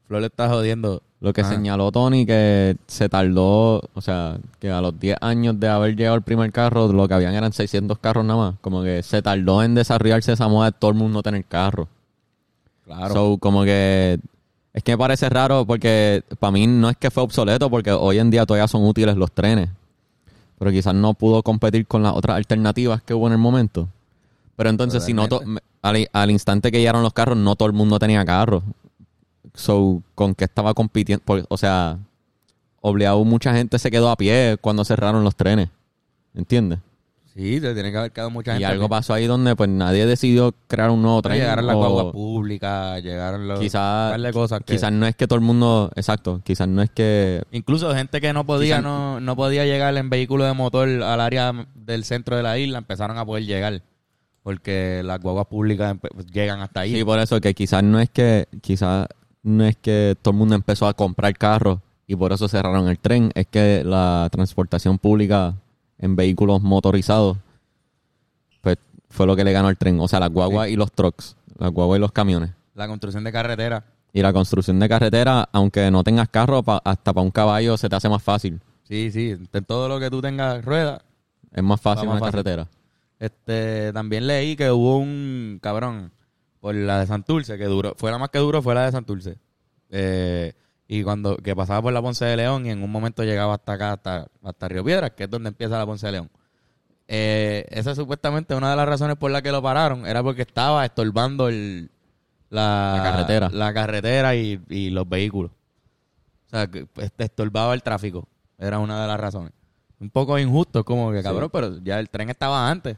Flor 0.08 0.22
le 0.22 0.28
está 0.28 0.50
jodiendo. 0.50 1.02
lo 1.22 1.34
que 1.34 1.42
Ajá. 1.42 1.52
señaló 1.52 1.92
Tony, 1.92 2.26
que 2.26 2.76
se 2.88 3.08
tardó, 3.08 3.82
o 3.94 4.02
sea, 4.02 4.38
que 4.60 4.72
a 4.72 4.82
los 4.82 5.00
10 5.00 5.18
años 5.22 5.60
de 5.60 5.68
haber 5.70 5.96
llegado 5.96 6.16
el 6.16 6.24
primer 6.24 6.52
carro, 6.52 6.92
lo 6.92 7.08
que 7.08 7.14
habían 7.14 7.36
eran 7.36 7.54
600 7.54 8.00
carros 8.00 8.26
nada 8.26 8.40
más. 8.52 8.56
Como 8.62 8.82
que 8.84 9.04
se 9.04 9.22
tardó 9.22 9.62
en 9.64 9.76
desarrollarse 9.76 10.34
esa 10.34 10.48
moda 10.48 10.72
de 10.72 10.78
todo 10.78 10.90
el 10.92 10.98
mundo 10.98 11.22
tener 11.22 11.46
carro. 11.46 11.88
Claro. 12.86 13.14
So, 13.14 13.38
como 13.38 13.64
que 13.64 14.20
es 14.74 14.84
que 14.84 14.92
me 14.94 14.98
parece 14.98 15.30
raro 15.30 15.66
porque 15.66 16.24
para 16.40 16.52
mí 16.52 16.66
no 16.68 16.90
es 16.90 16.98
que 16.98 17.12
fue 17.12 17.24
obsoleto 17.24 17.70
porque 17.70 17.92
hoy 17.92 18.20
en 18.20 18.30
día 18.32 18.46
todavía 18.46 18.68
son 18.68 18.86
útiles 18.86 19.16
los 19.18 19.32
trenes. 19.32 19.70
Pero 20.58 20.72
quizás 20.72 20.94
no 20.94 21.14
pudo 21.14 21.42
competir 21.44 21.88
con 21.88 22.04
las 22.04 22.14
otras 22.14 22.38
alternativas 22.38 23.02
que 23.02 23.14
hubo 23.14 23.28
en 23.28 23.34
el 23.34 23.40
momento. 23.40 23.88
Pero 24.56 24.70
entonces, 24.70 25.04
si 25.04 25.14
no 25.14 25.24
al, 25.82 26.08
al 26.14 26.32
instante 26.32 26.72
que 26.72 26.78
llegaron 26.80 27.02
los 27.02 27.14
carros, 27.14 27.36
no 27.38 27.56
todo 27.56 27.68
el 27.68 27.74
mundo 27.74 27.98
tenía 27.98 28.24
carros. 28.24 28.64
So, 29.56 30.02
¿con 30.16 30.36
qué 30.36 30.46
estaba 30.46 30.74
compitiendo? 30.74 31.24
Por- 31.26 31.46
o 31.50 31.58
sea, 31.58 31.98
obligado 32.80 33.24
mucha 33.26 33.54
gente 33.54 33.80
se 33.80 33.90
quedó 33.92 34.10
a 34.12 34.16
pie 34.16 34.58
cuando 34.62 34.86
cerraron 34.86 35.24
los 35.24 35.36
trenes. 35.36 35.70
¿Entiendes? 36.36 36.80
Sí, 37.34 37.60
se 37.60 37.74
tiene 37.74 37.92
que 37.92 37.98
haber 37.98 38.12
quedado 38.12 38.30
mucha 38.30 38.52
gente. 38.54 38.62
Y 38.62 38.66
algo 38.66 38.86
aquí. 38.86 38.90
pasó 38.90 39.14
ahí 39.14 39.26
donde 39.26 39.56
pues 39.56 39.70
nadie 39.70 40.06
decidió 40.06 40.54
crear 40.68 40.90
un 40.90 41.02
nuevo 41.02 41.22
tren. 41.22 41.38
Llegaron 41.38 41.66
las 41.68 41.76
guaguas 41.76 42.06
públicas, 42.14 43.02
llegaron 43.04 43.48
los... 43.48 43.60
quizás 43.60 44.20
cosas 44.34 44.60
que- 44.60 44.74
quizás 44.74 44.92
no 44.92 45.06
es 45.08 45.16
que 45.16 45.28
todo 45.28 45.40
el 45.40 45.46
mundo 45.46 45.92
exacto 45.96 46.42
quizás 46.44 46.68
no 46.68 46.82
es 46.82 46.90
que 46.90 47.44
Incluso 47.52 47.94
gente 47.94 48.22
que 48.22 48.34
no 48.34 48.46
podía, 48.46 48.82
no, 48.82 49.20
no 49.20 49.36
podía 49.36 49.66
llegar 49.66 49.96
en 49.98 50.10
vehículo 50.10 50.46
de 50.46 50.54
motor 50.54 50.88
al 50.90 51.22
área 51.22 51.54
del 51.76 52.04
centro 52.04 52.36
de 52.38 52.44
la 52.44 52.58
isla, 52.58 52.78
empezaron 52.80 53.18
a 53.18 53.26
poder 53.26 53.46
llegar. 53.46 53.82
Porque 54.44 55.02
las 55.06 55.20
guaguas 55.20 55.46
públicas 55.46 55.96
llegan 56.34 56.62
hasta 56.62 56.82
ahí. 56.82 56.96
sí 56.96 57.04
por 57.04 57.20
eso 57.20 57.40
que 57.40 57.54
quizás 57.54 57.84
no 57.84 58.00
es 58.00 58.10
que 58.10 58.48
quizás 58.62 59.08
no 59.44 59.66
es 59.66 59.76
que 59.78 60.16
todo 60.22 60.32
el 60.34 60.38
mundo 60.38 60.56
empezó 60.56 60.88
a 60.88 60.94
comprar 60.94 61.38
carros 61.38 61.80
y 62.08 62.16
por 62.16 62.34
eso 62.34 62.48
cerraron 62.48 62.90
el 62.90 62.98
tren 63.00 63.32
es 63.36 63.48
que 63.48 63.84
la 63.86 64.28
transportación 64.32 64.98
pública 64.98 65.56
en 66.02 66.16
vehículos 66.16 66.62
motorizados 66.62 67.38
pues 68.62 68.78
fue 69.10 69.26
lo 69.26 69.36
que 69.36 69.44
le 69.44 69.52
ganó 69.54 69.68
al 69.70 69.78
tren 69.78 70.00
o 70.00 70.08
sea 70.08 70.20
las 70.20 70.30
guaguas 70.32 70.70
y 70.70 70.76
los 70.76 70.92
trucks 70.92 71.36
las 71.58 71.72
guaguas 71.72 71.98
y 71.98 72.02
los 72.02 72.12
camiones 72.12 72.52
La 72.76 72.88
construcción 72.88 73.24
de 73.24 73.32
carretera. 73.32 73.84
y 74.14 74.22
la 74.22 74.34
construcción 74.34 74.80
de 74.80 74.90
carretera 74.90 75.48
aunque 75.52 75.90
no 75.92 76.04
tengas 76.04 76.28
carro 76.30 76.64
pa- 76.64 76.82
hasta 76.84 77.14
para 77.14 77.24
un 77.24 77.32
caballo 77.32 77.78
se 77.78 77.88
te 77.90 77.96
hace 77.96 78.10
más 78.10 78.22
fácil 78.24 78.60
Sí, 78.84 79.10
sí. 79.10 79.38
En 79.54 79.64
todo 79.64 79.88
lo 79.88 80.02
que 80.02 80.10
tú 80.10 80.22
tengas 80.22 80.66
ruedas. 80.66 81.02
es 81.54 81.64
más 81.64 81.80
fácil 81.80 82.10
una 82.10 82.20
fácil. 82.20 82.32
carretera 82.34 82.68
Este, 83.20 83.94
también 83.94 84.28
leí 84.28 84.58
que 84.58 84.70
hubo 84.70 84.98
un 84.98 85.60
cabrón 85.62 86.12
por 86.60 86.76
la 86.76 87.00
de 87.00 87.08
Santurce, 87.08 87.58
que 87.58 87.66
duró, 87.66 87.94
fue 87.96 88.12
la 88.12 88.18
más 88.18 88.30
que 88.30 88.40
duró, 88.40 88.62
fue 88.62 88.76
la 88.76 88.86
de 88.86 88.92
Santurce. 88.92 89.38
Eh, 89.90 90.54
y 90.94 91.04
cuando, 91.04 91.38
que 91.38 91.56
pasaba 91.56 91.82
por 91.82 91.94
la 91.94 92.02
Ponce 92.02 92.26
de 92.26 92.36
León 92.36 92.66
y 92.66 92.70
en 92.70 92.84
un 92.84 92.92
momento 92.92 93.24
llegaba 93.24 93.54
hasta 93.54 93.72
acá, 93.72 93.94
hasta, 93.94 94.28
hasta 94.44 94.68
Río 94.68 94.84
Piedras, 94.84 95.12
que 95.12 95.24
es 95.24 95.30
donde 95.30 95.48
empieza 95.48 95.78
la 95.78 95.86
Ponce 95.86 96.06
de 96.08 96.12
León. 96.12 96.30
Eh, 97.08 97.66
esa 97.70 97.96
supuestamente 97.96 98.56
una 98.56 98.72
de 98.72 98.76
las 98.76 98.90
razones 98.90 99.16
por 99.16 99.32
la 99.32 99.42
que 99.42 99.54
lo 99.54 99.62
pararon 99.62 100.06
era 100.06 100.22
porque 100.22 100.42
estaba 100.42 100.84
estorbando 100.84 101.48
el, 101.48 101.90
la, 102.50 102.96
La 102.98 103.04
carretera. 103.04 103.50
la 103.54 103.74
carretera 103.74 104.36
y, 104.36 104.62
y 104.68 104.90
los 104.90 105.08
vehículos. 105.08 105.52
O 106.48 106.50
sea, 106.50 106.68
que 106.68 106.86
pues, 106.88 107.10
estorbaba 107.20 107.74
el 107.74 107.84
tráfico. 107.84 108.28
Era 108.58 108.78
una 108.80 109.02
de 109.02 109.08
las 109.08 109.18
razones. 109.18 109.54
Un 109.98 110.10
poco 110.10 110.38
injusto, 110.38 110.84
como 110.84 111.14
que 111.14 111.24
cabrón, 111.24 111.50
pero 111.54 111.78
ya 111.82 112.02
el 112.02 112.10
tren 112.10 112.30
estaba 112.30 112.70
antes. 112.70 112.98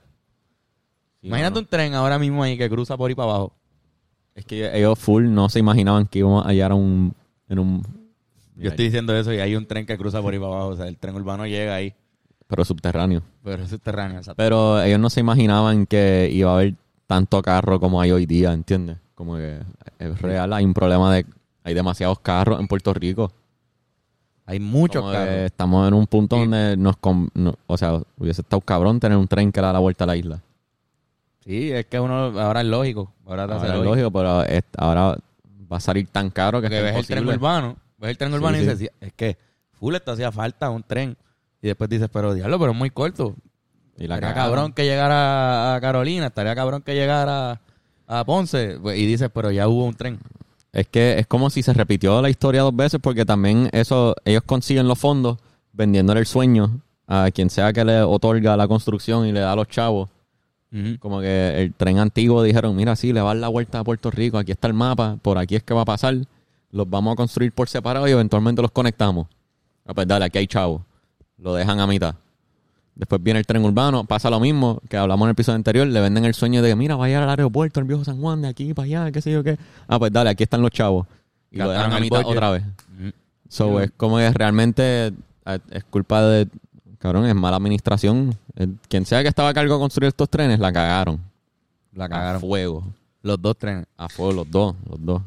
Imagínate 1.21 1.60
un 1.60 1.67
tren 1.67 1.93
ahora 1.93 2.17
mismo 2.17 2.41
ahí 2.41 2.58
que 2.58 2.67
cruza 2.71 2.97
por 2.97 3.10
ahí 3.12 3.13
para 3.15 3.29
abajo. 3.29 3.53
Es 4.34 4.45
que 4.45 4.75
ellos 4.75 4.97
full 4.97 5.25
no 5.25 5.47
se 5.47 5.60
imaginaban 5.60 6.08
que 6.08 6.17
íbamos 6.17 6.43
a 6.43 6.47
hallar 6.47 6.71
a 6.71 6.75
un, 6.75 7.13
en 7.54 7.60
un... 7.60 7.82
Yo 8.56 8.70
estoy 8.70 8.86
diciendo 8.86 9.16
eso 9.16 9.34
y 9.34 9.39
hay 9.39 9.56
un 9.56 9.66
tren 9.66 9.86
que 9.86 9.98
cruza 9.98 10.22
por 10.22 10.34
ahí 10.34 10.39
para 10.39 10.52
abajo. 10.52 10.68
O 10.70 10.76
sea, 10.76 10.88
el 10.88 10.98
tren 10.98 11.16
urbano 11.16 11.46
llega 11.48 11.74
ahí, 11.76 11.94
Pero 12.48 12.63
subterráneo. 12.66 13.24
pero 13.44 13.66
subterráneo. 13.68 14.18
exacto. 14.20 14.38
Pero 14.38 14.82
ellos 14.82 15.00
no 15.00 15.10
se 15.10 15.22
imaginaban 15.22 15.86
que 15.88 16.30
iba 16.32 16.52
a 16.52 16.56
haber 16.56 16.76
tanto 17.08 17.42
carro 17.42 17.80
como 17.80 18.00
hay 18.00 18.12
hoy 18.12 18.26
día, 18.28 18.54
¿entiendes? 18.54 18.98
Como 19.16 19.38
que 19.38 19.60
es 20.00 20.22
real, 20.22 20.54
hay 20.54 20.66
un 20.66 20.74
problema 20.74 21.13
de... 21.16 21.26
Hay 21.63 21.74
demasiados 21.74 22.20
carros 22.20 22.60
en 22.60 22.68
Puerto 22.68 22.94
Rico. 22.94 23.32
Hay 24.46 24.60
muchos 24.60 25.10
carros. 25.12 25.34
estamos 25.46 25.88
en 25.88 25.94
un 25.94 26.06
punto 26.06 26.38
donde 26.38 26.76
nos... 26.78 26.96
no- 27.34 27.56
o 27.66 27.78
sea, 27.78 28.02
hubiese 28.18 28.42
estado 28.42 28.60
cabrón 28.62 29.00
tener 29.00 29.18
un 29.18 29.28
tren 29.28 29.52
que 29.52 29.62
da 29.62 29.72
la 29.74 29.80
vuelta 29.80 30.04
a 30.04 30.08
la 30.08 30.18
isla. 30.18 30.42
Sí, 31.39 31.72
es 31.72 31.86
que 31.88 32.00
uno 32.00 32.39
ahora 32.39 32.62
es 32.62 32.68
lógico. 32.68 33.12
Ahora 33.26 33.44
Ahora 33.44 33.56
es 33.58 33.63
lógico. 33.63 33.84
lógico, 33.84 34.12
pero 34.12 34.44
es- 34.44 34.63
ahora 34.78 35.18
va 35.71 35.78
a 35.78 35.80
salir 35.80 36.08
tan 36.08 36.30
caro 36.30 36.62
que 36.62 36.67
es 36.67 36.71
ves 36.71 36.95
el 36.95 37.08
tren 37.08 37.28
urbano, 37.28 37.78
ves 37.97 38.12
el 38.12 38.17
tren 38.17 38.32
Sí, 38.32 38.36
urbano 38.38 38.58
y 38.58 38.62
dices, 38.62 38.91
es 38.99 39.13
que 39.13 39.38
full 39.73 39.95
esto 39.95 40.12
hacía 40.12 40.32
falta 40.32 40.69
un 40.69 40.84
tren. 40.84 41.17
Y 41.62 41.67
después 41.67 41.89
dices, 41.89 42.10
pero 42.12 42.34
diablo, 42.34 42.60
pero 42.60 42.71
es 42.71 42.78
muy 42.78 42.89
corto. 42.89 43.36
Y 43.97 44.08
la 44.08 44.19
cabrón 44.19 44.73
que 44.73 44.84
llegara 44.86 45.76
a 45.76 45.82
Carolina, 45.82 46.28
estaría 46.28 46.56
cabrón 46.56 46.82
que 46.82 46.95
llegara 46.95 47.62
a 48.08 48.26
Ponce. 48.26 48.78
Pues, 48.82 48.97
Y 48.97 49.06
dices, 49.06 49.30
pero 49.34 49.52
ya 49.52 49.67
hubo 49.67 49.86
un 49.86 49.93
tren. 49.93 50.19
Es 50.71 50.88
que 50.88 51.19
es 51.19 51.28
como 51.28 51.49
si 51.49 51.62
se 51.62 51.73
repitió 51.73 52.21
la 52.21 52.30
historia 52.30 52.63
dos 52.63 52.76
veces 52.76 52.99
porque 53.02 53.26
también 53.26 53.69
eso 53.71 54.15
ellos 54.26 54.41
consiguen 54.43 54.88
los 54.88 54.97
fondos 54.97 55.38
vendiéndole 55.71 56.19
el 56.19 56.26
sueño 56.26 56.82
a 57.08 57.30
quien 57.32 57.49
sea 57.49 57.71
que 57.73 57.86
le 57.86 58.02
otorga 58.02 58.58
la 58.58 58.67
construcción 58.67 59.28
y 59.28 59.32
le 59.32 59.39
da 59.41 59.52
a 59.52 59.56
los 59.56 59.67
chavos. 59.67 60.10
Como 61.00 61.22
que 61.22 61.62
el 61.62 61.74
tren 61.74 62.00
antiguo 62.00 62.42
dijeron, 62.42 62.76
mira, 62.76 62.96
sí, 62.96 63.14
le 63.14 63.22
va 63.22 63.32
a 63.32 63.34
dar 63.34 63.42
la 63.42 63.48
vuelta 63.48 63.80
a 63.80 63.84
Puerto 63.84 64.10
Rico, 64.10 64.40
aquí 64.40 64.52
está 64.52 64.68
el 64.68 64.74
mapa, 64.74 65.18
por 65.22 65.38
aquí 65.38 65.56
es 65.56 65.62
que 65.62 65.74
va 65.74 65.82
a 65.82 65.86
pasar, 65.86 66.16
los 66.72 66.90
vamos 66.90 67.14
a 67.14 67.16
construir 67.16 67.52
por 67.52 67.70
separado 67.70 68.08
y 68.08 68.12
eventualmente 68.12 68.62
los 68.62 68.72
conectamos. 68.72 69.28
Ah, 69.86 69.94
pues 69.94 70.08
dale, 70.08 70.26
aquí 70.26 70.40
hay 70.40 70.48
chavos. 70.48 70.82
Lo 71.38 71.54
dejan 71.54 71.80
a 71.80 71.86
mitad. 71.86 72.16
Después 72.96 73.22
viene 73.22 73.40
el 73.40 73.46
tren 73.46 73.64
urbano, 73.64 74.06
pasa 74.06 74.32
lo 74.32 74.40
mismo 74.40 74.82
que 74.90 74.98
hablamos 74.98 75.26
en 75.26 75.30
el 75.30 75.34
episodio 75.34 75.56
anterior, 75.58 75.86
le 75.86 76.02
venden 76.02 76.26
el 76.26 76.34
sueño 76.34 76.64
de 76.64 76.70
que, 76.70 76.76
mira, 76.76 76.96
vaya 76.96 77.22
al 77.22 77.30
aeropuerto, 77.30 77.80
el 77.80 77.86
viejo 77.86 78.04
San 78.04 78.20
Juan, 78.20 78.42
de 78.42 78.48
aquí 78.48 78.74
para 78.74 78.86
allá, 78.86 79.12
qué 79.12 79.22
sé 79.22 79.32
yo 79.32 79.44
qué. 79.44 79.58
Ah, 79.88 80.00
pues 80.00 80.12
dale, 80.12 80.32
aquí 80.32 80.44
están 80.44 80.62
los 80.62 80.72
chavos. 80.72 81.06
Y 81.52 81.58
lo 81.58 81.70
dejan 81.70 81.94
a 81.94 82.00
mitad 82.00 82.24
budget. 82.24 82.36
otra 82.36 82.50
vez. 82.50 82.64
So, 83.48 83.80
es 83.80 83.92
como 83.96 84.18
que 84.18 84.32
realmente 84.32 85.14
eh, 85.46 85.60
es 85.70 85.84
culpa 85.84 86.24
de, 86.24 86.48
cabrón, 87.04 87.26
es 87.28 87.36
mala 87.36 87.58
administración. 87.58 88.36
Eh, 88.56 88.68
Quien 88.88 89.06
sea 89.06 89.22
que 89.22 89.28
estaba 89.30 89.50
a 89.50 89.54
cargo 89.54 89.74
de 89.76 89.80
construir 89.80 90.08
estos 90.08 90.30
trenes, 90.30 90.58
la 90.60 90.72
cagaron. 90.74 91.20
La 91.94 92.06
A 92.06 92.10
cagaron. 92.10 92.42
fuego. 92.42 92.84
Los 93.22 93.39
dos 93.42 93.58
trenes. 93.58 93.86
A 93.98 94.10
fuego 94.10 94.32
los 94.34 94.50
dos, 94.50 94.76
los 94.89 95.06
dos. 95.06 95.22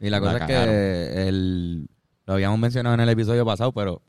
Y 0.00 0.10
la 0.10 0.18
La 0.18 0.20
cosa 0.20 0.32
es 0.32 0.38
cagaron. 0.40 0.66
que 0.74 1.28
el, 1.28 1.88
lo 2.26 2.34
habíamos 2.34 2.58
mencionado 2.58 2.94
en 2.94 3.00
el 3.00 3.08
episodio 3.08 3.46
pasado, 3.46 3.72
pero 3.72 4.02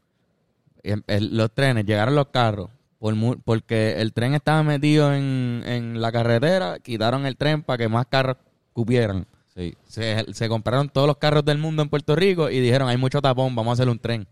el- 0.84 1.38
los 1.38 1.52
trenes, 1.54 1.86
llegaron 1.86 2.15
los 2.15 2.28
carros, 2.28 2.69
por 2.99 3.15
mu- 3.15 3.38
porque 3.45 4.02
el 4.02 4.12
tren 4.13 4.34
estaba 4.34 4.63
metido 4.63 5.13
en, 5.13 5.63
en 5.65 6.02
la 6.02 6.12
carretera, 6.12 6.80
quitaron 6.80 7.26
el 7.26 7.38
tren 7.38 7.62
para 7.63 7.78
que 7.78 7.88
más 7.89 8.06
carros 8.08 8.38
cupieran. 8.73 9.26
Sí. 9.56 9.76
Se, 9.88 10.26
se 10.34 10.49
compraron 10.49 10.89
todos 10.89 11.06
los 11.08 11.17
carros 11.17 11.45
del 11.45 11.60
mundo 11.60 11.84
en 11.84 11.89
Puerto 11.89 12.15
Rico 12.15 12.49
y 12.49 12.60
dijeron, 12.60 12.89
hay 12.89 12.97
mucho 12.97 13.21
tapón, 13.21 13.56
vamos 13.56 13.71
a 13.71 13.73
hacer 13.73 13.89
un 13.89 13.99
tren. 13.99 14.26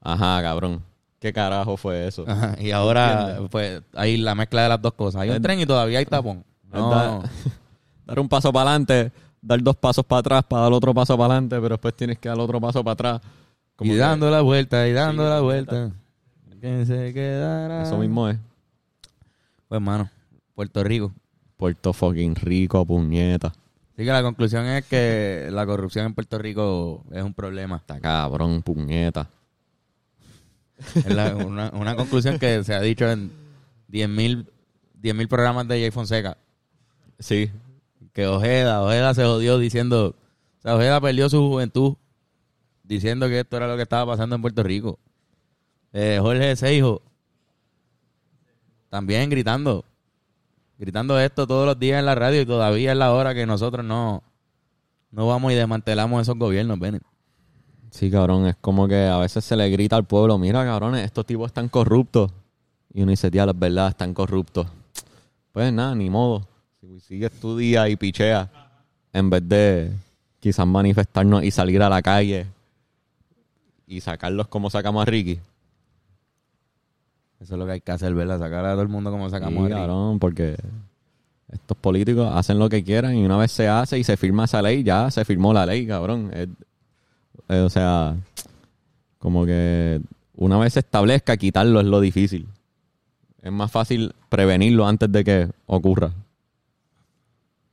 Ajá, 0.00 0.40
cabrón. 0.42 0.82
¿Qué 1.22 1.32
carajo 1.32 1.76
fue 1.76 2.08
eso? 2.08 2.24
Ajá, 2.26 2.56
y 2.60 2.72
ahora, 2.72 3.38
pues, 3.48 3.80
hay 3.94 4.16
la 4.16 4.34
mezcla 4.34 4.64
de 4.64 4.68
las 4.70 4.82
dos 4.82 4.92
cosas. 4.94 5.22
Hay 5.22 5.30
un 5.30 5.36
Es- 5.36 5.42
tren 5.42 5.60
y 5.60 5.64
todavía 5.66 6.00
hay 6.00 6.04
tapón. 6.06 6.44
No, 6.72 6.90
Da- 6.90 7.20
dar 8.06 8.18
un 8.18 8.28
paso 8.28 8.52
para 8.52 8.70
adelante, 8.70 9.12
dar 9.40 9.62
dos 9.62 9.76
pasos 9.76 10.04
para 10.04 10.18
atrás 10.18 10.42
para 10.48 10.62
dar 10.62 10.72
otro 10.72 10.92
paso 10.92 11.16
para 11.16 11.34
adelante, 11.34 11.54
pero 11.60 11.68
después 11.76 11.94
tienes 11.94 12.18
que 12.18 12.28
dar 12.28 12.40
otro 12.40 12.60
paso 12.60 12.82
para 12.82 12.92
atrás. 12.94 13.20
Como 13.76 13.92
y 13.92 13.94
que 13.94 14.00
dando 14.00 14.28
la 14.32 14.40
vuelta, 14.40 14.88
y 14.88 14.92
dando 14.92 15.22
Sí, 15.22 15.28
la 15.30 15.40
vuelta. 15.40 15.90
Que 16.60 16.84
se 16.86 17.14
quedará. 17.14 17.82
Eso 17.84 17.98
mismo 17.98 18.28
es. 18.28 18.36
Pues, 19.68 19.80
mano, 19.80 20.10
Puerto 20.56 20.82
Rico. 20.82 21.12
Puerto 21.56 21.92
fucking 21.92 22.34
rico, 22.34 22.84
puñeta. 22.84 23.48
Así 23.48 24.04
que 24.04 24.10
la 24.10 24.22
conclusión 24.22 24.64
es 24.66 24.84
que 24.86 25.48
la 25.52 25.64
corrupción 25.66 26.06
en 26.06 26.14
Puerto 26.14 26.36
Rico 26.38 27.04
es 27.12 27.22
un 27.22 27.32
problema. 27.32 27.76
Está 27.76 28.00
cabrón, 28.00 28.62
puñeta. 28.62 29.28
La- 31.08 31.36
una, 31.36 31.70
una 31.74 31.96
conclusión 31.96 32.38
que 32.38 32.62
se 32.64 32.74
ha 32.74 32.80
dicho 32.80 33.08
en 33.10 33.30
10.000 33.90 34.46
10.000 35.02 35.28
programas 35.28 35.66
de 35.66 35.80
Jay 35.80 35.90
Fonseca. 35.90 36.36
Sí. 37.18 37.50
Que 38.12 38.26
Ojeda, 38.28 38.82
Ojeda 38.82 39.14
se 39.14 39.24
jodió 39.24 39.58
diciendo... 39.58 40.14
O 40.58 40.62
sea, 40.62 40.76
Ojeda 40.76 41.00
perdió 41.00 41.28
su 41.28 41.38
juventud 41.48 41.96
diciendo 42.84 43.26
que 43.28 43.40
esto 43.40 43.56
era 43.56 43.66
lo 43.66 43.76
que 43.76 43.82
estaba 43.82 44.12
pasando 44.12 44.36
en 44.36 44.42
Puerto 44.42 44.62
Rico. 44.62 44.98
Eh, 45.92 46.18
Jorge 46.20 46.54
Seijo 46.56 47.02
también 48.90 49.28
gritando. 49.30 49.84
Gritando 50.78 51.18
esto 51.18 51.46
todos 51.46 51.66
los 51.66 51.78
días 51.78 51.98
en 51.98 52.06
la 52.06 52.14
radio 52.14 52.40
y 52.40 52.46
todavía 52.46 52.92
es 52.92 52.98
la 52.98 53.12
hora 53.12 53.34
que 53.34 53.46
nosotros 53.46 53.84
no, 53.84 54.22
no 55.10 55.26
vamos 55.26 55.52
y 55.52 55.56
desmantelamos 55.56 56.22
esos 56.22 56.36
gobiernos, 56.36 56.78
Bennett. 56.78 57.02
Sí, 57.92 58.10
cabrón, 58.10 58.46
es 58.46 58.56
como 58.58 58.88
que 58.88 59.06
a 59.06 59.18
veces 59.18 59.44
se 59.44 59.54
le 59.54 59.68
grita 59.68 59.96
al 59.96 60.04
pueblo, 60.04 60.38
mira, 60.38 60.64
cabrones, 60.64 61.04
estos 61.04 61.26
tipos 61.26 61.48
están 61.48 61.68
corruptos. 61.68 62.30
Y 62.94 63.02
uno 63.02 63.10
dice, 63.10 63.30
tía, 63.30 63.44
es 63.44 63.58
verdad, 63.58 63.88
están 63.88 64.14
corruptos. 64.14 64.66
Pues 65.52 65.70
nada, 65.74 65.94
ni 65.94 66.08
modo. 66.08 66.46
Si 66.80 67.00
sigues 67.00 67.30
tu 67.38 67.56
día 67.56 67.88
y 67.90 67.96
pichea, 67.96 68.50
en 69.12 69.28
vez 69.28 69.46
de 69.46 69.92
quizás 70.40 70.66
manifestarnos 70.66 71.44
y 71.44 71.50
salir 71.50 71.82
a 71.82 71.90
la 71.90 72.00
calle 72.00 72.46
y 73.86 74.00
sacarlos 74.00 74.48
como 74.48 74.70
sacamos 74.70 75.02
a 75.02 75.04
Ricky. 75.04 75.38
Eso 77.40 77.54
es 77.54 77.58
lo 77.58 77.66
que 77.66 77.72
hay 77.72 77.80
que 77.82 77.92
hacer, 77.92 78.14
¿verdad? 78.14 78.38
Sacar 78.38 78.64
a 78.64 78.72
todo 78.72 78.82
el 78.82 78.88
mundo 78.88 79.10
como 79.10 79.28
sacamos 79.28 79.52
Sí, 79.54 79.58
a 79.60 79.68
Ricky. 79.68 79.78
cabrón, 79.80 80.18
porque 80.18 80.56
estos 81.52 81.76
políticos 81.76 82.30
hacen 82.34 82.58
lo 82.58 82.68
que 82.70 82.82
quieran 82.82 83.14
y 83.16 83.24
una 83.24 83.36
vez 83.36 83.52
se 83.52 83.68
hace 83.68 83.98
y 83.98 84.04
se 84.04 84.16
firma 84.16 84.44
esa 84.44 84.62
ley, 84.62 84.82
ya 84.82 85.10
se 85.10 85.24
firmó 85.26 85.52
la 85.52 85.66
ley, 85.66 85.86
cabrón. 85.86 86.30
Es- 86.32 86.48
eh, 87.48 87.60
o 87.60 87.68
sea, 87.70 88.16
como 89.18 89.44
que 89.46 90.00
una 90.36 90.58
vez 90.58 90.72
se 90.74 90.80
establezca, 90.80 91.36
quitarlo 91.36 91.80
es 91.80 91.86
lo 91.86 92.00
difícil. 92.00 92.46
Es 93.42 93.52
más 93.52 93.70
fácil 93.70 94.14
prevenirlo 94.28 94.86
antes 94.86 95.10
de 95.10 95.24
que 95.24 95.48
ocurra. 95.66 96.12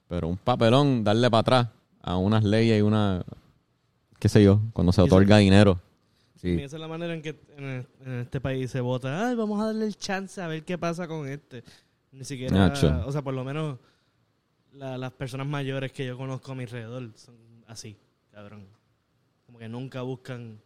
Pero 0.08 0.28
un 0.28 0.38
papelón, 0.38 1.04
darle 1.04 1.30
para 1.30 1.40
atrás 1.42 1.68
a 2.02 2.18
unas 2.18 2.44
leyes 2.44 2.80
y 2.80 2.82
una, 2.82 3.24
qué 4.18 4.30
sé 4.30 4.44
yo, 4.44 4.60
cuando 4.74 4.92
se 4.92 5.02
otorga 5.02 5.38
dinero. 5.38 5.80
Y 6.38 6.40
Sí. 6.40 6.50
esa 6.62 6.78
es 6.78 6.82
la 6.82 6.88
manera 6.88 7.14
en 7.14 7.22
que 7.22 7.36
en, 7.58 7.64
el- 7.66 7.88
en 8.06 8.20
este 8.22 8.40
país 8.42 8.72
se 8.72 8.80
vota. 8.82 9.28
Ay, 9.28 9.36
vamos 9.36 9.62
a 9.62 9.66
darle 9.68 9.86
el 9.86 9.96
chance 9.98 10.42
a 10.42 10.48
ver 10.48 10.64
qué 10.64 10.78
pasa 10.78 11.08
con 11.08 11.28
este. 11.28 11.64
Ni 12.12 12.24
siquiera, 12.24 12.58
Nacho. 12.58 13.04
o 13.06 13.12
sea, 13.12 13.22
por 13.22 13.34
lo 13.36 13.44
menos 13.44 13.78
la- 14.74 14.98
las 14.98 15.12
personas 15.12 15.46
mayores 15.46 15.92
que 15.92 16.06
yo 16.06 16.18
conozco 16.18 16.52
a 16.54 16.56
mi 16.56 16.64
alrededor 16.64 17.12
son 17.16 17.36
así, 17.68 17.96
cabrón. 18.32 18.66
Como 19.50 19.58
que 19.60 19.68
nunca 19.70 20.02
buscan 20.04 20.60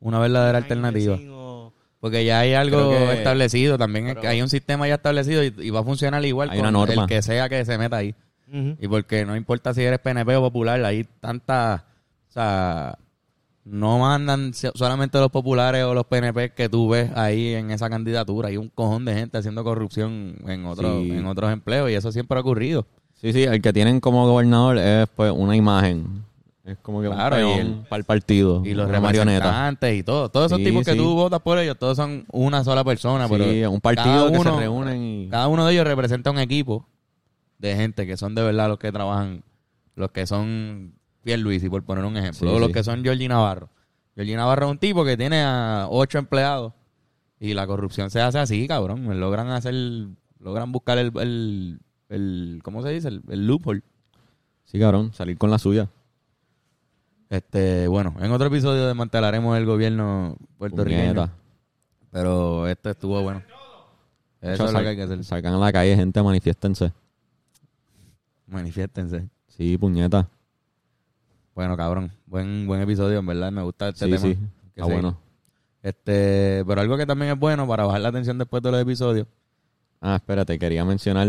Una 0.00 0.18
verdadera 0.18 0.58
alternativa. 0.58 1.18
Porque 2.00 2.22
ya 2.26 2.40
hay 2.40 2.52
algo 2.52 2.90
que- 2.90 3.14
establecido 3.14 3.78
también. 3.78 4.12
pero- 4.14 4.28
hay 4.28 4.42
un 4.42 4.50
sistema 4.50 4.86
ya 4.86 4.96
establecido 4.96 5.42
y, 5.42 5.54
y 5.58 5.70
va 5.70 5.80
a 5.80 5.84
funcionar 5.84 6.22
igual 6.26 6.50
Hay 6.50 6.58
con 6.58 6.68
una 6.68 6.70
norma. 6.70 7.02
el 7.04 7.08
que 7.08 7.22
sea 7.22 7.48
que 7.48 7.64
se 7.64 7.78
meta 7.78 7.96
ahí. 7.96 8.14
Y 8.78 8.86
porque 8.88 9.24
no 9.24 9.34
importa 9.34 9.72
si 9.74 9.82
eres 9.82 9.98
PNP 10.00 10.36
o 10.36 10.42
popular, 10.42 10.84
hay 10.84 11.04
tantas... 11.20 11.80
O 12.28 12.32
sea, 12.34 12.98
no 13.64 13.98
mandan 13.98 14.52
so- 14.52 14.70
solamente 14.74 15.18
los 15.18 15.30
populares 15.30 15.82
o 15.84 15.94
los 15.94 16.04
PNP 16.06 16.50
que 16.52 16.68
tú 16.68 16.90
ves 16.90 17.10
ahí 17.16 17.54
en 17.54 17.70
esa 17.70 17.88
candidatura. 17.88 18.48
Hay 18.50 18.58
un 18.58 18.68
cojón 18.68 19.06
de 19.06 19.14
gente 19.14 19.38
haciendo 19.38 19.64
corrupción 19.64 20.36
en, 20.46 20.66
otros 20.66 21.02
Sí. 21.02 21.10
en 21.10 21.26
otros 21.26 21.50
empleos 21.52 21.90
y 21.90 21.94
eso 21.94 22.12
siempre 22.12 22.36
ha 22.36 22.42
ocurrido. 22.42 22.86
Sí, 23.14 23.32
sí, 23.32 23.44
el 23.44 23.62
que 23.62 23.72
tienen 23.72 23.98
como 24.00 24.26
gobernador 24.28 24.76
es 24.78 25.08
pues 25.16 25.32
una 25.34 25.56
imagen. 25.56 26.24
Es 26.64 26.78
como 26.78 27.02
que 27.02 27.08
Claro, 27.08 27.36
un 27.36 27.56
peón 27.56 27.86
para 27.88 27.98
el 27.98 28.04
partido. 28.04 28.62
Y 28.64 28.72
los 28.72 28.88
representantes 28.90 29.94
y 29.98 30.02
todo. 30.02 30.30
Todos 30.30 30.46
esos 30.46 30.58
Sí, 30.58 30.64
tipos 30.64 30.84
que 30.84 30.92
sí. 30.92 30.98
tú 30.98 31.14
votas 31.14 31.40
por 31.40 31.58
ellos, 31.58 31.76
todos 31.78 31.96
son 31.96 32.24
una 32.32 32.64
sola 32.64 32.82
persona. 32.84 33.28
Sí, 33.28 33.34
pero 33.36 33.70
un 33.70 33.80
partido 33.80 34.30
cada 34.30 34.32
que 34.32 34.38
se 34.38 34.50
reúnen 34.50 35.02
y... 35.02 35.28
Cada 35.28 35.48
uno 35.48 35.66
de 35.66 35.72
ellos 35.74 35.86
representa 35.86 36.30
un 36.30 36.38
equipo 36.38 36.88
de 37.58 37.76
gente 37.76 38.06
que 38.06 38.16
son 38.16 38.34
de 38.34 38.42
verdad 38.42 38.68
los 38.68 38.78
que 38.78 38.90
trabajan, 38.90 39.44
los 39.94 40.10
que 40.10 40.26
son 40.26 40.94
Pierluisi, 41.22 41.68
por 41.68 41.82
poner 41.84 42.04
un 42.04 42.16
ejemplo, 42.16 42.58
los 42.58 42.70
que 42.70 42.82
son 42.82 43.02
Georgie 43.04 43.28
Navarro. 43.28 43.68
Georgie 44.14 44.36
Navarro 44.36 44.66
es 44.66 44.72
un 44.72 44.78
tipo 44.78 45.04
que 45.04 45.16
tiene 45.18 45.42
a 45.42 45.86
ocho 45.90 46.18
empleados 46.18 46.72
y 47.40 47.52
la 47.52 47.66
corrupción 47.66 48.10
se 48.10 48.20
hace 48.22 48.38
así, 48.38 48.66
cabrón. 48.66 49.20
Logran 49.20 49.48
hacer, 49.50 49.74
logran 50.38 50.72
buscar 50.72 50.96
el, 50.98 51.12
el, 51.18 51.80
el 52.08 52.60
¿cómo 52.62 52.82
se 52.82 52.88
dice? 52.90 53.08
El, 53.08 53.22
el 53.28 53.46
loophole. 53.46 53.82
Sí, 54.64 54.78
cabrón, 54.78 55.12
salir 55.12 55.36
con 55.36 55.50
la 55.50 55.58
suya. 55.58 55.88
Este, 57.34 57.88
bueno, 57.88 58.14
en 58.20 58.30
otro 58.30 58.46
episodio 58.46 58.86
desmantelaremos 58.86 59.58
el 59.58 59.66
gobierno 59.66 60.36
puertorriqueño. 60.56 61.14
Puñeta. 61.14 61.32
Pero 62.12 62.68
este 62.68 62.90
estuvo 62.90 63.20
bueno. 63.22 63.42
Eso 64.40 64.66
es 64.66 64.72
lo 64.72 64.78
que 64.80 64.88
hay 64.88 64.96
que 64.96 65.02
hacer. 65.02 65.24
Salgan 65.24 65.54
a 65.54 65.58
la 65.58 65.72
calle, 65.72 65.96
gente, 65.96 66.22
manifiéstense. 66.22 66.92
Manifiéstense. 68.46 69.28
Sí, 69.48 69.76
puñeta. 69.78 70.28
Bueno, 71.56 71.76
cabrón. 71.76 72.12
Buen, 72.26 72.68
buen 72.68 72.80
episodio, 72.82 73.18
en 73.18 73.26
verdad. 73.26 73.50
Me 73.50 73.62
gusta 73.62 73.88
este 73.88 74.04
Sí, 74.04 74.10
tema. 74.12 74.22
sí. 74.22 74.38
Que 74.76 74.82
bueno. 74.82 75.18
Este, 75.82 76.64
pero 76.66 76.80
algo 76.80 76.96
que 76.96 77.06
también 77.06 77.32
es 77.32 77.38
bueno 77.38 77.66
para 77.66 77.84
bajar 77.84 78.00
la 78.00 78.10
atención 78.10 78.38
después 78.38 78.62
de 78.62 78.70
los 78.70 78.80
episodios. 78.80 79.26
Ah, 80.00 80.16
espérate, 80.16 80.56
quería 80.58 80.84
mencionar... 80.84 81.26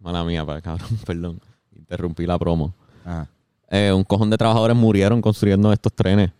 Mala 0.00 0.22
mía, 0.22 0.46
para 0.46 0.60
cabrón, 0.62 0.88
perdón. 1.06 1.40
Interrumpí 1.76 2.26
la 2.26 2.38
promo. 2.38 2.72
Ajá. 3.04 3.28
Eh, 3.70 3.92
un 3.92 4.04
cojón 4.04 4.30
de 4.30 4.36
trabajadores 4.38 4.76
murieron 4.76 5.20
construyendo 5.20 5.72
estos 5.72 5.92
trenes. 5.92 6.30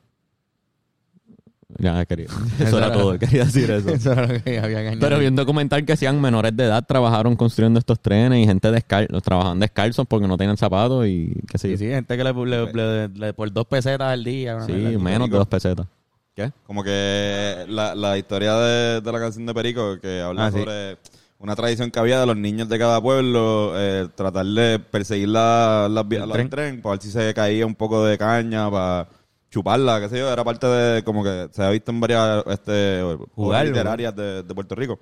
Ya, 1.78 2.04
quería. 2.06 2.26
Eso 2.58 2.78
era 2.78 2.90
todo, 2.90 3.18
quería 3.18 3.44
decir 3.44 3.70
eso. 3.70 3.90
Eso 3.94 4.12
era 4.12 4.26
lo 4.26 4.42
que 4.42 4.58
había. 4.58 4.96
Pero 4.98 5.18
vi 5.18 5.26
un 5.26 5.36
documental 5.36 5.84
que 5.84 5.92
hacían 5.92 6.18
menores 6.20 6.56
de 6.56 6.64
edad, 6.64 6.82
trabajaron 6.86 7.36
construyendo 7.36 7.78
estos 7.78 8.00
trenes 8.00 8.42
y 8.42 8.46
gente 8.46 8.70
descalzo, 8.70 9.20
trabajaban 9.20 9.60
descalzos 9.60 10.06
porque 10.08 10.26
no 10.26 10.36
tenían 10.38 10.56
zapatos 10.56 11.06
y 11.06 11.34
qué 11.46 11.58
sé 11.58 11.68
Sí, 11.68 11.72
yo. 11.72 11.78
sí, 11.78 11.86
gente 11.88 12.16
que 12.16 12.24
le, 12.24 12.32
le- 12.32 12.72
le- 12.72 13.08
le- 13.08 13.32
por 13.34 13.52
dos 13.52 13.66
pesetas 13.66 14.08
al 14.12 14.24
día. 14.24 14.60
Sí, 14.62 14.72
menos 14.98 15.30
de 15.30 15.36
dos 15.36 15.46
pesetas. 15.46 15.86
¿Qué? 16.34 16.50
Como 16.66 16.82
que 16.82 17.66
la, 17.68 17.94
la 17.94 18.16
historia 18.16 18.54
de, 18.54 19.00
de 19.02 19.12
la 19.12 19.18
canción 19.20 19.44
de 19.44 19.52
Perico, 19.54 19.98
que 20.00 20.20
habla 20.22 20.46
Ah, 20.46 20.50
sí. 20.52 20.58
Una 21.38 21.54
tradición 21.54 21.90
que 21.90 21.98
había 21.98 22.20
de 22.20 22.26
los 22.26 22.36
niños 22.36 22.68
de 22.68 22.78
cada 22.78 23.00
pueblo, 23.00 23.72
eh, 23.76 24.08
tratar 24.14 24.46
de 24.46 24.78
perseguir 24.78 25.28
la, 25.28 25.88
las 25.90 26.06
vías 26.06 26.22
del 26.22 26.32
tren. 26.32 26.50
tren. 26.50 26.82
para 26.82 26.94
ver 26.94 27.02
si 27.02 27.10
se 27.10 27.32
caía 27.32 27.64
un 27.64 27.74
poco 27.74 28.04
de 28.04 28.18
caña, 28.18 28.70
para 28.70 29.08
chuparla, 29.50 30.00
qué 30.00 30.08
sé 30.08 30.18
yo. 30.18 30.32
Era 30.32 30.42
parte 30.44 30.66
de, 30.66 31.04
como 31.04 31.22
que 31.22 31.48
se 31.52 31.62
ha 31.62 31.70
visto 31.70 31.90
en 31.90 32.00
varias 32.00 32.44
este, 32.48 33.02
Jugarlo. 33.34 33.70
literarias 33.70 34.14
de, 34.14 34.42
de 34.42 34.54
Puerto 34.54 34.74
Rico. 34.74 34.98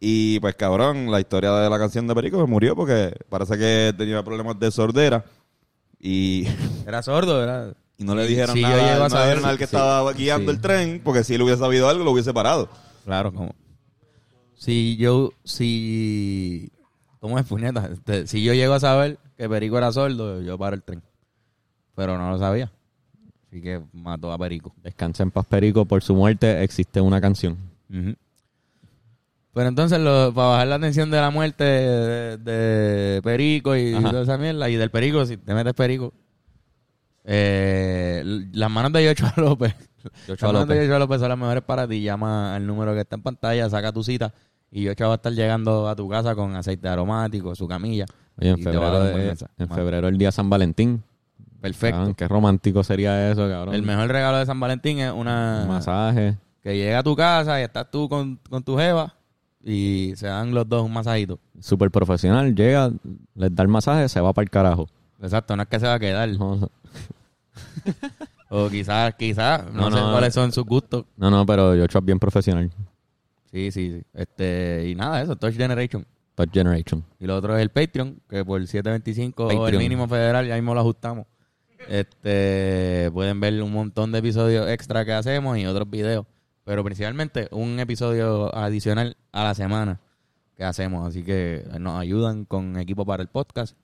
Y 0.00 0.38
pues 0.40 0.54
cabrón, 0.54 1.10
la 1.10 1.18
historia 1.18 1.50
de 1.52 1.68
la 1.68 1.78
canción 1.78 2.06
de 2.06 2.14
Perico 2.14 2.46
murió 2.46 2.76
porque 2.76 3.12
parece 3.28 3.58
que 3.58 3.92
tenía 3.96 4.22
problemas 4.22 4.58
de 4.58 4.70
sordera. 4.70 5.24
Y 5.98 6.46
Era 6.86 7.02
sordo, 7.02 7.42
era... 7.42 7.74
y 7.96 8.04
no 8.04 8.14
le 8.14 8.26
dijeron 8.26 8.54
Sí, 8.54 8.62
yo 8.62 8.68
nada, 8.68 8.82
llego 8.82 9.04
a 9.04 9.08
no 9.08 9.10
saber, 9.10 9.26
le 9.26 9.34
dijeron 9.34 9.50
al 9.50 9.58
que 9.58 9.66
sí, 9.66 9.76
estaba 9.76 10.12
guiando 10.12 10.52
sí. 10.52 10.56
el 10.56 10.62
tren, 10.62 11.00
porque 11.02 11.24
si 11.24 11.34
él 11.34 11.42
hubiese 11.42 11.60
sabido 11.60 11.88
algo, 11.88 12.04
lo 12.04 12.12
hubiese 12.12 12.32
parado. 12.32 12.68
Claro, 13.04 13.32
como... 13.32 13.52
Si 14.58 14.96
yo... 14.96 15.32
Si... 15.44 16.70
¿Cómo 17.20 17.38
es, 17.38 17.46
puñeta? 17.46 17.90
Si 18.26 18.42
yo 18.44 18.52
llego 18.54 18.74
a 18.74 18.80
saber 18.80 19.18
que 19.36 19.48
Perico 19.48 19.78
era 19.78 19.90
sordo, 19.92 20.40
yo 20.42 20.58
paro 20.58 20.74
el 20.76 20.82
tren. 20.82 21.02
Pero 21.94 22.18
no 22.18 22.30
lo 22.30 22.38
sabía. 22.38 22.70
Así 23.48 23.62
que 23.62 23.80
mató 23.92 24.30
a 24.30 24.38
Perico. 24.38 24.74
Descansa 24.82 25.22
en 25.22 25.30
paz, 25.30 25.46
Perico. 25.46 25.84
Por 25.84 26.02
su 26.02 26.14
muerte 26.14 26.62
existe 26.62 27.00
una 27.00 27.20
canción. 27.20 27.56
Pero 29.54 29.68
entonces, 29.68 29.98
lo- 29.98 30.32
para 30.34 30.48
bajar 30.48 30.66
la 30.68 30.78
tensión 30.78 31.10
de 31.10 31.16
la 31.20 31.30
muerte 31.30 31.64
de, 31.64 32.36
de 32.36 33.22
Perico 33.22 33.74
y 33.74 33.94
Ajá. 33.94 34.10
toda 34.10 34.22
esa 34.22 34.38
mierda, 34.38 34.68
y 34.68 34.76
del 34.76 34.90
Perico, 34.90 35.24
si 35.26 35.36
te 35.38 35.54
metes 35.54 35.74
Perico, 35.74 36.12
eh, 37.24 38.22
las 38.52 38.70
manos 38.70 38.92
de 38.92 39.04
Yochoa 39.06 39.34
López, 39.38 39.74
Yochoa 40.28 40.52
las 40.52 40.62
manos 40.62 40.68
de 40.68 40.74
López. 40.74 40.86
Yochoa 40.86 40.98
López 41.00 41.20
son 41.20 41.28
las 41.30 41.38
mejores 41.38 41.62
para 41.64 41.88
ti. 41.88 42.00
Llama 42.02 42.54
al 42.54 42.66
número 42.66 42.94
que 42.94 43.00
está 43.00 43.16
en 43.16 43.22
pantalla, 43.22 43.68
saca 43.68 43.90
tu 43.92 44.04
cita, 44.04 44.32
y 44.70 44.84
Yochoa 44.84 45.08
va 45.08 45.12
a 45.14 45.16
estar 45.16 45.32
llegando 45.32 45.88
a 45.88 45.96
tu 45.96 46.08
casa 46.08 46.34
con 46.34 46.54
aceite 46.56 46.88
aromático, 46.88 47.54
su 47.54 47.66
camilla. 47.68 48.06
Oye, 48.40 48.50
en 48.50 48.58
febrero, 48.62 49.02
de- 49.04 49.36
en 49.58 49.68
febrero 49.68 50.08
el 50.08 50.18
día 50.18 50.30
San 50.32 50.48
Valentín. 50.50 51.02
Perfecto. 51.60 51.96
Cabrón, 51.98 52.14
qué 52.14 52.28
romántico 52.28 52.84
sería 52.84 53.30
eso, 53.32 53.48
cabrón. 53.48 53.74
El 53.74 53.82
mejor 53.82 54.06
regalo 54.08 54.36
de 54.38 54.46
San 54.46 54.60
Valentín 54.60 54.98
es 55.00 55.12
una... 55.12 55.62
Un 55.62 55.68
masaje. 55.68 56.36
Que 56.62 56.76
llega 56.76 57.00
a 57.00 57.02
tu 57.02 57.16
casa 57.16 57.58
y 57.60 57.64
estás 57.64 57.90
tú 57.90 58.08
con, 58.08 58.38
con 58.48 58.62
tu 58.62 58.76
jeva 58.76 59.14
y 59.64 60.12
se 60.16 60.28
dan 60.28 60.54
los 60.54 60.68
dos 60.68 60.84
un 60.84 60.92
masajito. 60.92 61.40
Súper 61.60 61.90
profesional. 61.90 62.54
Llega, 62.54 62.90
les 63.34 63.52
da 63.54 63.62
el 63.64 63.68
masaje, 63.68 64.08
se 64.08 64.20
va 64.20 64.32
para 64.32 64.44
el 64.44 64.50
carajo. 64.50 64.86
Exacto, 65.20 65.56
no 65.56 65.62
es 65.62 65.68
que 65.68 65.80
se 65.80 65.86
va 65.86 65.94
a 65.94 65.98
quedar. 65.98 66.28
No, 66.28 66.60
O 68.50 68.68
quizás, 68.70 69.14
quizás, 69.16 69.64
no, 69.72 69.90
No, 69.90 69.96
sé 69.96 70.02
no. 70.02 70.12
cuáles 70.12 70.32
son 70.32 70.52
sus 70.52 70.64
gustos. 70.64 71.04
no, 71.16 71.28
no, 71.30 71.44
pero 71.44 71.74
yo 71.74 71.84
es 71.84 72.04
bien 72.04 72.18
profesional. 72.18 72.70
Sí, 73.50 73.70
sí, 73.72 73.90
sí. 73.98 74.02
Este, 74.14 74.86
y 74.88 74.94
nada, 74.94 75.22
eso, 75.22 75.36
Touch 75.36 75.54
Generation. 75.56 76.06
Touch 76.34 76.50
Generation. 76.52 77.04
Y 77.18 77.26
lo 77.26 77.36
otro 77.36 77.56
es 77.56 77.62
el 77.62 77.70
Patreon, 77.70 78.20
que 78.28 78.44
por 78.44 78.60
7.25 78.60 79.32
o 79.38 79.50
el 79.50 79.56
Patreon. 79.58 79.82
mínimo 79.82 80.06
federal, 80.06 80.46
ya 80.46 80.54
mismo 80.54 80.74
lo 80.74 80.80
ajustamos. 80.80 81.26
Este, 81.88 83.10
pueden 83.12 83.40
ver 83.40 83.62
un 83.62 83.72
montón 83.72 84.12
de 84.12 84.18
episodios 84.18 84.68
extra 84.68 85.04
que 85.04 85.12
hacemos 85.12 85.56
y 85.58 85.66
otros 85.66 85.88
videos. 85.88 86.26
Pero 86.64 86.84
principalmente 86.84 87.48
un 87.50 87.80
episodio 87.80 88.54
adicional 88.54 89.16
a 89.32 89.44
la 89.44 89.54
semana 89.54 89.98
que 90.56 90.64
hacemos. 90.64 91.06
Así 91.08 91.22
que 91.24 91.64
nos 91.80 91.98
ayudan 91.98 92.44
con 92.44 92.76
equipo 92.78 93.04
para 93.06 93.22
el 93.22 93.28
podcast 93.28 93.76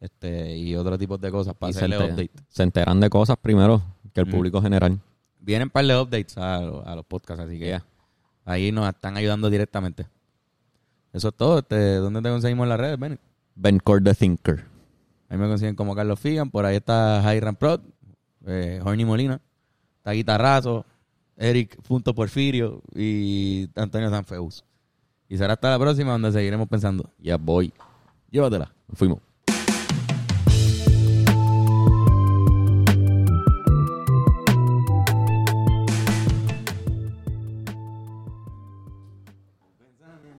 este 0.00 0.56
y 0.56 0.76
otro 0.76 0.96
tipo 0.96 1.18
de 1.18 1.30
cosas 1.32 1.54
para 1.54 1.70
Y 1.70 1.72
se, 1.72 1.78
hacerle 1.80 1.96
enter- 1.96 2.12
update. 2.12 2.30
se 2.48 2.62
enteran 2.62 3.00
de 3.00 3.10
cosas 3.10 3.36
primero 3.42 3.82
que 4.14 4.20
el 4.20 4.26
Mm. 4.26 4.30
público 4.30 4.62
general. 4.62 5.00
Vienen 5.40 5.66
un 5.66 5.70
par 5.70 5.84
de 5.84 5.96
updates 6.00 6.38
a, 6.38 6.56
a 6.58 6.94
los 6.94 7.04
podcasts, 7.06 7.42
así 7.44 7.58
que 7.58 7.66
Yeah. 7.66 7.84
Ahí 8.48 8.72
nos 8.72 8.88
están 8.88 9.16
ayudando 9.16 9.50
directamente. 9.50 10.06
Eso 11.12 11.28
es 11.28 11.34
todo. 11.34 11.58
Este, 11.58 11.96
¿Dónde 11.96 12.22
te 12.22 12.28
conseguimos 12.30 12.64
en 12.64 12.68
las 12.70 12.80
redes? 12.80 13.18
Ben 13.54 13.78
Cord 13.78 14.04
the 14.04 14.14
Thinker. 14.14 14.64
Ahí 15.28 15.36
me 15.36 15.46
consiguen 15.46 15.74
como 15.74 15.94
Carlos 15.94 16.18
Figan. 16.18 16.50
Por 16.50 16.64
ahí 16.64 16.76
está 16.76 17.20
Jairan 17.22 17.56
Prod, 17.56 17.80
eh, 18.46 18.80
Horny 18.82 19.04
Molina, 19.04 19.40
está 19.98 20.12
Guitarrazo, 20.12 20.86
Eric 21.36 21.80
Punto 21.82 22.14
Porfirio 22.14 22.82
y 22.94 23.68
Antonio 23.76 24.08
Sanfeus. 24.10 24.64
Y 25.28 25.36
será 25.36 25.52
hasta 25.52 25.70
la 25.70 25.78
próxima 25.78 26.12
donde 26.12 26.32
seguiremos 26.32 26.68
pensando. 26.68 27.10
Ya 27.18 27.36
voy. 27.36 27.72
Llévatela. 28.30 28.72
Fuimos. 28.94 29.27